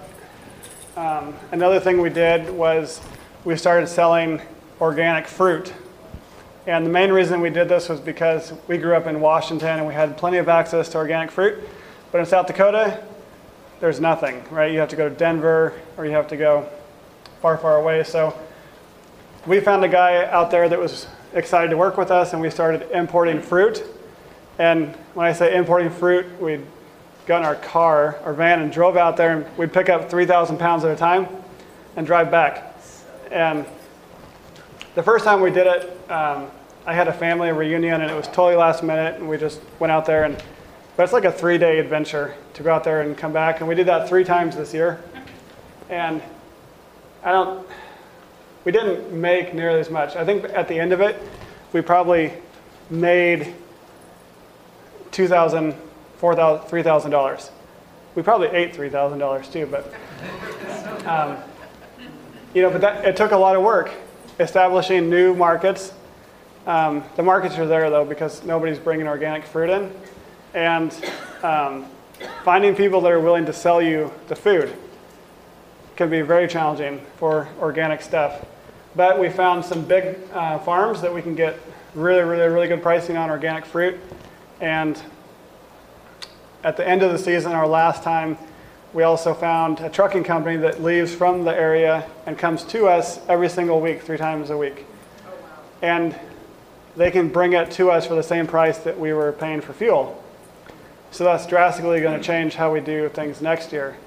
um, 0.98 1.36
another 1.52 1.80
thing 1.80 2.02
we 2.02 2.10
did 2.10 2.50
was 2.50 3.00
we 3.46 3.56
started 3.56 3.86
selling 3.86 4.42
organic 4.82 5.28
fruit. 5.28 5.72
And 6.66 6.84
the 6.84 6.90
main 6.90 7.12
reason 7.12 7.40
we 7.40 7.52
did 7.52 7.70
this 7.70 7.88
was 7.88 8.00
because 8.00 8.52
we 8.68 8.80
grew 8.80 8.96
up 8.96 9.06
in 9.06 9.22
Washington 9.22 9.78
and 9.78 9.86
we 9.86 9.94
had 9.94 10.18
plenty 10.18 10.38
of 10.38 10.50
access 10.50 10.90
to 10.90 10.98
organic 10.98 11.30
fruit. 11.30 11.70
But 12.12 12.18
in 12.18 12.26
South 12.26 12.48
Dakota, 12.48 13.04
there's 13.80 14.00
nothing, 14.00 14.44
right? 14.50 14.72
You 14.72 14.80
have 14.80 14.90
to 14.90 14.96
go 14.96 15.08
to 15.08 15.14
Denver 15.14 15.80
or 15.98 16.08
you 16.08 16.14
have 16.14 16.28
to 16.30 16.36
go 16.36 16.68
far, 17.40 17.56
far 17.60 17.78
away. 17.78 18.04
So 18.06 18.36
we 19.46 19.60
found 19.60 19.86
a 19.86 19.88
guy 19.88 20.26
out 20.32 20.50
there 20.50 20.68
that 20.68 20.80
was 20.80 21.06
excited 21.34 21.70
to 21.70 21.78
work 21.78 21.96
with 21.96 22.10
us 22.10 22.34
and 22.34 22.42
we 22.42 22.50
started 22.50 22.90
importing 22.90 23.40
fruit. 23.40 23.84
And 24.58 24.96
when 25.14 25.28
I 25.28 25.32
say 25.32 25.56
importing 25.56 25.92
fruit, 25.92 26.26
we'd 26.42 26.66
got 27.26 27.40
in 27.40 27.46
our 27.46 27.56
car, 27.56 28.20
our 28.24 28.34
van, 28.34 28.62
and 28.62 28.72
drove 28.72 28.98
out 28.98 29.18
there, 29.18 29.38
and 29.38 29.58
we'd 29.58 29.72
pick 29.72 29.90
up 29.90 30.10
3,000 30.10 30.58
pounds 30.58 30.84
at 30.84 30.92
a 30.92 30.96
time 30.96 31.28
and 31.96 32.06
drive 32.06 32.30
back. 32.30 32.76
And 33.32 33.66
the 34.96 35.04
first 35.04 35.24
time 35.24 35.42
we 35.42 35.52
did 35.52 35.68
it, 35.68 36.12
um, 36.12 36.50
I 36.86 36.94
had 36.94 37.08
a 37.08 37.14
family 37.14 37.52
reunion, 37.52 38.02
and 38.02 38.12
it 38.12 38.16
was 38.16 38.28
totally 38.28 38.56
last 38.56 38.84
minute, 38.84 39.16
and 39.16 39.30
we 39.30 39.38
just 39.38 39.62
went 39.80 39.92
out 39.92 40.06
there, 40.06 40.26
and 40.26 40.42
but 40.96 41.04
it's 41.04 41.14
like 41.14 41.26
a 41.26 41.32
three-day 41.32 41.80
adventure 41.80 42.36
to 42.54 42.62
go 42.62 42.72
out 42.72 42.84
there 42.84 43.02
and 43.02 43.18
come 43.18 43.34
back, 43.34 43.60
and 43.60 43.68
we 43.68 43.74
did 43.74 43.88
that 43.88 44.08
three 44.08 44.24
times 44.24 44.56
this 44.56 44.76
year. 44.76 45.02
And 45.90 46.22
I 47.24 47.32
don't, 47.32 47.66
we 48.64 48.72
didn't 48.72 49.12
make 49.12 49.56
nearly 49.56 49.80
as 49.80 49.90
much. 49.90 50.16
I 50.16 50.24
think 50.24 50.44
at 50.50 50.68
the 50.68 50.80
end 50.80 50.94
of 50.94 51.02
it, 51.02 51.20
we 51.72 51.82
probably 51.82 52.34
made 52.92 53.56
2,000 55.12 55.74
$4,000, 55.74 55.76
$3,000. 56.24 57.50
We 58.16 58.24
probably 58.24 58.48
ate 58.50 58.74
$3,000 58.74 59.52
too, 59.52 59.66
but, 59.66 59.94
um, 61.08 61.38
you 62.54 62.62
know, 62.62 62.70
but 62.70 62.82
that, 62.82 63.06
it 63.06 63.18
took 63.18 63.32
a 63.32 63.38
lot 63.38 63.56
of 63.56 63.64
work 63.64 63.92
establishing 64.40 65.10
new 65.10 65.34
markets. 65.34 65.94
Um, 66.66 67.04
the 67.16 67.24
markets 67.24 67.58
are 67.58 67.68
there 67.68 67.90
though 67.90 68.06
because 68.06 68.44
nobody's 68.44 68.80
bringing 68.80 69.08
organic 69.08 69.44
fruit 69.44 69.70
in, 69.70 69.92
and 70.54 70.94
um, 71.44 71.88
finding 72.44 72.76
people 72.76 73.02
that 73.02 73.12
are 73.12 73.20
willing 73.20 73.46
to 73.46 73.54
sell 73.54 73.82
you 73.82 74.12
the 74.28 74.36
food 74.36 74.74
can 75.96 76.10
be 76.10 76.22
very 76.22 76.48
challenging 76.48 77.02
for 77.18 77.48
organic 77.60 78.02
stuff. 78.02 78.46
But 78.96 79.20
we 79.20 79.30
found 79.30 79.66
some 79.66 79.84
big 79.84 80.18
uh, 80.34 80.60
farms 80.60 81.02
that 81.02 81.14
we 81.14 81.22
can 81.22 81.36
get 81.36 81.60
really, 81.96 82.22
really, 82.22 82.48
really 82.48 82.68
good 82.68 82.82
pricing 82.82 83.18
on 83.18 83.30
organic 83.30 83.66
fruit, 83.66 84.00
and 84.62 85.02
at 86.64 86.78
the 86.78 86.88
end 86.88 87.04
of 87.04 87.12
the 87.12 87.18
season, 87.18 87.52
our 87.52 87.68
last 87.68 88.04
time, 88.04 88.38
we 88.94 89.04
also 89.04 89.34
found 89.34 89.80
a 89.80 89.90
trucking 89.90 90.24
company 90.24 90.56
that 90.58 90.82
leaves 90.82 91.14
from 91.14 91.44
the 91.44 91.54
area 91.54 92.08
and 92.26 92.38
comes 92.38 92.64
to 92.66 92.88
us 92.88 93.20
every 93.28 93.50
single 93.50 93.82
week, 93.82 94.04
three 94.04 94.18
times 94.18 94.50
a 94.50 94.58
week. 94.58 94.86
And 95.82 96.18
they 96.96 97.12
can 97.12 97.30
bring 97.30 97.54
it 97.54 97.72
to 97.72 97.90
us 97.90 98.06
for 98.06 98.16
the 98.16 98.24
same 98.24 98.48
price 98.48 98.78
that 98.80 99.00
we 99.00 99.12
were 99.12 99.32
paying 99.32 99.62
for 99.62 99.74
fuel. 99.74 100.24
So 101.12 101.24
that's 101.24 101.46
drastically 101.48 102.02
going 102.02 102.20
to 102.20 102.26
change 102.26 102.56
how 102.56 102.72
we 102.72 102.80
do 102.80 103.10
things 103.10 103.42
next 103.42 103.72
year. 103.72 103.98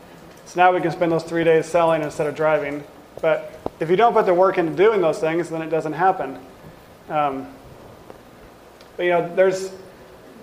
So 0.46 0.60
now 0.60 0.72
we 0.72 0.80
can 0.80 0.92
spend 0.92 1.10
those 1.10 1.24
three 1.24 1.44
days 1.44 1.66
selling 1.66 2.02
instead 2.02 2.26
of 2.26 2.34
driving. 2.36 2.84
But 3.20 3.58
if 3.80 3.90
you 3.90 3.96
don't 3.96 4.12
put 4.12 4.26
the 4.26 4.34
work 4.34 4.56
into 4.56 4.72
doing 4.72 5.00
those 5.00 5.18
things, 5.18 5.50
then 5.50 5.62
it 5.62 5.68
doesn't 5.68 5.92
happen. 5.92 6.38
Um, 7.08 7.48
but 8.96 9.02
you 9.02 9.10
know, 9.10 9.34
there's 9.34 9.72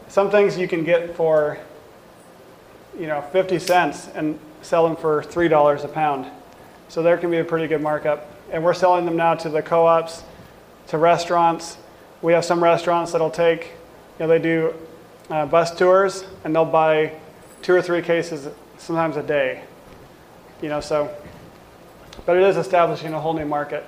some 0.10 0.30
things 0.30 0.58
you 0.58 0.68
can 0.68 0.84
get 0.84 1.16
for 1.16 1.58
you 2.98 3.08
know, 3.08 3.22
50 3.22 3.60
cents 3.60 4.10
and 4.16 4.40
sell 4.62 4.88
them 4.88 4.96
for 4.96 5.22
$3 5.22 5.84
a 5.84 5.88
pound. 5.88 6.28
So 6.90 7.02
there 7.02 7.18
can 7.18 7.32
be 7.32 7.38
a 7.38 7.44
pretty 7.44 7.68
good 7.68 7.82
markup. 7.82 8.30
And 8.52 8.64
we're 8.64 8.74
selling 8.74 9.06
them 9.06 9.16
now 9.16 9.36
to 9.36 9.50
the 9.50 9.62
co-ops, 9.62 10.24
to 10.88 10.98
restaurants. 10.98 11.78
We 12.22 12.34
have 12.34 12.46
some 12.46 12.64
restaurants 12.64 13.12
that'll 13.12 13.32
take, 13.32 13.72
you 14.20 14.26
know, 14.26 14.28
they 14.28 14.40
do 14.40 14.74
uh, 15.30 15.46
bus 15.46 15.76
tours 15.76 16.26
and 16.44 16.56
they'll 16.56 16.66
buy 16.66 17.14
two 17.62 17.74
or 17.74 17.82
three 17.82 18.02
cases 18.02 18.48
sometimes 18.78 19.18
a 19.18 19.24
day. 19.24 19.64
You 20.62 20.70
know, 20.70 20.80
so, 20.80 21.14
but 22.26 22.38
it 22.38 22.44
is 22.44 22.58
establishing 22.58 23.14
a 23.14 23.20
whole 23.20 23.34
new 23.34 23.46
market. 23.46 23.84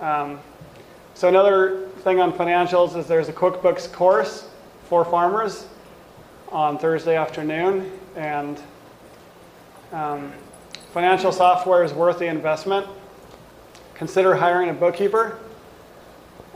Um, 0.00 0.40
so 1.14 1.28
another 1.28 1.88
thing 1.98 2.20
on 2.20 2.32
financials 2.32 2.96
is 2.96 3.06
there's 3.06 3.28
a 3.28 3.32
QuickBooks 3.32 3.92
course 3.92 4.48
for 4.84 5.04
farmers 5.04 5.66
on 6.52 6.78
Thursday 6.78 7.16
afternoon, 7.16 7.90
and 8.16 8.60
um, 9.92 10.32
financial 10.92 11.30
software 11.30 11.84
is 11.84 11.92
worth 11.92 12.18
the 12.18 12.26
investment. 12.26 12.86
consider 13.94 14.34
hiring 14.34 14.70
a 14.70 14.72
bookkeeper, 14.72 15.38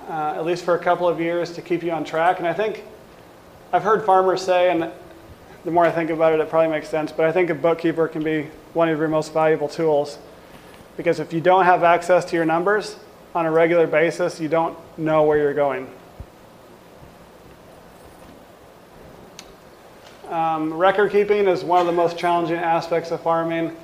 uh, 0.09 0.35
at 0.35 0.47
least 0.47 0.65
for 0.65 0.75
a 0.75 0.79
couple 0.79 1.07
of 1.07 1.21
years 1.21 1.53
to 1.53 1.61
keep 1.61 1.83
you 1.83 1.91
on 1.91 2.03
track. 2.03 2.39
And 2.39 2.49
I 2.49 2.55
think 2.55 2.85
I've 3.73 3.83
heard 3.83 4.05
farmers 4.07 4.41
say, 4.43 4.71
and 4.71 4.91
the 5.65 5.71
more 5.71 5.85
I 5.85 5.91
think 5.91 6.09
about 6.11 6.33
it, 6.33 6.41
it 6.41 6.49
probably 6.49 6.71
makes 6.71 6.89
sense, 6.89 7.13
but 7.13 7.27
I 7.27 7.33
think 7.33 7.51
a 7.51 7.55
bookkeeper 7.55 8.09
can 8.09 8.25
be 8.25 8.49
one 8.73 8.89
of 8.89 8.99
your 8.99 9.09
most 9.09 9.33
valuable 9.35 9.69
tools. 9.69 10.19
Because 10.97 11.21
if 11.21 11.33
you 11.33 11.41
don't 11.41 11.65
have 11.65 11.83
access 11.83 12.25
to 12.27 12.37
your 12.37 12.47
numbers 12.47 12.97
on 13.35 13.47
a 13.47 13.51
regular 13.51 13.87
basis, 13.87 14.41
you 14.41 14.49
don't 14.49 14.77
know 14.97 15.25
where 15.25 15.39
you're 15.39 15.55
going. 15.55 15.89
Um, 20.35 20.75
record 20.75 21.13
keeping 21.13 21.47
is 21.47 21.63
one 21.63 21.81
of 21.81 21.87
the 21.87 21.93
most 21.93 22.19
challenging 22.19 22.57
aspects 22.57 23.13
of 23.13 23.21
farming. 23.21 23.77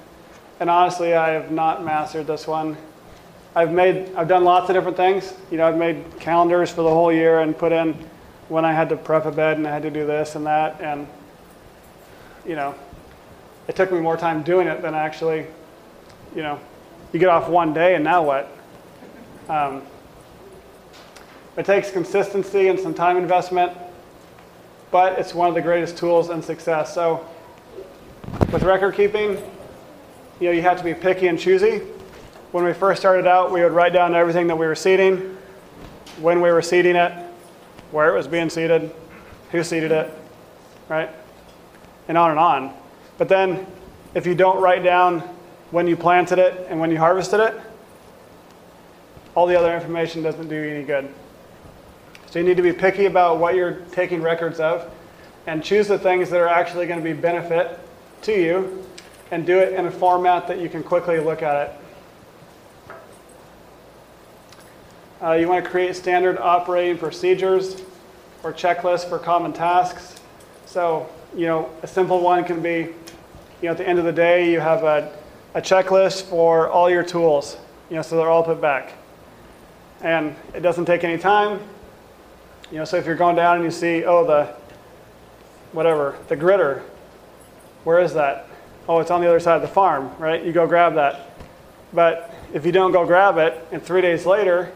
And 0.58 0.68
honestly, 0.68 1.14
I 1.14 1.30
have 1.30 1.52
not 1.52 1.84
mastered 1.84 2.26
this 2.26 2.44
one. 2.44 2.76
I've 3.54 3.70
made, 3.70 4.12
I've 4.16 4.26
done 4.26 4.42
lots 4.42 4.68
of 4.68 4.74
different 4.74 4.96
things. 4.96 5.32
You 5.52 5.58
know, 5.58 5.68
I've 5.68 5.76
made 5.76 6.04
calendars 6.18 6.68
for 6.68 6.82
the 6.82 6.88
whole 6.90 7.12
year 7.12 7.38
and 7.38 7.56
put 7.56 7.70
in 7.70 7.92
when 8.48 8.64
I 8.64 8.72
had 8.72 8.88
to 8.88 8.96
prep 8.96 9.26
a 9.26 9.30
bed 9.30 9.58
and 9.58 9.66
I 9.68 9.70
had 9.70 9.82
to 9.82 9.92
do 9.92 10.04
this 10.04 10.34
and 10.34 10.44
that. 10.46 10.80
And, 10.80 11.06
you 12.44 12.56
know, 12.56 12.74
it 13.68 13.76
took 13.76 13.92
me 13.92 14.00
more 14.00 14.16
time 14.16 14.42
doing 14.42 14.66
it 14.66 14.82
than 14.82 14.92
actually, 14.92 15.46
you 16.34 16.42
know, 16.42 16.58
you 17.12 17.20
get 17.20 17.28
off 17.28 17.48
one 17.48 17.72
day 17.72 17.94
and 17.94 18.02
now 18.02 18.24
what? 18.24 18.50
Um, 19.48 19.82
it 21.56 21.64
takes 21.64 21.92
consistency 21.92 22.66
and 22.66 22.76
some 22.76 22.92
time 22.92 23.16
investment, 23.16 23.72
but 24.90 25.18
it's 25.18 25.34
one 25.34 25.48
of 25.48 25.54
the 25.54 25.62
greatest 25.62 25.96
tools 25.96 26.30
in 26.30 26.42
success. 26.42 26.94
So, 26.94 27.26
with 28.52 28.62
record 28.62 28.94
keeping, 28.94 29.30
you 30.40 30.46
know, 30.46 30.50
you 30.50 30.62
have 30.62 30.78
to 30.78 30.84
be 30.84 30.94
picky 30.94 31.26
and 31.26 31.38
choosy. 31.38 31.78
When 32.52 32.64
we 32.64 32.72
first 32.72 33.00
started 33.00 33.26
out, 33.26 33.52
we 33.52 33.62
would 33.62 33.72
write 33.72 33.92
down 33.92 34.14
everything 34.14 34.48
that 34.48 34.56
we 34.56 34.66
were 34.66 34.74
seeding, 34.74 35.36
when 36.18 36.40
we 36.40 36.50
were 36.50 36.62
seeding 36.62 36.96
it, 36.96 37.12
where 37.92 38.12
it 38.12 38.16
was 38.16 38.26
being 38.26 38.50
seeded, 38.50 38.92
who 39.52 39.62
seeded 39.62 39.92
it, 39.92 40.10
right? 40.88 41.10
And 42.08 42.18
on 42.18 42.30
and 42.30 42.40
on. 42.40 42.74
But 43.18 43.28
then, 43.28 43.66
if 44.14 44.26
you 44.26 44.34
don't 44.34 44.60
write 44.60 44.82
down 44.82 45.20
when 45.70 45.86
you 45.86 45.96
planted 45.96 46.38
it 46.38 46.66
and 46.68 46.80
when 46.80 46.90
you 46.90 46.98
harvested 46.98 47.38
it, 47.38 47.60
all 49.34 49.46
the 49.46 49.56
other 49.56 49.72
information 49.72 50.22
doesn't 50.22 50.48
do 50.48 50.56
you 50.56 50.74
any 50.74 50.84
good. 50.84 51.12
So 52.30 52.38
you 52.38 52.44
need 52.44 52.56
to 52.58 52.62
be 52.62 52.72
picky 52.72 53.06
about 53.06 53.38
what 53.38 53.56
you're 53.56 53.80
taking 53.90 54.22
records 54.22 54.60
of 54.60 54.88
and 55.48 55.64
choose 55.64 55.88
the 55.88 55.98
things 55.98 56.30
that 56.30 56.40
are 56.40 56.48
actually 56.48 56.86
going 56.86 57.00
to 57.00 57.04
be 57.04 57.12
benefit 57.12 57.76
to 58.22 58.32
you 58.32 58.86
and 59.32 59.44
do 59.44 59.58
it 59.58 59.72
in 59.72 59.86
a 59.86 59.90
format 59.90 60.46
that 60.46 60.60
you 60.60 60.68
can 60.68 60.84
quickly 60.84 61.18
look 61.18 61.42
at 61.42 61.68
it. 61.68 62.94
Uh, 65.20 65.32
you 65.32 65.48
want 65.48 65.64
to 65.64 65.70
create 65.70 65.96
standard 65.96 66.38
operating 66.38 66.96
procedures 66.96 67.82
or 68.44 68.52
checklists 68.52 69.08
for 69.08 69.18
common 69.18 69.52
tasks. 69.52 70.20
So, 70.66 71.08
you 71.34 71.46
know, 71.46 71.68
a 71.82 71.86
simple 71.88 72.20
one 72.20 72.44
can 72.44 72.62
be, 72.62 72.78
you 72.78 72.94
know, 73.62 73.72
at 73.72 73.76
the 73.76 73.86
end 73.86 73.98
of 73.98 74.04
the 74.04 74.12
day, 74.12 74.52
you 74.52 74.60
have 74.60 74.84
a, 74.84 75.12
a 75.54 75.60
checklist 75.60 76.22
for 76.22 76.68
all 76.68 76.88
your 76.88 77.02
tools, 77.02 77.56
you 77.90 77.96
know, 77.96 78.02
so 78.02 78.16
they're 78.16 78.30
all 78.30 78.44
put 78.44 78.60
back. 78.60 78.92
And 80.00 80.36
it 80.54 80.60
doesn't 80.60 80.84
take 80.84 81.02
any 81.02 81.18
time. 81.18 81.60
You 82.70 82.78
know, 82.78 82.84
so 82.84 82.96
if 82.96 83.06
you're 83.06 83.16
going 83.16 83.34
down 83.34 83.56
and 83.56 83.64
you 83.64 83.70
see, 83.70 84.04
oh, 84.04 84.24
the, 84.24 84.54
whatever, 85.72 86.16
the 86.28 86.36
gritter, 86.36 86.82
where 87.84 87.98
is 87.98 88.14
that? 88.14 88.46
Oh, 88.88 89.00
it's 89.00 89.10
on 89.10 89.20
the 89.20 89.28
other 89.28 89.40
side 89.40 89.56
of 89.56 89.62
the 89.62 89.68
farm, 89.68 90.14
right? 90.18 90.44
You 90.44 90.52
go 90.52 90.66
grab 90.66 90.94
that. 90.94 91.30
But 91.92 92.32
if 92.54 92.64
you 92.64 92.72
don't 92.72 92.92
go 92.92 93.04
grab 93.04 93.38
it, 93.38 93.66
and 93.72 93.82
three 93.82 94.00
days 94.00 94.24
later, 94.24 94.72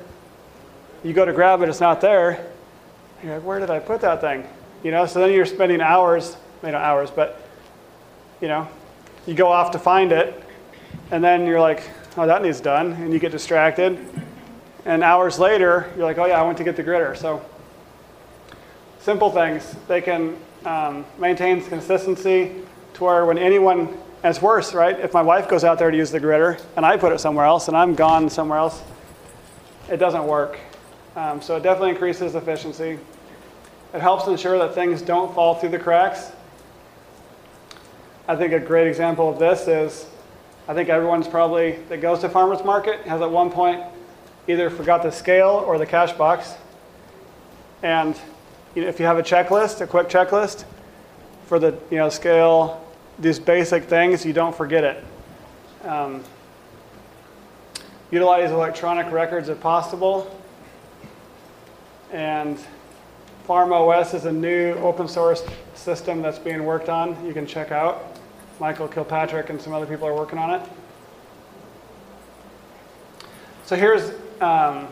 you 1.04 1.12
go 1.12 1.24
to 1.24 1.32
grab 1.32 1.62
it, 1.62 1.68
it's 1.68 1.80
not 1.80 2.00
there. 2.00 2.50
You're 3.22 3.34
like, 3.34 3.44
where 3.44 3.60
did 3.60 3.70
I 3.70 3.78
put 3.78 4.00
that 4.00 4.20
thing? 4.20 4.46
You 4.82 4.90
know, 4.90 5.06
so 5.06 5.20
then 5.20 5.32
you're 5.32 5.46
spending 5.46 5.80
hours, 5.80 6.36
maybe 6.62 6.72
not 6.72 6.82
hours, 6.82 7.10
but 7.10 7.40
you 8.40 8.48
know, 8.48 8.68
you 9.26 9.34
go 9.34 9.48
off 9.48 9.70
to 9.70 9.78
find 9.78 10.10
it, 10.12 10.42
and 11.10 11.22
then 11.22 11.46
you're 11.46 11.60
like, 11.60 11.88
oh, 12.16 12.26
that 12.26 12.42
needs 12.42 12.60
done, 12.60 12.92
and 12.92 13.12
you 13.12 13.18
get 13.18 13.32
distracted. 13.32 13.98
And 14.84 15.02
hours 15.02 15.38
later, 15.38 15.92
you're 15.96 16.04
like, 16.04 16.18
oh 16.18 16.26
yeah, 16.26 16.40
I 16.40 16.42
went 16.42 16.58
to 16.58 16.64
get 16.64 16.76
the 16.76 16.84
gritter. 16.84 17.16
So 17.16 17.44
simple 19.04 19.30
things. 19.30 19.76
They 19.86 20.00
can 20.00 20.34
um, 20.64 21.04
maintain 21.18 21.62
consistency 21.62 22.62
to 22.94 23.04
where 23.04 23.26
when 23.26 23.36
anyone, 23.36 23.80
and 23.80 23.98
it's 24.24 24.40
worse, 24.40 24.72
right? 24.72 24.98
If 24.98 25.12
my 25.12 25.20
wife 25.20 25.46
goes 25.46 25.62
out 25.62 25.78
there 25.78 25.90
to 25.90 25.96
use 25.96 26.10
the 26.10 26.18
gritter 26.18 26.58
and 26.74 26.86
I 26.86 26.96
put 26.96 27.12
it 27.12 27.20
somewhere 27.20 27.44
else 27.44 27.68
and 27.68 27.76
I'm 27.76 27.94
gone 27.94 28.30
somewhere 28.30 28.58
else, 28.58 28.82
it 29.90 29.98
doesn't 29.98 30.26
work. 30.26 30.58
Um, 31.16 31.42
so 31.42 31.56
it 31.56 31.62
definitely 31.62 31.90
increases 31.90 32.34
efficiency. 32.34 32.98
It 33.92 34.00
helps 34.00 34.26
ensure 34.26 34.56
that 34.58 34.74
things 34.74 35.02
don't 35.02 35.34
fall 35.34 35.56
through 35.56 35.68
the 35.68 35.78
cracks. 35.78 36.32
I 38.26 38.36
think 38.36 38.54
a 38.54 38.58
great 38.58 38.86
example 38.86 39.28
of 39.28 39.38
this 39.38 39.68
is 39.68 40.06
I 40.66 40.72
think 40.72 40.88
everyone's 40.88 41.28
probably 41.28 41.72
that 41.90 42.00
goes 42.00 42.20
to 42.20 42.30
farmers 42.30 42.64
market 42.64 43.00
has 43.02 43.20
at 43.20 43.30
one 43.30 43.50
point 43.50 43.82
either 44.48 44.70
forgot 44.70 45.02
the 45.02 45.12
scale 45.12 45.62
or 45.66 45.76
the 45.76 45.84
cash 45.84 46.14
box. 46.14 46.54
And 47.82 48.18
you 48.74 48.82
know, 48.82 48.88
if 48.88 48.98
you 48.98 49.06
have 49.06 49.18
a 49.18 49.22
checklist, 49.22 49.80
a 49.80 49.86
quick 49.86 50.08
checklist 50.08 50.64
for 51.46 51.58
the 51.58 51.78
you 51.90 51.98
know 51.98 52.08
scale, 52.08 52.84
these 53.18 53.38
basic 53.38 53.84
things, 53.84 54.24
you 54.24 54.32
don't 54.32 54.54
forget 54.54 54.84
it. 54.84 55.04
Um, 55.84 56.24
utilize 58.10 58.50
electronic 58.50 59.10
records 59.12 59.48
if 59.48 59.60
possible. 59.60 60.40
And 62.12 62.58
FarmOS 63.46 64.14
is 64.14 64.24
a 64.24 64.32
new 64.32 64.74
open 64.74 65.08
source 65.08 65.44
system 65.74 66.22
that's 66.22 66.38
being 66.38 66.64
worked 66.64 66.88
on. 66.88 67.24
You 67.26 67.32
can 67.32 67.46
check 67.46 67.72
out. 67.72 68.18
Michael 68.60 68.86
Kilpatrick 68.86 69.50
and 69.50 69.60
some 69.60 69.72
other 69.72 69.86
people 69.86 70.06
are 70.06 70.14
working 70.14 70.38
on 70.38 70.52
it. 70.52 70.62
So 73.64 73.76
here's 73.76 74.10
um, 74.40 74.88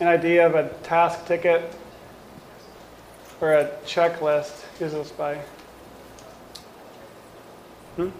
an 0.00 0.08
idea 0.08 0.46
of 0.46 0.54
a 0.54 0.68
task 0.82 1.24
ticket 1.26 1.72
or 3.40 3.52
a 3.52 3.70
checklist. 3.84 4.64
Here's 4.78 4.92
this 4.92 5.10
by. 5.10 5.36
Hmm? 7.96 8.10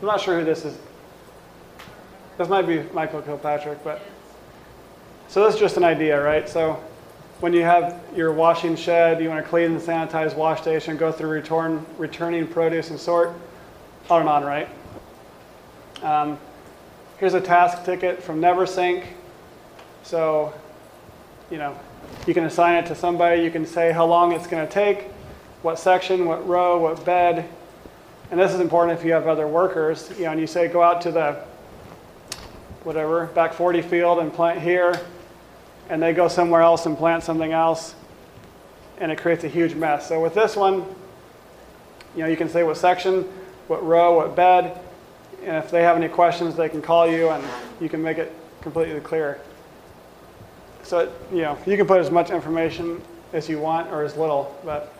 I'm 0.00 0.06
not 0.06 0.20
sure 0.20 0.38
who 0.38 0.44
this 0.44 0.64
is. 0.64 0.78
This 2.38 2.48
might 2.48 2.66
be 2.66 2.82
Michael 2.92 3.22
Kilpatrick, 3.22 3.82
but 3.82 4.02
so 5.28 5.42
that's 5.42 5.58
just 5.58 5.76
an 5.76 5.84
idea, 5.84 6.22
right? 6.22 6.48
So 6.48 6.82
when 7.40 7.52
you 7.52 7.62
have 7.62 8.02
your 8.14 8.32
washing 8.32 8.76
shed, 8.76 9.22
you 9.22 9.28
want 9.28 9.42
to 9.42 9.48
clean 9.48 9.72
and 9.72 9.80
sanitize 9.80 10.34
wash 10.34 10.60
station, 10.62 10.96
go 10.96 11.10
through 11.10 11.30
return, 11.30 11.84
returning 11.98 12.46
produce 12.46 12.90
and 12.90 13.00
sort, 13.00 13.32
on 14.08 14.20
and 14.20 14.28
on, 14.28 14.44
right? 14.44 14.68
Um, 16.02 16.38
here's 17.18 17.34
a 17.34 17.40
task 17.40 17.84
ticket 17.84 18.22
from 18.22 18.40
Neversink. 18.40 19.04
So, 20.02 20.54
you 21.50 21.58
know, 21.58 21.76
you 22.26 22.34
can 22.34 22.44
assign 22.44 22.82
it 22.82 22.86
to 22.86 22.94
somebody. 22.94 23.42
You 23.42 23.50
can 23.50 23.66
say 23.66 23.92
how 23.92 24.06
long 24.06 24.32
it's 24.32 24.46
going 24.46 24.66
to 24.66 24.72
take, 24.72 25.04
what 25.62 25.78
section, 25.78 26.26
what 26.26 26.46
row, 26.46 26.78
what 26.78 27.04
bed. 27.04 27.48
And 28.30 28.40
this 28.40 28.52
is 28.52 28.60
important 28.60 28.98
if 28.98 29.04
you 29.04 29.12
have 29.12 29.26
other 29.26 29.46
workers. 29.46 30.10
You 30.16 30.24
know, 30.24 30.32
and 30.32 30.40
you 30.40 30.46
say 30.46 30.68
go 30.68 30.82
out 30.82 31.00
to 31.02 31.12
the 31.12 31.44
whatever 32.84 33.26
back 33.26 33.52
40 33.52 33.82
field 33.82 34.18
and 34.18 34.32
plant 34.32 34.60
here 34.60 34.94
and 35.88 36.02
they 36.02 36.12
go 36.12 36.28
somewhere 36.28 36.62
else 36.62 36.86
and 36.86 36.96
plant 36.96 37.22
something 37.22 37.52
else, 37.52 37.94
and 38.98 39.12
it 39.12 39.18
creates 39.18 39.44
a 39.44 39.48
huge 39.48 39.74
mess. 39.74 40.08
So 40.08 40.20
with 40.20 40.34
this 40.34 40.56
one, 40.56 40.84
you 42.14 42.22
know, 42.22 42.26
you 42.26 42.36
can 42.36 42.48
say 42.48 42.62
what 42.62 42.76
section, 42.76 43.22
what 43.68 43.84
row, 43.84 44.16
what 44.16 44.34
bed, 44.34 44.78
and 45.44 45.56
if 45.56 45.70
they 45.70 45.82
have 45.82 45.96
any 45.96 46.08
questions, 46.08 46.56
they 46.56 46.68
can 46.68 46.82
call 46.82 47.06
you, 47.06 47.28
and 47.28 47.44
you 47.80 47.88
can 47.88 48.02
make 48.02 48.18
it 48.18 48.32
completely 48.62 49.00
clear. 49.00 49.40
So 50.86 51.12
you 51.32 51.42
know, 51.42 51.58
you 51.66 51.76
can 51.76 51.84
put 51.84 51.98
as 51.98 52.12
much 52.12 52.30
information 52.30 53.02
as 53.32 53.48
you 53.48 53.58
want 53.58 53.90
or 53.90 54.04
as 54.04 54.16
little, 54.16 54.56
but 54.64 54.94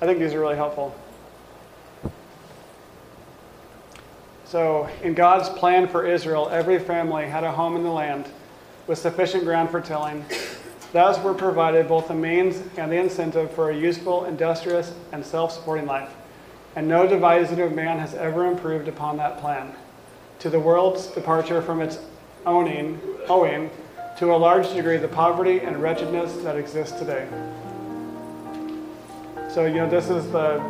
I 0.00 0.04
think 0.04 0.18
these 0.18 0.34
are 0.34 0.40
really 0.40 0.56
helpful. 0.56 0.92
So, 4.44 4.88
in 5.04 5.14
God's 5.14 5.48
plan 5.50 5.86
for 5.86 6.04
Israel, 6.04 6.48
every 6.48 6.80
family 6.80 7.26
had 7.26 7.44
a 7.44 7.52
home 7.52 7.76
in 7.76 7.84
the 7.84 7.90
land 7.90 8.26
with 8.88 8.98
sufficient 8.98 9.44
ground 9.44 9.70
for 9.70 9.80
tilling. 9.80 10.24
Thus 10.92 11.22
were 11.22 11.34
provided 11.34 11.86
both 11.86 12.08
the 12.08 12.14
means 12.14 12.60
and 12.76 12.90
the 12.90 12.96
incentive 12.96 13.52
for 13.52 13.70
a 13.70 13.76
useful, 13.76 14.24
industrious, 14.24 14.92
and 15.12 15.24
self 15.24 15.52
supporting 15.52 15.86
life. 15.86 16.12
And 16.74 16.88
no 16.88 17.06
devising 17.06 17.60
of 17.60 17.72
man 17.72 18.00
has 18.00 18.12
ever 18.14 18.46
improved 18.46 18.88
upon 18.88 19.18
that 19.18 19.38
plan. 19.38 19.72
To 20.40 20.50
the 20.50 20.58
world's 20.58 21.06
departure 21.06 21.62
from 21.62 21.80
its 21.80 22.00
owning, 22.44 23.00
owing 23.28 23.70
to 24.18 24.34
a 24.34 24.36
large 24.36 24.72
degree 24.72 24.96
the 24.96 25.06
poverty 25.06 25.60
and 25.60 25.80
wretchedness 25.80 26.42
that 26.42 26.56
exists 26.56 26.98
today. 26.98 27.28
So, 29.48 29.64
you 29.64 29.76
know, 29.76 29.88
this 29.88 30.10
is 30.10 30.30
the 30.32 30.60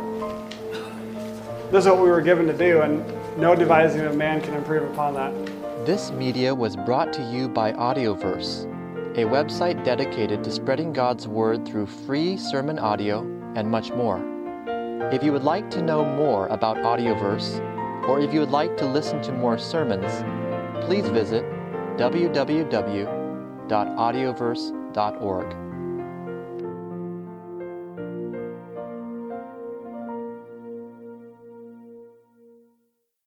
this 1.71 1.85
is 1.85 1.91
what 1.91 2.01
we 2.01 2.09
were 2.09 2.21
given 2.21 2.47
to 2.47 2.57
do, 2.57 2.81
and 2.81 3.03
no 3.37 3.55
devising 3.55 4.01
of 4.01 4.15
man 4.15 4.41
can 4.41 4.53
improve 4.53 4.89
upon 4.91 5.13
that. 5.15 5.33
This 5.85 6.11
media 6.11 6.53
was 6.53 6.75
brought 6.75 7.11
to 7.13 7.23
you 7.23 7.47
by 7.49 7.73
Audioverse, 7.73 8.65
a 9.15 9.23
website 9.23 9.83
dedicated 9.83 10.43
to 10.43 10.51
spreading 10.51 10.93
God's 10.93 11.27
Word 11.27 11.67
through 11.67 11.87
free 11.87 12.37
sermon 12.37 12.77
audio 12.77 13.21
and 13.55 13.69
much 13.69 13.91
more. 13.91 14.19
If 15.11 15.23
you 15.23 15.31
would 15.31 15.43
like 15.43 15.71
to 15.71 15.81
know 15.81 16.05
more 16.05 16.47
about 16.47 16.77
Audioverse, 16.77 17.59
or 18.07 18.19
if 18.19 18.31
you 18.33 18.39
would 18.41 18.51
like 18.51 18.77
to 18.77 18.85
listen 18.85 19.21
to 19.23 19.31
more 19.31 19.57
sermons, 19.57 20.23
please 20.85 21.07
visit 21.09 21.43
www.audioverse.org. 23.69 25.68